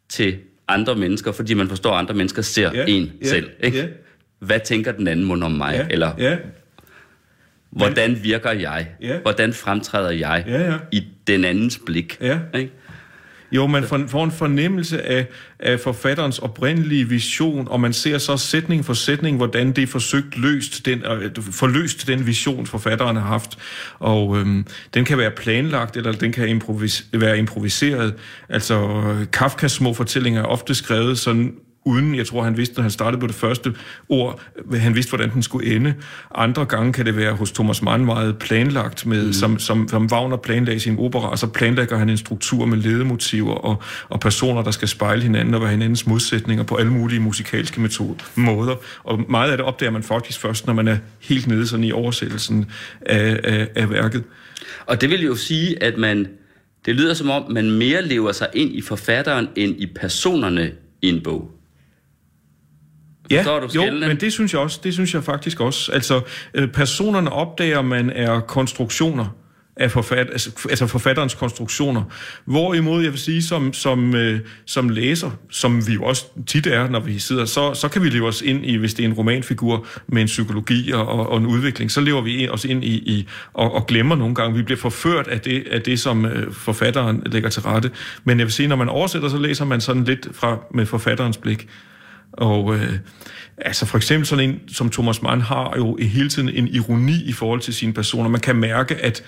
til 0.09 0.37
andre 0.67 0.95
mennesker, 0.95 1.31
fordi 1.31 1.53
man 1.53 1.67
forstår, 1.67 1.93
at 1.93 1.99
andre 1.99 2.13
mennesker 2.13 2.41
ser 2.41 2.71
ja. 2.73 2.85
en 2.87 3.11
Ja. 3.21 3.27
selv. 3.27 3.49
Ikke? 3.63 3.77
Ja. 3.77 3.85
Hvad 4.39 4.59
tænker 4.65 4.91
den 4.91 5.07
anden 5.07 5.25
mund 5.25 5.43
om 5.43 5.51
mig? 5.51 5.73
Ja, 5.75 5.85
Eller 5.89 6.11
ja, 6.17 6.37
hvordan 7.69 8.19
virker 8.23 8.51
jeg? 8.51 8.87
Ja. 9.01 9.17
Hvordan 9.19 9.53
fremtræder 9.53 10.11
jeg 10.11 10.43
Ja, 10.47 10.71
ja. 10.71 10.77
i 10.91 11.03
den 11.27 11.45
andens 11.45 11.79
blik? 11.85 12.17
Ja. 12.21 12.39
Ikke? 12.55 12.71
Jo, 13.51 13.67
man 13.67 13.83
får, 13.83 14.23
en 14.23 14.31
fornemmelse 14.31 15.01
af, 15.01 15.27
af 15.59 15.79
forfatterens 15.79 16.39
oprindelige 16.39 17.09
vision, 17.09 17.67
og 17.67 17.79
man 17.79 17.93
ser 17.93 18.17
så 18.17 18.37
sætning 18.37 18.85
for 18.85 18.93
sætning, 18.93 19.37
hvordan 19.37 19.71
det 19.71 19.81
er 19.81 19.87
forsøgt 19.87 20.37
løst, 20.37 20.85
den, 20.85 21.03
øh, 21.05 21.31
forløst 21.51 22.07
den 22.07 22.27
vision, 22.27 22.65
forfatteren 22.65 23.15
har 23.15 23.27
haft. 23.27 23.57
Og 23.99 24.37
øhm, 24.37 24.65
den 24.93 25.05
kan 25.05 25.17
være 25.17 25.31
planlagt, 25.31 25.97
eller 25.97 26.11
den 26.11 26.31
kan 26.31 26.49
improvis, 26.49 27.05
være 27.13 27.37
improviseret. 27.37 28.13
Altså, 28.49 28.75
øh, 28.75 29.31
Kafkas 29.31 29.71
små 29.71 29.93
fortællinger 29.93 30.41
er 30.41 30.45
ofte 30.45 30.75
skrevet 30.75 31.19
sådan 31.19 31.53
uden, 31.85 32.15
jeg 32.15 32.27
tror, 32.27 32.43
han 32.43 32.57
vidste, 32.57 32.75
når 32.75 32.81
han 32.81 32.91
startede 32.91 33.19
på 33.19 33.27
det 33.27 33.35
første 33.35 33.73
ord, 34.09 34.41
han 34.73 34.95
vidste, 34.95 35.09
hvordan 35.09 35.33
den 35.33 35.43
skulle 35.43 35.75
ende. 35.75 35.93
Andre 36.35 36.65
gange 36.65 36.93
kan 36.93 37.05
det 37.05 37.17
være 37.17 37.33
hos 37.33 37.51
Thomas 37.51 37.81
Mann 37.81 38.05
meget 38.05 38.37
planlagt, 38.37 39.05
med, 39.05 39.25
mm. 39.25 39.33
som, 39.33 39.59
som, 39.59 39.87
som 39.87 40.05
Wagner 40.11 40.37
planlagde 40.37 40.79
sin 40.79 40.99
opera, 40.99 41.29
og 41.29 41.39
så 41.39 41.47
planlægger 41.47 41.97
han 41.97 42.09
en 42.09 42.17
struktur 42.17 42.65
med 42.65 42.77
ledemotiver 42.77 43.53
og, 43.53 43.83
og 44.09 44.19
personer, 44.19 44.63
der 44.63 44.71
skal 44.71 44.87
spejle 44.87 45.21
hinanden 45.21 45.53
og 45.53 45.61
være 45.61 45.71
hinandens 45.71 46.07
modsætninger 46.07 46.63
på 46.63 46.75
alle 46.75 46.91
mulige 46.91 47.19
musikalske 47.19 47.81
metode, 47.81 48.19
måder. 48.35 48.75
Og 49.03 49.19
meget 49.29 49.51
af 49.51 49.57
det 49.57 49.65
opdager 49.65 49.91
man 49.91 50.03
faktisk 50.03 50.39
først, 50.39 50.67
når 50.67 50.73
man 50.73 50.87
er 50.87 50.97
helt 51.19 51.47
nede 51.47 51.67
sådan 51.67 51.83
i 51.83 51.91
oversættelsen 51.91 52.65
af, 53.01 53.39
af, 53.43 53.67
af 53.75 53.89
værket. 53.89 54.23
Og 54.85 55.01
det 55.01 55.09
vil 55.09 55.23
jo 55.23 55.35
sige, 55.35 55.83
at 55.83 55.97
man... 55.97 56.27
Det 56.85 56.95
lyder 56.95 57.13
som 57.13 57.29
om, 57.29 57.51
man 57.51 57.71
mere 57.71 58.01
lever 58.05 58.31
sig 58.31 58.47
ind 58.53 58.75
i 58.75 58.81
forfatteren, 58.81 59.47
end 59.55 59.75
i 59.77 59.85
personerne 59.85 60.71
i 61.01 61.09
en 61.09 61.23
bog. 61.23 61.60
Forstår 63.37 63.59
du 63.59 63.67
jo, 63.75 63.91
men 64.07 64.17
det 64.17 64.33
synes 64.33 64.53
jeg 64.53 64.61
også, 64.61 64.79
det 64.83 64.93
synes 64.93 65.13
jeg 65.13 65.23
faktisk 65.23 65.59
også. 65.59 65.91
Altså, 65.91 66.21
øh, 66.53 66.67
personerne 66.67 67.31
opdager 67.31 67.81
man 67.81 68.09
er 68.09 68.39
konstruktioner 68.39 69.35
af 69.75 69.91
forfat, 69.91 70.27
altså, 70.31 70.67
altså 70.69 70.87
forfatterens 70.87 71.33
konstruktioner. 71.33 72.03
Hvorimod, 72.45 73.03
jeg 73.03 73.11
vil 73.11 73.19
sige, 73.19 73.43
som, 73.43 73.73
som, 73.73 74.15
øh, 74.15 74.39
som 74.65 74.89
læser, 74.89 75.31
som 75.49 75.87
vi 75.87 75.93
jo 75.93 76.03
også 76.03 76.25
tit 76.47 76.67
er, 76.67 76.89
når 76.89 76.99
vi 76.99 77.19
sidder, 77.19 77.45
så, 77.45 77.73
så 77.73 77.87
kan 77.87 78.03
vi 78.03 78.09
leve 78.09 78.27
os 78.27 78.41
ind 78.41 78.65
i, 78.65 78.75
hvis 78.75 78.93
det 78.93 79.03
er 79.03 79.07
en 79.09 79.13
romanfigur 79.13 79.85
med 80.07 80.21
en 80.21 80.27
psykologi 80.27 80.91
og, 80.91 81.07
og, 81.07 81.29
og 81.29 81.37
en 81.37 81.45
udvikling, 81.45 81.91
så 81.91 82.01
lever 82.01 82.21
vi 82.21 82.49
os 82.49 82.65
ind 82.65 82.83
i, 82.83 82.93
i 82.93 83.27
og, 83.53 83.73
og 83.73 83.87
glemmer 83.87 84.15
nogle 84.15 84.35
gange. 84.35 84.57
Vi 84.57 84.63
bliver 84.63 84.79
forført 84.79 85.27
af 85.27 85.39
det, 85.41 85.67
af 85.71 85.81
det 85.81 85.99
som 85.99 86.25
øh, 86.25 86.53
forfatteren 86.53 87.23
lægger 87.25 87.49
til 87.49 87.61
rette. 87.61 87.91
Men 88.23 88.39
jeg 88.39 88.45
vil 88.45 88.53
sige, 88.53 88.67
når 88.67 88.75
man 88.75 88.89
oversætter, 88.89 89.29
så 89.29 89.37
læser 89.37 89.65
man 89.65 89.81
sådan 89.81 90.03
lidt 90.03 90.27
fra 90.33 90.57
med 90.73 90.85
forfatterens 90.85 91.37
blik. 91.37 91.67
Og 92.33 92.75
øh, 92.75 92.93
altså 93.57 93.85
for 93.85 93.97
eksempel 93.97 94.27
sådan 94.27 94.49
en 94.49 94.59
som 94.67 94.89
Thomas 94.89 95.21
Mann 95.21 95.41
har 95.41 95.73
jo 95.77 95.97
hele 96.01 96.29
tiden 96.29 96.49
en 96.49 96.67
ironi 96.67 97.23
i 97.23 97.33
forhold 97.33 97.59
til 97.59 97.73
sine 97.73 97.93
personer. 97.93 98.29
Man 98.29 98.41
kan 98.41 98.55
mærke, 98.55 98.95
at, 98.95 99.23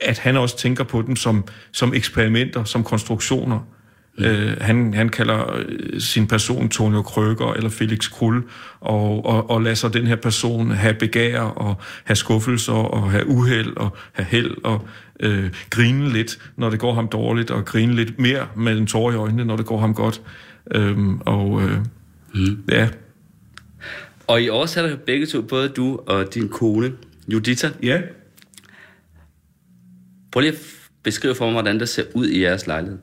at 0.00 0.18
han 0.18 0.36
også 0.36 0.58
tænker 0.58 0.84
på 0.84 1.02
dem 1.02 1.16
som, 1.16 1.44
som 1.72 1.94
eksperimenter, 1.94 2.64
som 2.64 2.84
konstruktioner. 2.84 3.60
Øh, 4.18 4.56
han, 4.60 4.94
han 4.94 5.08
kalder 5.08 5.56
øh, 5.56 6.00
sin 6.00 6.26
person 6.26 6.68
Tonio 6.68 7.02
Krøger 7.02 7.52
eller 7.52 7.70
Felix 7.70 8.10
Krull, 8.10 8.42
og, 8.80 9.26
og, 9.26 9.50
og 9.50 9.62
lader 9.62 9.74
så 9.74 9.88
den 9.88 10.06
her 10.06 10.16
person 10.16 10.70
have 10.70 10.94
begær 10.94 11.40
og 11.40 11.76
have 12.04 12.16
skuffelser 12.16 12.72
og 12.72 13.10
have 13.10 13.26
uheld 13.26 13.76
og 13.76 13.96
have 14.12 14.26
held 14.26 14.64
og 14.64 14.88
øh, 15.20 15.50
grine 15.70 16.08
lidt, 16.08 16.38
når 16.56 16.70
det 16.70 16.78
går 16.78 16.94
ham 16.94 17.08
dårligt, 17.08 17.50
og 17.50 17.64
grine 17.64 17.94
lidt 17.94 18.18
mere 18.18 18.46
med 18.56 18.78
en 18.78 18.86
tår 18.86 19.12
i 19.12 19.14
øjnene, 19.14 19.44
når 19.44 19.56
det 19.56 19.66
går 19.66 19.80
ham 19.80 19.94
godt. 19.94 20.20
Øhm, 20.74 21.20
og 21.20 21.62
øh, 21.62 21.78
mm. 22.38 22.64
ja, 22.70 22.88
Og 24.26 24.42
I 24.42 24.48
oversætter 24.48 24.96
begge 24.96 25.26
to, 25.26 25.42
både 25.42 25.68
du 25.68 26.00
og 26.06 26.34
din 26.34 26.48
kone, 26.48 26.92
Judita. 27.28 27.70
ja, 27.82 28.00
Prøv 30.32 30.40
lige 30.40 30.52
at 30.52 30.58
beskrive 31.02 31.34
for 31.34 31.44
mig, 31.44 31.52
hvordan 31.52 31.80
det 31.80 31.88
ser 31.88 32.02
ud 32.14 32.28
i 32.28 32.42
jeres 32.42 32.66
lejlighed. 32.66 32.98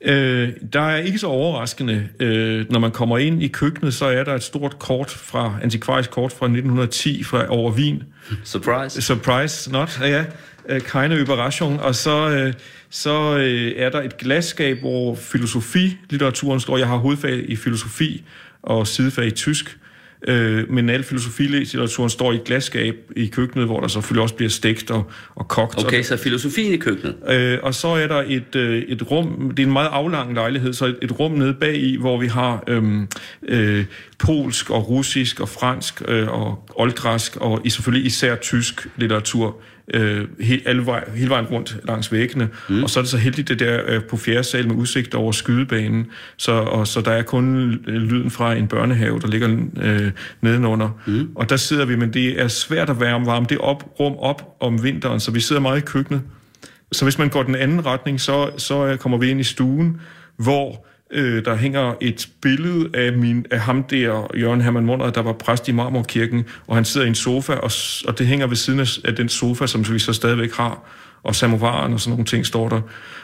Øh, 0.00 0.52
der 0.72 0.80
er 0.80 0.96
ikke 0.96 1.18
så 1.18 1.26
overraskende. 1.26 2.08
Øh, 2.20 2.66
når 2.70 2.78
man 2.78 2.90
kommer 2.90 3.18
ind 3.18 3.42
i 3.42 3.48
køkkenet, 3.48 3.94
så 3.94 4.06
er 4.06 4.24
der 4.24 4.34
et 4.34 4.42
stort 4.42 4.78
kort 4.78 5.10
fra, 5.10 5.58
antikvarisk 5.62 6.10
kort 6.10 6.32
fra 6.32 6.46
1910 6.46 7.24
fra 7.24 7.46
over 7.48 7.72
Wien. 7.72 8.02
Surprise. 8.44 9.02
Surprise 9.02 9.72
not, 9.72 10.00
ja. 10.00 10.24
Øh, 10.68 10.80
Keine 10.80 11.16
Überraschung. 11.20 11.80
Og 11.82 11.94
så, 11.94 12.30
øh, 12.30 12.52
så 12.90 13.36
øh, 13.38 13.72
er 13.76 13.90
der 13.90 14.02
et 14.02 14.18
glasskab, 14.18 14.80
hvor 14.80 15.14
filosofi-litteraturen 15.14 16.60
står. 16.60 16.78
Jeg 16.78 16.88
har 16.88 16.96
hovedfag 16.96 17.44
i 17.50 17.56
filosofi 17.56 18.24
og 18.62 18.86
sidefag 18.86 19.26
i 19.26 19.30
tysk. 19.30 19.78
Øh, 20.28 20.70
men 20.70 20.90
al 20.90 21.02
filosofilitteraturen 21.02 22.10
står 22.10 22.32
i 22.32 22.34
et 22.34 22.44
glasskab 22.44 22.94
i 23.16 23.26
køkkenet, 23.26 23.66
hvor 23.66 23.80
der 23.80 23.88
selvfølgelig 23.88 24.22
også 24.22 24.34
bliver 24.34 24.50
stegt 24.50 24.90
og, 24.90 25.10
og 25.34 25.48
kogt. 25.48 25.84
Okay, 25.84 25.98
og, 25.98 26.04
så 26.04 26.16
filosofien 26.16 26.72
i 26.72 26.76
køkkenet. 26.76 27.14
Øh, 27.28 27.58
og 27.62 27.74
så 27.74 27.88
er 27.88 28.06
der 28.06 28.24
et, 28.26 28.56
øh, 28.56 28.82
et 28.82 29.10
rum, 29.10 29.50
det 29.50 29.62
er 29.62 29.66
en 29.66 29.72
meget 29.72 29.88
aflang 29.88 30.34
lejlighed, 30.34 30.72
så 30.72 30.86
et, 30.86 30.98
et 31.02 31.20
rum 31.20 31.32
nede 31.32 31.54
bag 31.54 31.76
i, 31.76 31.96
hvor 31.96 32.20
vi 32.20 32.26
har 32.26 32.64
øhm, 32.66 33.08
øh, 33.48 33.84
polsk 34.18 34.70
og 34.70 34.88
russisk 34.88 35.40
og 35.40 35.48
fransk 35.48 36.02
øh, 36.08 36.28
og 36.28 36.68
oldgræsk 36.76 37.36
og 37.36 37.60
selvfølgelig 37.68 38.06
især 38.06 38.36
tysk 38.36 38.86
litteratur 38.96 39.60
øh, 39.94 40.28
he, 40.40 40.60
alle 40.66 40.86
vej, 40.86 41.10
hele 41.14 41.30
vejen 41.30 41.46
rundt 41.46 41.76
langs 41.84 42.12
væggene. 42.12 42.48
Mm. 42.68 42.82
Og 42.82 42.90
så 42.90 43.00
er 43.00 43.02
det 43.02 43.10
så 43.10 43.16
heldigt, 43.16 43.48
det 43.48 43.58
der 43.58 43.80
øh, 43.86 44.02
på 44.02 44.16
fjerde 44.16 44.44
sal 44.44 44.68
med 44.68 44.76
udsigt 44.76 45.14
over 45.14 45.32
skydebanen. 45.32 46.06
Så, 46.36 46.52
og, 46.52 46.86
så 46.86 47.00
der 47.00 47.10
er 47.10 47.22
kun 47.22 47.70
lyden 47.86 48.30
fra 48.30 48.54
en 48.54 48.68
børnehave, 48.68 49.20
der 49.20 49.28
ligger 49.28 49.48
øh, 49.82 50.10
nedenunder. 50.40 51.00
Mm. 51.06 51.30
Og 51.34 51.50
der 51.50 51.56
sidder 51.56 51.84
vi, 51.84 51.96
men 51.96 52.12
det 52.12 52.40
er 52.40 52.48
svært 52.48 52.90
at 52.90 53.00
varme, 53.00 53.26
varme 53.26 53.46
det 53.48 53.58
op, 53.58 54.00
rum 54.00 54.16
op 54.18 54.56
om 54.60 54.82
vinteren, 54.82 55.20
så 55.20 55.30
vi 55.30 55.40
sidder 55.40 55.62
meget 55.62 55.78
i 55.78 55.84
køkkenet. 55.84 56.22
Så 56.92 57.04
hvis 57.04 57.18
man 57.18 57.28
går 57.28 57.42
den 57.42 57.54
anden 57.54 57.86
retning, 57.86 58.20
så, 58.20 58.50
så 58.56 58.96
kommer 59.00 59.18
vi 59.18 59.30
ind 59.30 59.40
i 59.40 59.44
stuen, 59.44 60.00
hvor 60.36 60.87
Øh, 61.10 61.44
der 61.44 61.56
hænger 61.56 61.94
et 62.00 62.28
billede 62.42 62.88
af, 62.94 63.12
min, 63.12 63.46
af 63.50 63.60
ham 63.60 63.82
der, 63.82 64.26
Jørgen 64.36 64.60
Hermann 64.60 64.86
Munder, 64.86 65.10
der 65.10 65.22
var 65.22 65.32
præst 65.32 65.68
i 65.68 65.72
Marmorkirken, 65.72 66.44
og 66.66 66.74
han 66.74 66.84
sidder 66.84 67.04
i 67.04 67.08
en 67.08 67.14
sofa, 67.14 67.52
og, 67.52 67.70
og 68.06 68.18
det 68.18 68.26
hænger 68.26 68.46
ved 68.46 68.56
siden 68.56 68.80
af, 68.80 68.88
af 69.04 69.16
den 69.16 69.28
sofa, 69.28 69.66
som 69.66 69.92
vi 69.92 69.98
så 69.98 70.12
stadigvæk 70.12 70.52
har, 70.52 70.84
og 71.22 71.34
samovaren 71.34 71.92
og 71.92 72.00
sådan 72.00 72.10
nogle 72.10 72.24
ting 72.24 72.46
står 72.46 72.68
der. 72.68 72.80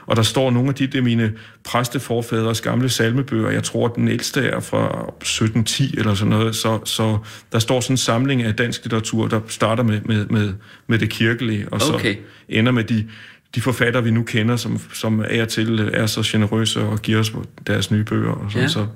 Og 0.06 0.16
der 0.16 0.22
står 0.22 0.50
nogle 0.50 0.68
af 0.68 0.74
de, 0.74 0.86
det 0.86 0.98
er 0.98 1.02
mine 1.02 1.32
præsteforfædres 1.64 2.60
gamle 2.60 2.88
salmebøger. 2.88 3.50
Jeg 3.50 3.62
tror, 3.62 3.88
den 3.88 4.08
ældste 4.08 4.40
er 4.40 4.60
fra 4.60 4.84
1710 4.84 5.94
eller 5.98 6.14
sådan 6.14 6.30
noget. 6.30 6.56
Så, 6.56 6.78
så 6.84 7.18
der 7.52 7.58
står 7.58 7.80
sådan 7.80 7.92
en 7.92 7.98
samling 7.98 8.42
af 8.42 8.54
dansk 8.54 8.84
litteratur, 8.84 9.28
der 9.28 9.40
starter 9.48 9.82
med, 9.82 10.00
med, 10.00 10.26
med, 10.26 10.54
med 10.86 10.98
det 10.98 11.10
kirkelige, 11.10 11.66
og 11.72 11.80
okay. 11.94 12.14
så 12.14 12.20
ender 12.48 12.72
med 12.72 12.84
de 12.84 13.08
de 13.54 13.60
forfatter, 13.60 14.00
vi 14.00 14.10
nu 14.10 14.22
kender, 14.22 14.56
som, 14.56 14.80
som 14.92 15.24
er 15.28 15.44
til 15.44 15.90
er 15.92 16.06
så 16.06 16.22
generøse 16.26 16.80
og 16.80 17.02
giver 17.02 17.18
os 17.18 17.32
deres 17.66 17.90
nye 17.90 18.04
bøger. 18.04 18.32
Og 18.32 18.50
sådan, 18.50 18.62
ja. 18.62 18.68
så. 18.68 18.86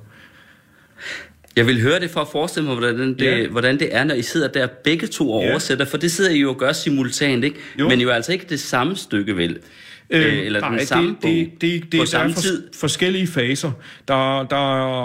Jeg 1.57 1.67
vil 1.67 1.83
høre 1.83 2.01
det 2.01 2.11
for 2.11 2.21
at 2.21 2.29
forestille 2.33 2.67
mig, 2.69 2.77
hvordan 2.77 3.15
det, 3.15 3.21
ja. 3.21 3.49
hvordan 3.49 3.79
det 3.79 3.95
er, 3.97 4.05
når 4.05 4.15
I 4.15 4.23
sidder 4.23 4.49
der 4.49 4.67
begge 4.85 5.07
to 5.07 5.33
og 5.33 5.45
ja. 5.45 5.51
oversætter, 5.51 5.85
for 5.85 5.97
det 5.97 6.13
sidder 6.13 6.31
I 6.31 6.39
jo 6.39 6.49
og 6.49 6.59
gør 6.59 6.73
simultant, 6.73 7.45
ikke? 7.45 7.57
Jo. 7.79 7.89
Men 7.89 8.01
jo 8.01 8.11
altså 8.11 8.33
ikke 8.33 8.47
det 8.49 8.61
samme 8.61 8.97
stykke, 8.97 9.37
vel? 9.37 9.59
Øh, 10.11 10.27
øh, 10.27 10.47
eller 10.47 10.61
nej, 10.61 10.77
den 10.77 10.87
samme 10.87 11.09
det, 11.11 11.23
det, 11.23 11.61
det, 11.61 11.93
det, 11.93 12.01
på 12.01 12.07
samme 12.07 12.33
er 12.33 12.35
tid? 12.35 12.69
forskellige 12.75 13.27
faser. 13.27 13.73
Der, 14.09 14.43
der, 14.43 14.57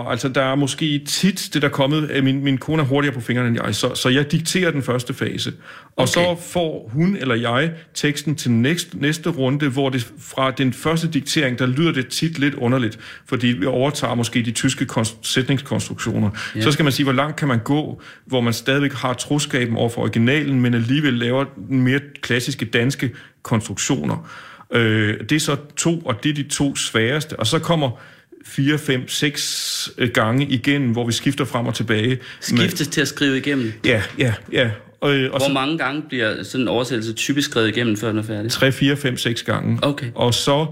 altså, 0.09 0.29
der 0.29 0.41
er 0.41 0.55
måske 0.55 0.99
tit 0.99 1.49
det, 1.53 1.61
der 1.61 1.67
er 1.67 1.71
kommet... 1.71 2.23
Min, 2.23 2.43
min 2.43 2.57
kone 2.57 2.81
er 2.81 2.85
hurtigere 2.85 3.15
på 3.15 3.21
fingrene 3.21 3.47
end 3.47 3.59
jeg, 3.65 3.75
så, 3.75 3.95
så 3.95 4.09
jeg 4.09 4.31
dikterer 4.31 4.71
den 4.71 4.83
første 4.83 5.13
fase. 5.13 5.53
Og 5.95 6.03
okay. 6.03 6.11
så 6.11 6.35
får 6.51 6.89
hun 6.93 7.17
eller 7.19 7.35
jeg 7.35 7.71
teksten 7.93 8.35
til 8.35 8.51
næste, 8.51 8.97
næste 8.97 9.29
runde, 9.29 9.69
hvor 9.69 9.89
det 9.89 10.11
fra 10.19 10.51
den 10.51 10.73
første 10.73 11.07
diktering, 11.07 11.59
der 11.59 11.65
lyder 11.65 11.91
det 11.91 12.07
tit 12.07 12.39
lidt 12.39 12.53
underligt, 12.53 12.99
fordi 13.25 13.47
vi 13.47 13.65
overtager 13.65 14.15
måske 14.15 14.41
de 14.41 14.51
tyske 14.51 14.87
sætningskonstruktioner. 15.21 16.29
Ja. 16.55 16.61
Så 16.61 16.71
skal 16.71 16.83
man 16.83 16.91
sige, 16.91 17.03
hvor 17.03 17.13
langt 17.13 17.35
kan 17.35 17.47
man 17.47 17.59
gå, 17.59 18.01
hvor 18.25 18.41
man 18.41 18.53
stadigvæk 18.53 18.93
har 18.93 19.13
troskaben 19.13 19.75
over 19.75 19.89
for 19.89 20.01
originalen, 20.01 20.61
men 20.61 20.73
alligevel 20.73 21.13
laver 21.13 21.45
mere 21.69 21.99
klassiske 22.21 22.65
danske 22.65 23.11
konstruktioner. 23.43 24.29
Øh, 24.73 25.19
det 25.19 25.31
er 25.31 25.39
så 25.39 25.55
to, 25.77 25.99
og 25.99 26.23
det 26.23 26.29
er 26.29 26.33
de 26.33 26.43
to 26.43 26.75
sværeste. 26.75 27.39
Og 27.39 27.47
så 27.47 27.59
kommer 27.59 28.01
4, 28.45 28.77
5, 28.77 29.07
6 29.07 29.91
gange 30.13 30.45
igen, 30.45 30.91
hvor 30.91 31.05
vi 31.05 31.11
skifter 31.11 31.45
frem 31.45 31.65
og 31.65 31.75
tilbage. 31.75 32.19
Skiftes 32.39 32.79
med, 32.79 32.91
til 32.91 33.01
at 33.01 33.07
skrive 33.07 33.37
igennem? 33.37 33.73
Ja, 33.85 34.03
ja, 34.19 34.33
ja. 34.51 34.71
Og, 35.01 35.09
og 35.09 35.29
Hvor 35.29 35.39
så, 35.39 35.53
mange 35.53 35.77
gange 35.77 36.01
bliver 36.09 36.43
sådan 36.43 36.61
en 36.61 36.67
oversættelse 36.67 37.13
typisk 37.13 37.49
skrevet 37.49 37.67
igennem, 37.67 37.97
før 37.97 38.07
den 38.07 38.17
er 38.17 38.23
færdig? 38.23 38.51
3, 38.51 38.71
4, 38.71 38.95
5, 38.95 39.17
6 39.17 39.43
gange. 39.43 39.79
Okay. 39.81 40.07
Og 40.15 40.33
så 40.33 40.67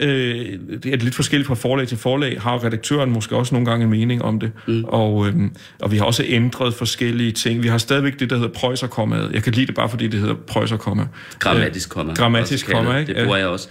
Øh, 0.00 0.58
det 0.82 0.86
er 0.86 0.96
lidt 0.96 1.14
forskelligt 1.14 1.46
fra 1.46 1.54
forlag 1.54 1.88
til 1.88 1.98
forlag, 1.98 2.40
har 2.40 2.64
redaktøren 2.64 3.10
måske 3.10 3.36
også 3.36 3.54
nogle 3.54 3.70
gange 3.70 3.84
en 3.84 3.90
mening 3.90 4.22
om 4.22 4.40
det. 4.40 4.52
Mm. 4.66 4.84
Og, 4.84 5.28
øh, 5.28 5.34
og 5.80 5.92
vi 5.92 5.96
har 5.96 6.04
også 6.04 6.24
ændret 6.26 6.74
forskellige 6.74 7.32
ting. 7.32 7.62
Vi 7.62 7.68
har 7.68 7.78
stadigvæk 7.78 8.20
det, 8.20 8.30
der 8.30 8.36
hedder 8.36 8.52
prøjserkommaet. 8.52 9.32
Jeg 9.32 9.42
kan 9.42 9.52
lide 9.52 9.66
det 9.66 9.74
bare, 9.74 9.88
fordi 9.88 10.08
det 10.08 10.20
hedder 10.20 10.34
prøjserkomma. 10.34 11.06
Grammatisk 11.38 11.90
komma. 11.90 12.12
Øh, 12.12 12.16
grammatisk 12.16 12.70
komma, 12.70 12.98
ikke? 12.98 13.14
Det 13.14 13.24
bruger 13.24 13.36
jeg 13.36 13.46
også. 13.46 13.68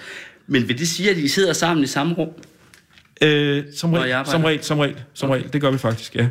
Men 0.48 0.68
vil 0.68 0.80
det 0.80 0.88
sige, 0.88 1.10
at 1.10 1.18
I 1.18 1.28
sidder 1.28 1.54
sammen 1.54 1.84
i 1.84 1.88
samme 1.88 2.14
rum? 2.14 2.30
Øh, 3.22 3.64
som, 3.76 3.94
regel, 3.94 4.26
som 4.26 4.44
regel, 4.44 4.64
som 4.64 4.80
regel, 4.80 4.96
som 5.14 5.30
regel. 5.30 5.54
Det 5.54 5.62
gør 5.62 5.72
vi 5.72 5.78
faktisk, 5.78 6.16
ja. 6.16 6.28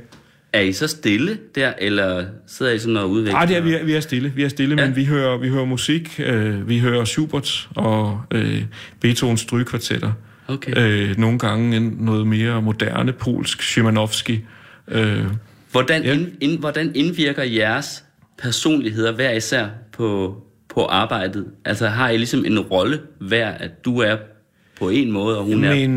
Er 0.52 0.60
I 0.60 0.72
så 0.72 0.86
stille 0.86 1.38
der, 1.54 1.72
eller 1.78 2.24
sidder 2.46 2.72
I 2.72 2.78
sådan 2.78 2.96
og 2.96 3.10
udvikler? 3.10 3.32
Nej, 3.32 3.46
det 3.46 3.56
er, 3.56 3.60
vi, 3.60 3.74
er, 3.74 3.84
vi 3.84 3.92
er 3.92 4.00
stille, 4.00 4.32
vi 4.36 4.44
er 4.44 4.48
stille 4.48 4.80
ja. 4.80 4.86
men 4.86 4.96
vi 4.96 5.04
hører, 5.04 5.38
vi 5.38 5.48
hører 5.48 5.64
musik, 5.64 6.20
øh, 6.24 6.68
vi 6.68 6.78
hører 6.78 7.04
Schubert 7.04 7.68
og 7.74 8.22
øh, 8.30 8.62
Beethovens 9.00 9.40
strygekvartetter. 9.40 10.12
Okay. 10.48 10.72
Øh, 10.76 11.18
nogle 11.18 11.38
gange 11.38 11.80
noget 12.04 12.26
mere 12.26 12.62
moderne 12.62 13.12
polsk, 13.12 13.62
Szymanowski. 13.62 14.40
Øh, 14.88 15.24
hvordan, 15.72 16.02
ja. 16.02 16.12
ind, 16.12 16.28
ind, 16.40 16.58
hvordan 16.58 16.92
indvirker 16.94 17.42
jeres 17.42 18.04
personligheder 18.38 19.12
hver 19.12 19.32
især 19.32 19.66
på, 19.92 20.36
på 20.74 20.84
arbejdet? 20.84 21.46
Altså 21.64 21.86
har 21.86 22.08
I 22.08 22.16
ligesom 22.16 22.44
en 22.44 22.60
rolle 22.60 23.00
hver, 23.20 23.48
at 23.48 23.84
du 23.84 23.98
er 23.98 24.16
på 24.78 24.88
en 24.88 25.12
måde, 25.12 25.38
og 25.38 25.44
hun 25.44 25.60
min, 25.60 25.64
er... 25.64 25.88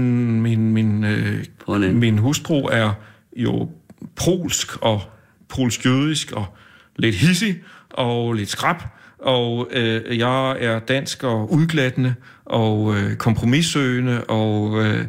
Min, 0.42 0.74
min, 0.74 1.04
øh, 1.04 1.94
min 1.94 2.18
hustru 2.18 2.62
er 2.62 2.92
jo 3.38 3.70
polsk 4.16 4.78
og 4.82 5.02
polsk-jødisk 5.50 6.32
og 6.32 6.46
lidt 6.96 7.16
hissig 7.16 7.56
og 7.90 8.34
lidt 8.34 8.50
skrab. 8.50 8.76
Og 9.20 9.70
øh, 9.72 10.18
jeg 10.18 10.58
er 10.60 10.80
dansk 10.80 11.24
og 11.24 11.54
udglattende 11.54 12.16
og 12.46 12.96
øh, 12.96 13.16
kompromissøgende 13.16 14.24
og 14.24 14.86
øh, 14.86 15.06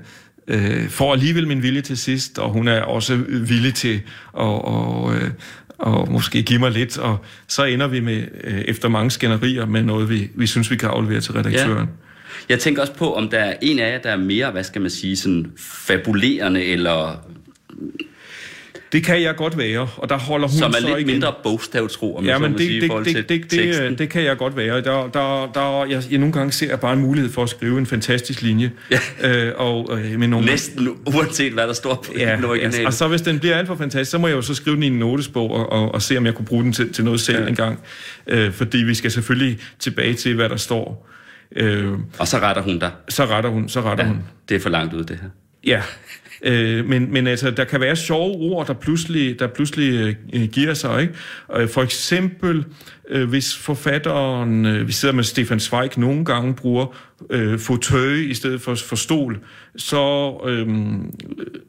øh, 0.49 0.89
får 0.89 1.13
alligevel 1.13 1.49
min 1.49 1.63
vilje 1.63 1.81
til 1.81 1.97
sidst, 1.97 2.39
og 2.39 2.51
hun 2.51 2.69
er 2.69 2.81
også 2.81 3.17
villig 3.29 3.75
til 3.75 3.95
at 3.95 4.03
og, 4.35 5.15
øh, 5.15 5.31
og 5.79 6.13
måske 6.13 6.43
give 6.43 6.59
mig 6.59 6.71
lidt, 6.71 6.99
og 6.99 7.25
så 7.49 7.65
ender 7.65 7.87
vi 7.87 8.01
med, 8.01 8.25
øh, 8.45 8.59
efter 8.59 8.89
mange 8.89 9.11
skænderier 9.11 9.67
med 9.67 9.83
noget, 9.83 10.11
vi, 10.11 10.31
vi 10.35 10.47
synes, 10.47 10.71
vi 10.71 10.77
kan 10.77 10.89
aflevere 10.89 11.21
til 11.21 11.33
redaktøren. 11.33 11.79
Ja. 11.79 11.85
Jeg 12.49 12.59
tænker 12.59 12.83
også 12.83 12.95
på, 12.95 13.15
om 13.15 13.29
der 13.29 13.39
er 13.39 13.55
en 13.63 13.79
af 13.79 13.93
jer, 13.93 13.99
der 13.99 14.11
er 14.11 14.17
mere, 14.17 14.51
hvad 14.51 14.65
skal 14.65 14.81
man 14.81 14.91
sige, 14.91 15.17
sådan 15.17 15.53
fabulerende, 15.59 16.65
eller 16.65 17.27
det 18.97 19.05
kan 19.05 19.23
jeg 19.23 19.37
godt 19.37 19.59
være, 19.59 19.89
og 19.97 20.09
der 20.09 20.19
holder 20.19 20.49
hun 20.49 20.59
Som 20.59 20.71
er 20.71 20.75
så 20.81 20.87
lidt 20.87 20.99
igen. 20.99 21.07
mindre 21.07 21.35
bogstavtro, 21.43 22.17
om 22.17 22.25
ja, 22.25 22.39
men 22.39 22.53
det, 22.53 22.61
sige, 22.61 22.81
det, 22.81 22.91
det, 23.05 23.29
det, 23.29 23.51
det, 23.51 23.99
det 23.99 24.09
kan 24.09 24.25
jeg 24.25 24.37
godt 24.37 24.57
være. 24.57 24.81
Der, 24.81 25.09
der, 25.09 25.51
der, 25.55 25.85
jeg, 25.85 26.03
jeg 26.11 26.19
nogle 26.19 26.33
gange 26.33 26.53
ser 26.53 26.69
jeg 26.69 26.81
bare 26.81 26.93
en 26.93 27.01
mulighed 27.01 27.33
for 27.33 27.43
at 27.43 27.49
skrive 27.49 27.79
en 27.79 27.87
fantastisk 27.87 28.43
linje. 28.43 28.71
Ja. 28.91 28.99
Øh, 29.23 29.53
og, 29.57 29.99
øh, 29.99 30.19
med 30.19 30.29
nogle, 30.29 30.47
Næsten 30.47 30.89
uanset 31.07 31.53
hvad 31.53 31.67
der 31.67 31.73
står 31.73 31.95
på 31.95 32.13
ja, 32.19 32.37
den 32.37 32.45
originale. 32.45 32.81
Ja, 32.81 32.87
og 32.87 32.93
så 32.93 33.09
hvis 33.09 33.21
den 33.21 33.39
bliver 33.39 33.57
alt 33.57 33.67
for 33.67 33.75
fantastisk, 33.75 34.11
så 34.11 34.19
må 34.19 34.27
jeg 34.27 34.37
jo 34.37 34.43
så 34.43 34.55
skrive 34.55 34.77
den 34.77 34.83
i 34.83 34.87
en 34.87 34.99
notesbog 34.99 35.51
og, 35.51 35.73
og, 35.73 35.95
og 35.95 36.03
se, 36.03 36.17
om 36.17 36.27
jeg 36.27 36.35
kunne 36.35 36.47
bruge 36.47 36.65
den 36.65 36.73
til, 36.73 36.93
til 36.93 37.05
noget 37.05 37.21
selv 37.21 37.43
ja. 37.43 37.49
engang. 37.49 37.79
Øh, 38.27 38.53
fordi 38.53 38.79
vi 38.79 38.95
skal 38.95 39.11
selvfølgelig 39.11 39.59
tilbage 39.79 40.15
til, 40.15 40.35
hvad 40.35 40.49
der 40.49 40.57
står. 40.57 41.09
Øh, 41.57 41.93
og 42.19 42.29
så 42.29 42.39
retter 42.39 42.63
hun 42.63 42.79
dig? 42.79 42.91
Så 43.09 43.27
retter 43.27 43.51
hun, 43.51 43.69
så 43.69 43.81
retter 43.81 44.05
ja, 44.05 44.11
hun. 44.11 44.23
Det 44.49 44.55
er 44.55 44.61
for 44.61 44.71
langt 44.71 44.95
ud, 44.95 45.05
det 45.05 45.19
her. 45.23 45.29
Ja, 45.65 45.83
Øh, 46.43 46.87
men, 46.87 47.13
men 47.13 47.27
altså, 47.27 47.51
der 47.51 47.65
kan 47.65 47.81
være 47.81 47.97
sjove 47.97 48.37
ord, 48.37 48.67
der 48.67 48.75
pludselig, 48.75 49.39
der 49.39 49.47
pludselig 49.47 50.17
øh, 50.33 50.49
giver 50.49 50.75
sig. 50.75 51.03
Ikke? 51.03 51.15
Øh, 51.57 51.69
for 51.69 51.83
eksempel, 51.83 52.65
øh, 53.09 53.29
hvis 53.29 53.57
forfatteren, 53.57 54.67
øh, 54.67 54.87
vi 54.87 54.93
sidder 54.93 55.15
med 55.15 55.25
Stefan 55.25 55.61
Zweig, 55.61 55.99
nogle 55.99 56.25
gange 56.25 56.55
bruger 56.55 56.97
øh, 57.31 57.59
fauteuil 57.59 58.31
i 58.31 58.35
stedet 58.35 58.61
for, 58.61 58.75
for 58.75 58.97
stol, 58.97 59.39
så, 59.77 60.35
øh, 60.47 60.69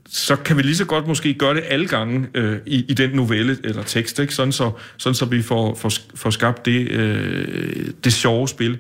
så 0.10 0.36
kan 0.36 0.58
vi 0.58 0.62
lige 0.62 0.76
så 0.76 0.86
godt 0.86 1.08
måske 1.08 1.34
gøre 1.34 1.56
det 1.56 1.64
alle 1.68 1.88
gange 1.88 2.28
øh, 2.34 2.58
i, 2.66 2.86
i 2.88 2.94
den 2.94 3.10
novelle 3.10 3.58
eller 3.64 3.84
tekst, 3.84 4.20
ikke? 4.20 4.34
Sådan, 4.34 4.52
så, 4.52 4.72
sådan 4.98 5.16
så 5.16 5.26
vi 5.26 5.42
får, 5.42 5.76
får, 5.76 5.92
får 6.16 6.30
skabt 6.30 6.66
det, 6.66 6.92
øh, 6.92 7.86
det 8.04 8.14
sjove 8.14 8.48
spil. 8.48 8.78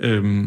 Øh, 0.00 0.44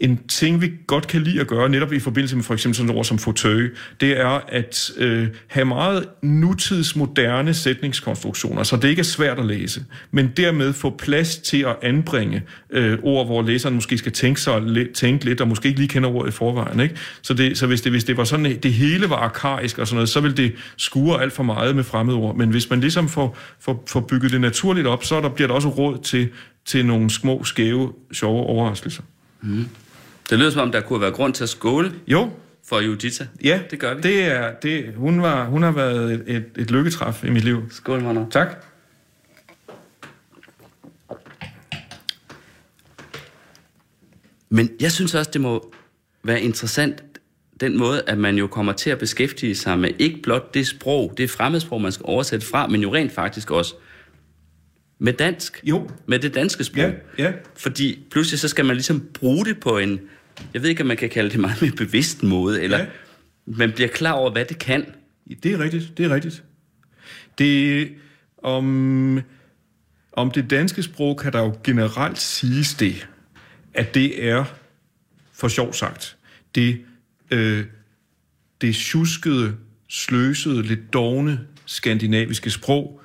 en 0.00 0.20
ting, 0.28 0.60
vi 0.60 0.72
godt 0.86 1.06
kan 1.06 1.22
lide 1.22 1.40
at 1.40 1.46
gøre, 1.46 1.68
netop 1.68 1.92
i 1.92 1.98
forbindelse 1.98 2.36
med 2.36 2.44
for 2.44 2.54
eksempel 2.54 2.76
sådan 2.76 2.90
et 2.90 2.96
ord 2.96 3.04
som 3.04 3.18
fauteuil, 3.18 3.70
det 4.00 4.20
er 4.20 4.40
at 4.48 4.90
øh, 4.96 5.28
have 5.46 5.64
meget 5.64 6.08
nutidsmoderne 6.22 7.54
sætningskonstruktioner, 7.54 8.62
så 8.62 8.76
det 8.76 8.88
ikke 8.88 9.00
er 9.00 9.04
svært 9.04 9.38
at 9.38 9.46
læse, 9.46 9.84
men 10.10 10.32
dermed 10.36 10.72
få 10.72 10.90
plads 10.90 11.36
til 11.36 11.62
at 11.62 11.76
anbringe 11.82 12.42
øh, 12.70 12.98
ord, 13.02 13.26
hvor 13.26 13.42
læseren 13.42 13.74
måske 13.74 13.98
skal 13.98 14.12
tænke, 14.12 14.40
sig, 14.40 14.62
tænke 14.94 15.24
lidt, 15.24 15.40
og 15.40 15.48
måske 15.48 15.68
ikke 15.68 15.80
lige 15.80 15.88
kender 15.88 16.10
ordet 16.10 16.28
i 16.28 16.32
forvejen. 16.32 16.80
Ikke? 16.80 16.96
Så, 17.22 17.34
det, 17.34 17.58
så 17.58 17.66
hvis, 17.66 17.80
det, 17.80 17.92
hvis 17.92 18.04
det 18.04 18.16
var 18.16 18.24
sådan, 18.24 18.58
det 18.62 18.72
hele 18.72 19.10
var 19.10 19.16
arkaisk 19.16 19.78
og 19.78 19.86
sådan 19.86 19.96
noget, 19.96 20.08
så 20.08 20.20
ville 20.20 20.36
det 20.36 20.52
skure 20.76 21.22
alt 21.22 21.32
for 21.32 21.42
meget 21.42 21.76
med 21.76 21.84
fremmede 21.84 22.16
ord. 22.16 22.36
Men 22.36 22.48
hvis 22.48 22.70
man 22.70 22.80
ligesom 22.80 23.08
får, 23.08 23.38
får, 23.60 23.84
får 23.88 24.00
bygget 24.00 24.32
det 24.32 24.40
naturligt 24.40 24.86
op, 24.86 25.04
så 25.04 25.20
der, 25.20 25.28
bliver 25.28 25.48
der 25.48 25.54
også 25.54 25.68
råd 25.68 25.98
til, 26.02 26.28
til 26.66 26.86
nogle 26.86 27.10
små, 27.10 27.44
skæve, 27.44 27.92
sjove 28.12 28.42
overraskelser. 28.42 29.02
Mm. 29.42 29.68
Det 30.30 30.38
lyder 30.38 30.50
som 30.50 30.62
om, 30.62 30.72
der 30.72 30.80
kunne 30.80 31.00
være 31.00 31.10
grund 31.10 31.34
til 31.34 31.42
at 31.42 31.48
skåle. 31.48 31.92
Jo. 32.06 32.30
For 32.64 32.80
Judita. 32.80 33.26
Ja, 33.44 33.60
det 33.70 33.80
gør 33.80 33.94
vi. 33.94 34.00
Det 34.00 34.24
er, 34.24 34.54
det, 34.54 34.94
hun, 34.96 35.22
var, 35.22 35.44
hun 35.44 35.62
har 35.62 35.72
været 35.72 36.12
et, 36.12 36.24
et, 36.26 36.44
et 36.56 36.70
lykketræf 36.70 37.24
i 37.24 37.30
mit 37.30 37.44
liv. 37.44 37.62
Skål, 37.70 38.02
Mander. 38.02 38.26
Tak. 38.30 38.64
Men 44.50 44.70
jeg 44.80 44.92
synes 44.92 45.14
også, 45.14 45.30
det 45.30 45.40
må 45.40 45.72
være 46.22 46.40
interessant, 46.40 47.02
den 47.60 47.78
måde, 47.78 48.02
at 48.06 48.18
man 48.18 48.36
jo 48.36 48.46
kommer 48.46 48.72
til 48.72 48.90
at 48.90 48.98
beskæftige 48.98 49.54
sig 49.54 49.78
med 49.78 49.90
ikke 49.98 50.22
blot 50.22 50.54
det 50.54 50.66
sprog, 50.66 51.14
det 51.16 51.30
fremmedsprog, 51.30 51.82
man 51.82 51.92
skal 51.92 52.04
oversætte 52.06 52.46
fra, 52.46 52.66
men 52.66 52.80
jo 52.82 52.94
rent 52.94 53.12
faktisk 53.12 53.50
også 53.50 53.74
med 54.98 55.12
dansk. 55.12 55.60
Jo. 55.64 55.90
Med 56.06 56.18
det 56.18 56.34
danske 56.34 56.64
sprog. 56.64 56.78
Ja, 57.18 57.24
ja. 57.24 57.32
Fordi 57.56 58.06
pludselig 58.10 58.40
så 58.40 58.48
skal 58.48 58.64
man 58.64 58.76
ligesom 58.76 59.08
bruge 59.14 59.44
det 59.44 59.60
på 59.60 59.78
en, 59.78 60.00
jeg 60.54 60.62
ved 60.62 60.68
ikke, 60.70 60.82
om 60.82 60.86
man 60.86 60.96
kan 60.96 61.10
kalde 61.10 61.30
det 61.30 61.40
meget 61.40 61.62
mere 61.62 61.72
bevidst 61.72 62.22
måde, 62.22 62.62
eller 62.62 62.78
Ja. 62.78 62.86
man 63.46 63.72
bliver 63.72 63.88
klar 63.88 64.12
over, 64.12 64.30
hvad 64.30 64.44
det 64.44 64.58
kan. 64.58 64.86
Det 65.42 65.52
er 65.52 65.58
rigtigt, 65.58 65.98
det 65.98 66.06
er 66.06 66.14
rigtigt. 66.14 66.42
Det, 67.38 67.88
om, 68.42 69.20
om 70.12 70.30
det 70.30 70.50
danske 70.50 70.82
sprog 70.82 71.18
kan 71.18 71.32
der 71.32 71.40
jo 71.40 71.56
generelt 71.64 72.18
siges 72.18 72.74
det, 72.74 73.08
at 73.74 73.94
det 73.94 74.24
er, 74.28 74.44
for 75.32 75.48
sjov 75.48 75.72
sagt, 75.72 76.16
det, 76.54 76.80
øh, 77.30 77.64
det 78.60 78.74
tjuskede, 78.74 79.56
sløsede, 79.88 80.62
lidt 80.62 80.92
dogne 80.92 81.40
skandinaviske 81.66 82.50
sprog. 82.50 83.00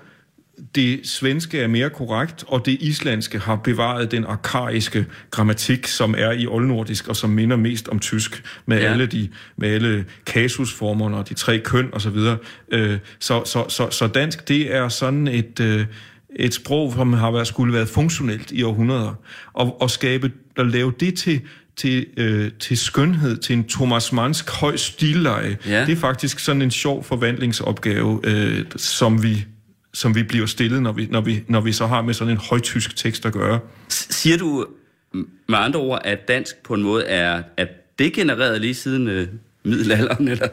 Det 0.76 1.00
svenske 1.04 1.60
er 1.60 1.68
mere 1.68 1.90
korrekt, 1.90 2.44
og 2.48 2.66
det 2.66 2.78
islandske 2.80 3.40
har 3.40 3.56
bevaret 3.56 4.12
den 4.12 4.26
arkaiske 4.26 5.06
grammatik, 5.32 5.88
som 5.88 6.16
er 6.18 6.32
i 6.32 6.48
oldnordisk, 6.48 7.08
og 7.08 7.16
som 7.16 7.30
minder 7.30 7.58
mest 7.58 7.88
om 7.88 8.00
tysk, 8.00 8.44
med 8.66 8.82
ja. 8.82 8.92
Alle 8.92 9.06
de 9.06 9.30
med 9.58 9.70
alle 9.70 10.06
kasusformerne 10.26 11.18
og 11.18 11.30
de 11.30 11.34
tre 11.34 11.60
køn 11.60 11.90
og 11.94 12.02
så 12.02 12.10
videre. 12.10 12.38
Øh, 12.72 12.98
så, 13.20 13.44
så, 13.46 13.66
så, 13.70 13.90
så 13.92 14.08
dansk, 14.08 14.48
det 14.48 14.76
er 14.76 14.90
sådan 14.90 15.28
et, 15.28 15.60
øh, 15.60 15.86
et 16.36 16.54
sprog, 16.54 16.94
som 16.94 17.14
har 17.14 17.32
været, 17.32 17.48
skulle 17.48 17.74
være 17.74 17.86
funktionelt 17.88 18.52
i 18.52 18.64
århundreder. 18.64 19.14
Og, 19.54 19.82
og 19.82 19.90
skabe, 19.92 20.32
og 20.58 20.66
lave 20.66 20.94
det 21.00 21.16
til, 21.18 21.42
til, 21.76 22.06
øh, 22.18 22.52
til 22.60 22.78
skønhed, 22.78 23.38
til 23.38 23.56
en 23.56 23.64
Thomas 23.68 24.12
Mannsk 24.12 24.50
høj 24.52 24.76
stilleje, 24.76 25.58
Ja. 25.68 25.86
det 25.86 25.92
er 25.92 25.96
faktisk 25.96 26.40
sådan 26.40 26.62
en 26.62 26.72
sjov 26.72 27.04
forvandlingsopgave, 27.04 28.20
øh, 28.24 28.66
som 28.76 29.24
vi 29.24 29.46
som 29.94 30.16
vi 30.16 30.24
bliver 30.24 30.46
stillet, 30.46 30.82
når 30.82 30.92
vi, 30.92 31.08
når, 31.12 31.22
vi, 31.22 31.44
når 31.48 31.62
vi 31.62 31.72
så 31.72 31.88
har 31.88 32.02
med 32.02 32.14
sådan 32.14 32.32
en 32.32 32.38
højtysk 32.38 32.96
tekst 32.96 33.26
at 33.26 33.34
gøre. 33.34 33.60
Siger 33.90 34.38
du 34.38 34.66
med 35.48 35.58
andre 35.58 35.80
ord, 35.80 36.02
at 36.06 36.28
dansk 36.28 36.56
på 36.64 36.74
en 36.74 36.84
måde 36.84 37.06
er, 37.06 37.44
er 37.58 37.66
degenereret 38.00 38.62
lige 38.62 38.74
siden 38.74 39.08
øh, 39.08 39.28
middelalderen, 39.64 40.28
eller? 40.28 40.48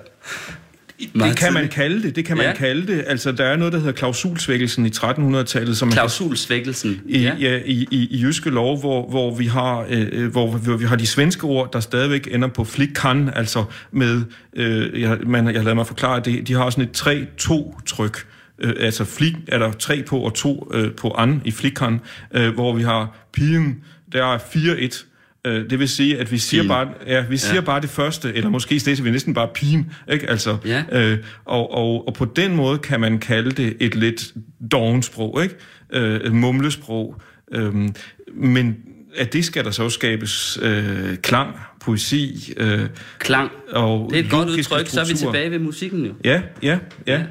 Det 1.14 1.36
kan 1.36 1.52
man 1.52 1.68
kalde 1.68 2.02
det, 2.02 2.16
det 2.16 2.24
kan 2.24 2.36
man 2.36 2.46
Ja. 2.46 2.54
kalde 2.54 2.86
det. 2.86 3.04
Altså, 3.06 3.32
der 3.32 3.44
er 3.44 3.56
noget, 3.56 3.72
der 3.72 3.78
hedder 3.78 3.92
klausulsvækkelsen 3.92 4.86
i 4.86 4.88
1300-tallet, 4.88 5.76
som 5.76 5.90
Klausulsvækkelsen. 5.92 7.00
i, 7.08 7.18
ja. 7.20 7.34
Ja, 7.40 7.60
i, 7.64 7.86
i, 7.90 8.08
i 8.10 8.20
jyske 8.22 8.50
lov, 8.50 8.80
hvor, 8.80 9.08
hvor, 9.10 9.34
vi 9.34 9.46
har, 9.46 9.86
øh, 9.90 10.30
hvor, 10.32 10.50
hvor 10.50 10.76
vi 10.76 10.84
har 10.84 10.96
de 10.96 11.06
svenske 11.06 11.44
ord, 11.44 11.72
der 11.72 11.80
stadigvæk 11.80 12.28
ender 12.34 12.48
på 12.48 12.64
flikkan, 12.64 13.30
altså 13.36 13.64
med, 13.92 14.22
øh, 14.56 15.00
jeg, 15.00 15.18
man, 15.26 15.46
jeg 15.46 15.64
lader 15.64 15.74
mig 15.74 15.86
forklare 15.86 16.20
det, 16.20 16.48
de 16.48 16.54
har 16.54 16.70
sådan 16.70 16.84
et 16.84 17.02
3-2-tryk, 17.40 18.26
øh, 18.60 18.72
altså 18.78 19.04
flik 19.04 19.34
er 19.48 19.58
der 19.58 19.72
3 19.72 20.02
på 20.02 20.18
og 20.18 20.34
2 20.34 20.70
øh, 20.74 20.92
på 20.94 21.10
an 21.10 21.42
i 21.44 21.50
flikkan, 21.50 22.00
øh, 22.34 22.54
hvor 22.54 22.76
vi 22.76 22.82
har 22.82 23.28
pigen, 23.32 23.84
der 24.12 24.24
er 24.24 24.38
4-1, 24.38 25.06
Øh, 25.44 25.70
det 25.70 25.78
vil 25.78 25.88
sige, 25.88 26.18
at 26.18 26.32
vi 26.32 26.38
siger, 26.38 26.68
bare, 26.68 26.88
ja, 27.06 27.24
vi 27.30 27.36
siger 27.36 27.54
ja. 27.54 27.60
bare 27.60 27.80
det 27.80 27.90
første, 27.90 28.34
eller 28.34 28.50
måske 28.50 28.74
i 28.74 28.78
stedet 28.78 29.04
vi 29.04 29.10
næsten 29.10 29.34
bare 29.34 29.48
pigen, 29.54 29.92
ikke? 30.12 30.30
Altså, 30.30 30.56
Ja. 30.64 30.82
øh, 30.92 31.18
og, 31.44 31.74
og, 31.74 32.06
og 32.08 32.14
på 32.14 32.24
den 32.24 32.56
måde 32.56 32.78
kan 32.78 33.00
man 33.00 33.18
kalde 33.18 33.50
det 33.50 33.76
et 33.80 33.94
lidt 33.94 34.34
dovensprog, 34.72 35.42
ikke? 35.42 35.54
Øh, 35.92 36.20
et 36.20 36.32
mumlesprog. 36.32 37.20
Øhm, 37.52 37.94
men 38.34 38.76
af 39.16 39.28
det 39.28 39.44
skal 39.44 39.64
der 39.64 39.70
så 39.70 39.88
skabes 39.90 40.58
øh, 40.62 41.16
klang, 41.16 41.56
poesi 41.80 42.52
øh, 42.56 42.80
Klang. 43.18 43.50
og 43.72 44.08
Det 44.10 44.18
er 44.20 44.24
et 44.24 44.30
godt 44.30 44.48
udtryk, 44.48 44.86
så 44.86 45.00
er 45.00 45.04
vi 45.04 45.08
strukturer. 45.08 45.32
tilbage 45.32 45.50
ved 45.50 45.58
musikken 45.58 46.04
jo. 46.06 46.12
Ja, 46.24 46.42
ja, 46.62 46.78
ja, 47.06 47.12
Ja. 47.12 47.22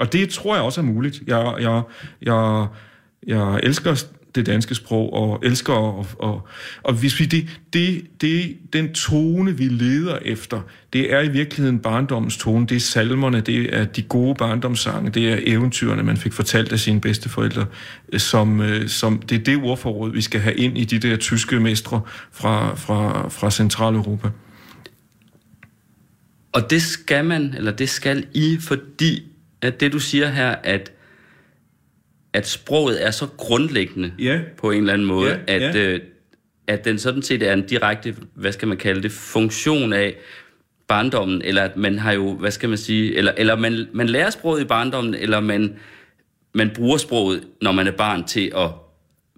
Og 0.00 0.12
det 0.12 0.28
tror 0.28 0.54
jeg 0.54 0.64
også 0.64 0.80
er 0.80 0.84
muligt. 0.84 1.22
Jeg, 1.26 1.54
jeg, 1.60 1.82
jeg, 2.22 2.66
jeg 3.26 3.60
elsker 3.62 4.04
det 4.34 4.46
danske 4.46 4.74
sprog, 4.74 5.12
og 5.12 5.40
elsker, 5.42 5.72
og, 5.72 6.06
og, 6.18 6.48
og 6.82 6.94
hvis 6.94 7.20
vi 7.20 7.24
det, 7.24 7.48
det, 7.72 8.06
det, 8.20 8.56
den 8.72 8.92
tone, 8.92 9.56
vi 9.56 9.64
leder 9.64 10.18
efter, 10.22 10.60
det 10.92 11.12
er 11.12 11.20
i 11.20 11.28
virkeligheden 11.28 11.78
barndommens 11.78 12.36
tone, 12.36 12.66
det 12.66 12.76
er 12.76 12.80
salmerne, 12.80 13.40
det 13.40 13.76
er 13.76 13.84
de 13.84 14.02
gode 14.02 14.34
barndomssange, 14.34 15.10
det 15.10 15.32
er 15.32 15.38
eventyrene, 15.46 16.02
man 16.02 16.16
fik 16.16 16.32
fortalt 16.32 16.72
af 16.72 16.78
sine 16.78 17.00
bedsteforældre, 17.00 17.66
øh, 18.12 18.20
som, 18.20 18.60
øh, 18.60 18.88
som 18.88 19.18
det 19.18 19.38
er 19.40 19.44
det 19.44 19.62
ordforråd, 19.62 20.12
vi 20.12 20.20
skal 20.20 20.40
have 20.40 20.56
ind 20.56 20.78
i 20.78 20.84
de 20.84 20.98
der 20.98 21.16
tyske 21.16 21.60
mestre 21.60 22.00
fra, 22.32 22.74
fra, 22.74 23.28
fra 23.28 23.50
Centraleuropa. 23.50 24.28
Og 26.52 26.70
det 26.70 26.82
skal 26.82 27.24
man, 27.24 27.54
eller 27.56 27.72
det 27.72 27.88
skal 27.88 28.26
I, 28.34 28.58
fordi 28.60 29.29
at 29.62 29.80
det 29.80 29.92
du 29.92 29.98
siger 29.98 30.28
her, 30.28 30.50
at, 30.64 30.92
at 32.32 32.48
sproget 32.48 33.06
er 33.06 33.10
så 33.10 33.26
grundlæggende 33.36 34.12
Ja. 34.18 34.40
på 34.58 34.70
en 34.70 34.78
eller 34.80 34.92
anden 34.92 35.06
måde, 35.08 35.30
Ja, 35.30 35.54
at, 35.54 35.74
ja. 35.74 35.88
Øh, 35.88 36.00
at 36.66 36.84
den 36.84 36.98
sådan 36.98 37.22
set 37.22 37.42
er 37.42 37.52
en 37.52 37.66
direkte, 37.66 38.14
hvad 38.34 38.52
skal 38.52 38.68
man 38.68 38.76
kalde 38.76 39.02
det, 39.02 39.12
funktion 39.12 39.92
af 39.92 40.14
barndommen, 40.88 41.42
eller 41.42 41.62
at 41.62 41.76
man 41.76 41.98
har 41.98 42.12
jo, 42.12 42.34
hvad 42.34 42.50
skal 42.50 42.68
man 42.68 42.78
sige, 42.78 43.16
eller, 43.16 43.32
eller 43.36 43.56
man, 43.56 43.86
man 43.92 44.08
lærer 44.08 44.30
sproget 44.30 44.60
i 44.60 44.64
barndommen, 44.64 45.14
eller 45.14 45.40
man, 45.40 45.74
man 46.54 46.70
bruger 46.74 46.96
sproget, 46.96 47.44
når 47.62 47.72
man 47.72 47.86
er 47.86 47.90
barn, 47.92 48.24
til 48.24 48.52
at 48.56 48.68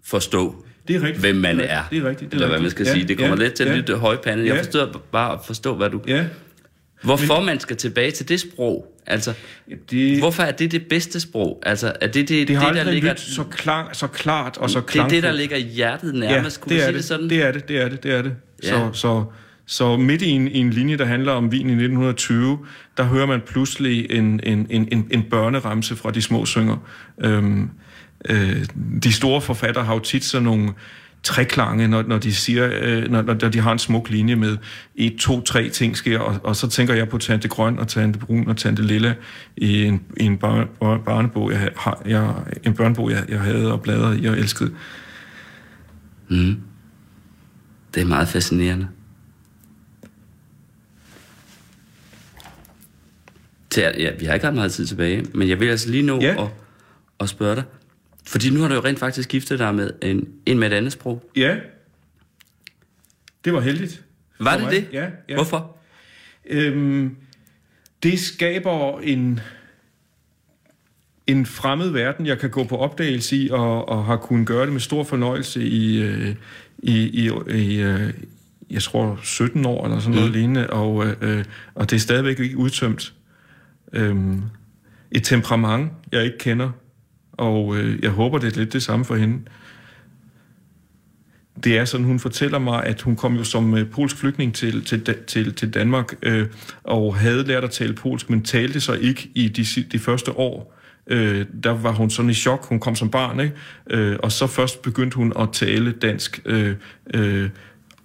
forstå, 0.05 0.65
Det 0.89 0.97
er 0.97 1.01
rigtigt. 1.03 1.21
hvem 1.21 1.37
man 1.37 1.57
Det 1.59 1.71
er 1.71 1.79
er. 1.79 1.83
Det 1.91 1.99
er 1.99 2.09
rigtigt. 2.09 2.31
Det 2.33 2.37
er 2.37 2.43
eller 2.43 2.49
hvad 2.49 2.61
man 2.61 2.71
skal 2.71 2.87
Ja, 2.87 2.93
sige. 2.93 3.09
Det 3.09 3.19
kommer 3.19 3.37
ja, 3.37 3.43
lidt 3.43 3.55
til 3.55 3.67
ja. 3.67 3.71
ja. 3.73 3.77
lidt 3.79 3.91
højpande. 3.99 4.45
Ja. 4.45 4.55
Jeg 4.55 4.65
forstår 4.65 5.03
bare 5.13 5.33
at 5.33 5.39
forstå, 5.47 5.75
hvad 5.75 5.91
du... 5.91 6.01
Ja, 6.07 6.27
Hvorfor 7.03 7.41
man 7.41 7.61
skal 7.61 7.77
tilbage 7.77 8.11
til 8.11 8.29
det 8.29 8.41
sprog? 8.41 8.87
Altså, 9.07 9.33
det, 9.91 10.19
hvorfor 10.19 10.43
er 10.43 10.53
det 10.53 10.73
det 10.73 10.87
bedste 10.91 11.21
sprog? 11.21 11.63
Altså, 11.67 11.93
er 12.01 12.07
det 12.07 12.15
det, 12.15 12.29
det, 12.29 12.49
det 12.49 12.75
der 12.75 12.91
ligger... 12.91 13.15
så, 13.17 13.45
klar, 13.45 13.91
så 13.93 14.07
klart 14.07 14.57
og 14.57 14.71
så 14.71 14.79
det 14.79 14.85
er 14.85 14.89
klangfuldt. 14.89 15.15
det, 15.15 15.23
der 15.23 15.33
ligger 15.33 15.57
i 15.57 15.63
hjertet 15.63 16.15
nærmest, 16.15 16.61
kunne 16.61 16.75
det 16.75 16.77
er 16.77 16.81
sige 16.81 16.87
det. 16.87 16.95
det 16.95 17.05
sådan? 17.05 17.31
Det 17.31 17.43
er 17.43 17.53
det, 17.53 17.69
det 17.69 17.83
er 17.83 17.89
det, 17.89 18.03
det 18.03 18.13
er 18.13 18.23
det. 18.23 18.37
Ja. 18.63 18.69
Så, 18.69 18.91
så, 18.93 19.25
så 19.67 19.97
midt 19.97 20.23
i 20.23 20.31
en, 20.31 20.49
i 20.49 20.59
en 20.59 20.71
linje, 20.71 20.97
der 20.97 21.05
handler 21.05 21.33
om 21.33 21.53
vin 21.53 21.67
i 21.67 21.73
1920, 21.73 22.59
der 22.97 23.05
hører 23.05 23.27
man 23.27 23.41
pludselig 23.41 24.11
en, 24.11 24.41
en, 24.43 24.67
en, 24.71 24.89
en, 24.93 25.09
en 25.11 25.23
børneramse 25.23 25.97
fra 25.97 26.11
de 26.11 26.23
små 26.23 26.47
synger. 26.47 26.77
Øhm, 27.21 27.71
øh, 28.29 28.65
de 29.03 29.13
store 29.13 29.41
forfattere 29.41 29.85
har 29.85 29.95
jo 29.95 30.01
tit 30.01 30.25
sådan 30.25 30.45
nogle 30.45 30.71
treklange, 31.23 31.89
når, 31.89 32.03
når 32.03 32.19
de 32.19 32.35
siger, 32.35 32.71
øh, 32.83 33.11
når, 33.11 33.23
når 33.23 33.35
de 33.35 33.61
har 33.61 33.73
en 33.73 33.79
smuk 33.79 34.11
linje 34.11 34.37
med 34.37 34.57
et, 34.95 35.17
to, 35.17 35.41
tre 35.41 35.69
ting 35.69 35.97
sker, 35.97 36.19
og, 36.19 36.41
og 36.45 36.57
så 36.57 36.69
tænker 36.69 36.95
jeg 36.95 37.09
på 37.09 37.19
Tante 37.19 37.49
Grøn 37.49 37.79
og 37.79 37.89
Tante 37.89 38.19
Brun 38.19 38.49
og 38.49 38.57
Tante 38.57 38.83
Lilla 38.83 39.15
i 39.57 39.85
en, 39.85 40.03
i 40.21 40.25
en 40.25 40.39
bar, 40.39 40.69
bar, 40.81 40.99
barnebog, 40.99 41.53
jeg, 41.53 41.71
har, 41.77 42.03
jeg, 42.07 42.35
en 42.65 42.75
børnebog, 42.75 43.11
jeg, 43.11 43.25
jeg 43.29 43.41
havde 43.41 43.73
og 43.73 43.83
bladrede 43.83 44.21
i 44.21 44.27
og 44.27 44.39
elskede. 44.39 44.73
Det 47.95 48.01
er 48.01 48.05
meget 48.05 48.29
fascinerende. 48.29 48.89
Til, 53.71 53.83
ja, 53.99 54.11
vi 54.21 54.25
har 54.27 54.35
ikke 54.35 54.47
ret 54.47 54.55
meget 54.55 54.73
tid 54.73 54.87
tilbage, 54.87 55.25
men 55.35 55.49
jeg 55.49 55.61
vil 55.61 55.69
altså 55.69 55.91
lige 55.91 56.03
nå 56.03 56.21
Ja. 56.21 56.43
at, 56.45 56.49
at 57.21 57.29
spørge 57.29 57.57
dig. 57.57 57.65
Fordi 58.27 58.51
nu 58.51 58.61
har 58.61 58.69
du 58.69 58.75
jo 58.75 58.81
rent 58.81 58.99
faktisk 58.99 59.29
giftet 59.29 59.59
dig 59.59 59.75
med 59.75 59.91
en, 60.03 60.29
en 60.47 60.59
med 60.59 60.73
et 60.73 60.77
andet 60.77 60.93
sprog. 60.93 61.31
Ja. 61.37 61.57
Det 63.45 63.53
var 63.53 63.61
heldigt. 63.61 64.05
Var 64.41 64.53
det 64.53 64.63
mig. 64.63 64.73
det? 64.73 64.89
Ja. 64.93 65.07
ja. 65.29 65.35
Hvorfor? 65.35 65.77
Øhm, 66.47 67.17
det 68.03 68.21
skaber 68.21 69.01
en, 69.01 69.41
en 71.27 71.47
fremmed 71.47 71.91
verden, 71.91 72.27
jeg 72.27 72.39
kan 72.39 72.51
gå 72.51 72.65
på 72.65 72.77
opdagelse 72.77 73.37
i, 73.37 73.51
og, 73.51 73.89
og 73.89 74.05
har 74.05 74.17
kunnet 74.17 74.47
gøre 74.47 74.65
det 74.65 74.73
med 74.73 74.81
stor 74.81 75.05
fornøjelse 75.05 75.63
i, 75.63 76.03
øh, 76.03 76.35
i, 76.79 77.27
i, 77.27 77.31
i 77.49 77.81
øh, 77.81 78.13
jeg 78.71 78.83
tror, 78.83 79.19
17 79.23 79.67
år 79.67 79.85
eller 79.85 79.99
sådan 79.99 80.15
noget 80.15 80.31
Mm. 80.31 80.35
lignende, 80.37 80.71
og, 80.71 81.07
øh, 81.07 81.17
øh, 81.21 81.45
og 81.75 81.91
det 81.91 81.97
er 81.97 82.01
stadigvæk 82.01 82.41
ikke 82.41 82.57
udtømt. 82.57 83.13
Øhm, 83.93 84.43
et 85.11 85.23
temperament, 85.25 85.93
jeg 86.13 86.25
ikke 86.25 86.39
kender, 86.39 86.71
og 87.33 87.77
øh, 87.77 88.03
jeg 88.03 88.11
håber, 88.11 88.39
det 88.39 88.53
er 88.53 88.59
lidt 88.59 88.73
det 88.73 88.83
samme 88.83 89.05
for 89.05 89.17
hende. 89.17 89.39
Det 91.65 91.79
er 91.79 91.85
sådan, 91.85 92.07
hun 92.07 92.19
fortæller 92.19 92.59
mig, 92.59 92.85
at 92.85 93.01
hun 93.01 93.17
kom 93.17 93.35
jo 93.35 93.45
som 93.45 93.77
øh, 93.77 93.91
polsk 93.91 94.17
flygtning 94.17 94.55
til, 94.55 94.85
til, 94.85 95.17
til, 95.27 95.55
til 95.55 95.75
Danmark, 95.75 96.15
øh, 96.23 96.47
og 96.85 97.17
havde 97.17 97.45
lært 97.47 97.65
at 97.65 97.71
tale 97.71 97.95
polsk, 97.95 98.31
men 98.31 98.43
talte 98.43 98.81
så 98.81 98.93
ikke 98.93 99.31
i 99.35 99.49
de, 99.49 99.65
de 99.93 99.99
første 99.99 100.33
år. 100.39 100.75
Øh, 101.07 101.47
der 101.65 101.71
var 101.71 101.93
hun 101.93 102.11
sådan 102.11 102.31
i 102.31 102.35
chok, 102.35 102.67
hun 102.69 102.81
kom 102.81 102.95
som 102.95 103.11
barn, 103.11 103.41
ikke? 103.41 103.55
Øh, 103.91 104.17
og 104.23 104.33
så 104.33 104.47
først 104.47 104.83
begyndte 104.83 105.17
hun 105.17 105.33
at 105.39 105.49
tale 105.53 105.93
dansk, 105.93 106.41
øh, 106.45 106.77
øh, 107.15 107.51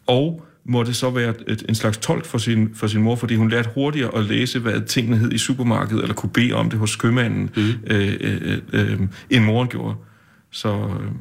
og 0.08 0.46
måtte 0.68 0.94
så 0.94 1.10
være 1.10 1.34
et, 1.48 1.66
en 1.70 1.76
slags 1.76 1.98
tolk 1.98 2.26
for 2.26 2.38
sin, 2.38 2.70
for 2.76 2.88
sin 2.88 3.02
mor, 3.02 3.16
fordi 3.16 3.36
hun 3.36 3.50
lærte 3.50 3.70
hurtigere 3.74 4.18
at 4.18 4.26
læse, 4.26 4.60
hvad 4.60 4.82
tingene 4.82 5.18
hed 5.18 5.32
i 5.32 5.38
supermarkedet, 5.38 6.02
eller 6.02 6.16
kunne 6.16 6.30
bede 6.30 6.54
om 6.54 6.70
det 6.70 6.80
hos 6.80 6.96
købmanden, 6.96 7.50
mm. 7.56 7.94
øh, 7.96 8.14
øh, 8.20 8.58
øh, 8.74 9.00
end 9.30 9.44
moren 9.44 9.68
gjorde. 9.68 9.96
Så, 10.52 10.74
øh, 10.74 11.12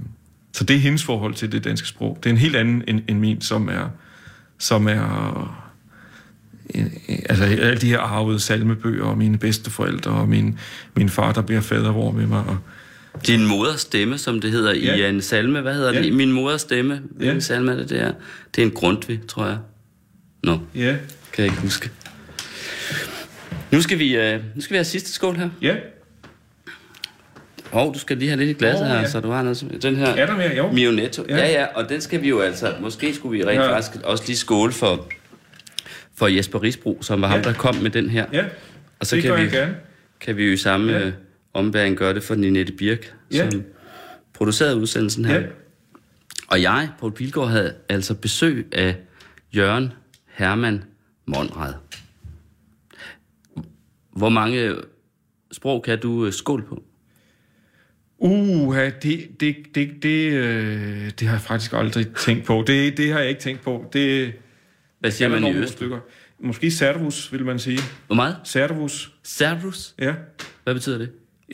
så 0.53 0.65
det 0.65 0.77
er 0.77 0.81
hendes 0.81 1.05
forhold 1.05 1.35
til 1.35 1.53
det 1.53 1.65
danske 1.65 1.89
sprog. 1.89 2.19
Det 2.23 2.31
er 2.31 2.35
en 2.35 2.41
helt 2.41 2.57
anden 2.57 2.83
end, 2.89 3.01
end 3.09 3.19
min, 3.19 3.41
som 3.41 3.69
er, 3.69 3.89
som 4.59 4.89
er 4.89 5.63
en, 6.71 6.93
altså 7.29 7.45
alle 7.45 7.81
de 7.81 7.87
her 7.87 7.99
arvede 7.99 8.41
salmebøger, 8.41 9.05
og 9.05 9.19
mine 9.19 9.39
bedsteforældre, 9.39 10.11
og 10.11 10.29
min, 10.29 10.59
min 10.97 11.09
far, 11.09 11.33
der 11.33 11.43
bliver 11.43 11.61
fadervor 11.61 12.13
med 12.13 12.27
mig. 12.27 12.45
Og, 12.47 12.57
Din 13.27 13.47
moders 13.47 13.81
stemme, 13.81 14.19
som 14.19 14.41
det 14.41 14.51
hedder 14.51 14.75
ja. 14.75 14.95
I 14.95 15.09
en 15.09 15.23
salme. 15.23 15.61
Hvad 15.61 15.75
hedder 15.75 15.93
Ja. 15.93 16.03
det? 16.03 16.13
Min 16.13 16.33
moders 16.33 16.61
stemme. 16.61 17.01
Hvilken 17.11 17.37
Ja. 17.37 17.41
salme 17.41 17.73
er 17.73 17.77
det, 17.77 17.89
det 17.91 18.01
er? 18.03 18.13
Det 18.55 18.63
er 18.63 18.67
en 18.67 18.73
Grundtvig, 18.73 19.21
tror 19.29 19.47
jeg. 19.47 19.59
Nå, 20.43 20.59
ja, 20.75 20.97
kan 21.33 21.45
jeg 21.45 21.45
ikke 21.45 21.61
huske. 21.63 21.91
Nu 23.71 23.83
skal 23.83 23.99
vi, 23.99 24.17
øh, 24.17 24.41
nu 24.55 24.61
skal 24.61 24.75
vi 24.75 24.77
have 24.77 24.85
sidste 24.85 25.13
skål 25.13 25.37
her. 25.37 25.49
ja. 25.63 25.75
Hov, 27.71 27.95
du 27.95 27.99
skal 27.99 28.17
lige 28.17 28.29
have 28.29 28.39
lidt 28.39 28.51
i 28.51 28.53
glasset 28.59 28.83
Åh, 28.83 28.89
her, 28.89 28.99
ja. 29.01 29.09
så 29.09 29.21
du 29.21 29.31
har 29.31 29.43
noget. 29.43 29.79
Den 29.83 29.97
her 29.97 30.07
Er 30.07 30.27
der 30.27 30.37
mere? 30.37 30.57
Jo. 30.57 30.73
Mionetto. 30.73 31.25
Ja. 31.29 31.37
Ja. 31.37 31.51
ja, 31.61 31.67
og 31.75 31.89
den 31.89 32.01
skal 32.01 32.23
vi 32.23 32.29
jo 32.29 32.41
altså... 32.41 32.75
Måske 32.81 33.15
skulle 33.15 33.39
vi 33.39 33.45
rent 33.45 33.61
Ja. 33.61 33.77
faktisk 33.77 34.03
også 34.05 34.25
lige 34.27 34.37
skåle 34.37 34.73
for, 34.73 35.09
for 36.17 36.27
Jesper 36.27 36.63
Risbro, 36.63 36.99
som 37.03 37.21
var 37.21 37.29
ja. 37.29 37.35
ham, 37.35 37.43
der 37.43 37.53
kom 37.53 37.75
med 37.75 37.91
den 37.91 38.11
her. 38.11 38.27
Ja, 38.33 38.45
og 39.01 39.07
så 39.07 39.17
det 39.17 39.25
kan 39.25 39.37
vi, 39.37 39.41
gerne. 39.43 39.75
kan 40.21 40.37
vi 40.37 40.45
jo 40.51 40.57
samme 40.57 40.93
Ja. 40.93 41.11
Ja. 41.57 41.61
ombæring 41.65 41.97
gøre 41.97 42.15
det 42.15 42.23
for 42.23 42.35
Ninette 42.35 42.73
Birk, 42.73 43.15
Ja. 43.33 43.51
som 43.51 43.63
producerede 44.35 44.77
udsendelsen 44.77 45.25
her. 45.25 45.41
Ja. 45.41 45.47
Og 46.49 46.63
jeg, 46.63 46.91
Paul 47.01 47.13
Pilgaard, 47.13 47.49
havde 47.49 47.75
altså 47.89 48.15
besøg 48.15 48.67
af 48.73 48.97
Jørgen 49.57 49.93
Hermann 50.27 50.85
Monrad. 51.27 51.75
Hvor 54.13 54.29
mange 54.29 54.75
sprog 55.53 55.83
kan 55.83 56.01
du 56.01 56.27
øh, 56.27 56.33
skål 56.33 56.63
på? 56.63 56.83
Uh, 58.19 58.77
det, 58.77 59.29
det, 59.41 59.57
det, 59.75 59.91
det, 60.03 60.33
øh, 60.33 61.11
det 61.21 61.29
har 61.29 61.35
jeg 61.35 61.41
faktisk 61.41 61.73
aldrig 61.73 62.07
tænkt 62.17 62.45
på. 62.45 62.65
Det, 62.67 62.97
det 62.97 63.13
har 63.13 63.19
jeg 63.21 63.29
ikke 63.29 63.41
tænkt 63.41 63.63
på. 63.63 63.91
Det 63.93 64.33
Hvad 64.99 65.11
siger 65.11 65.29
er 65.29 65.41
man 65.41 65.55
i 65.55 65.57
Øst? 65.57 65.73
stykker. 65.73 65.99
Måske 66.41 66.71
servus, 66.71 67.33
vil 67.33 67.45
man 67.45 67.59
sige. 67.59 67.79
Hvor 68.07 68.17
meget? 68.17 68.37
Servus, 68.45 69.13
Cerberus? 69.25 69.95
ja. 69.99 70.15
Hvad 70.65 70.75
betyder 70.75 70.99
det? 70.99 71.11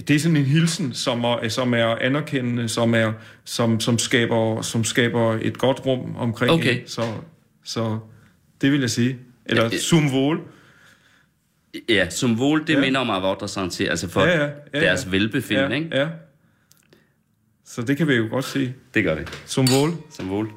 Det 0.09 0.11
er 0.11 0.19
sådan 0.19 0.37
en 0.37 0.45
hilsen, 0.45 0.93
som 0.93 1.25
er, 1.25 1.49
som 1.49 1.75
er 1.75 1.87
anerkendende, 1.87 2.69
som, 2.69 2.95
er, 2.95 3.13
som, 3.45 3.81
som, 3.81 3.99
skaber, 3.99 4.63
som 4.63 4.85
skaber 4.85 5.39
et 5.43 5.59
godt 5.59 5.87
rum 5.87 6.17
omkring 6.17 6.51
Okay. 6.53 6.81
en. 6.81 6.89
Så, 6.89 7.03
så 7.65 7.99
det 8.61 8.73
vil 8.73 8.81
jeg 8.81 8.91
sige. 8.91 9.19
Eller 9.47 9.63
Ja, 9.73 9.79
sum 9.79 10.13
vol. 10.13 10.41
Ja, 11.89 12.11
som 12.11 12.39
vol, 12.39 12.67
det 12.67 12.75
ja. 12.75 12.81
Minder 12.81 13.01
om 13.01 13.11
Avotter 13.11 13.47
Santé, 13.47 13.85
altså 13.91 14.09
for 14.09 14.21
Ja, 14.23 14.43
ja, 14.43 14.49
ja, 14.75 14.81
deres 14.81 15.05
ja. 15.05 15.11
velbefindende, 15.11 15.77
ja, 15.77 15.83
ikke? 15.85 15.97
Ja. 15.97 16.09
Så 17.67 17.83
det 17.83 17.97
kan 17.97 18.09
vi 18.09 18.15
jo 18.15 18.27
godt 18.31 18.45
sige. 18.45 18.75
Det 18.95 19.05
gør 19.05 19.15
vi. 19.15 19.23
Sum 19.47 19.67
vol. 19.71 19.91
Som 20.17 20.31
vol. 20.31 20.49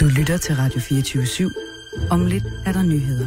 Du 0.00 0.04
lytter 0.18 0.36
til 0.36 0.54
Radio 0.54 0.80
24 0.80 1.22
/7. 1.22 2.08
Om 2.10 2.26
lidt 2.26 2.44
er 2.66 2.72
der 2.72 2.82
nyheder. 2.82 3.26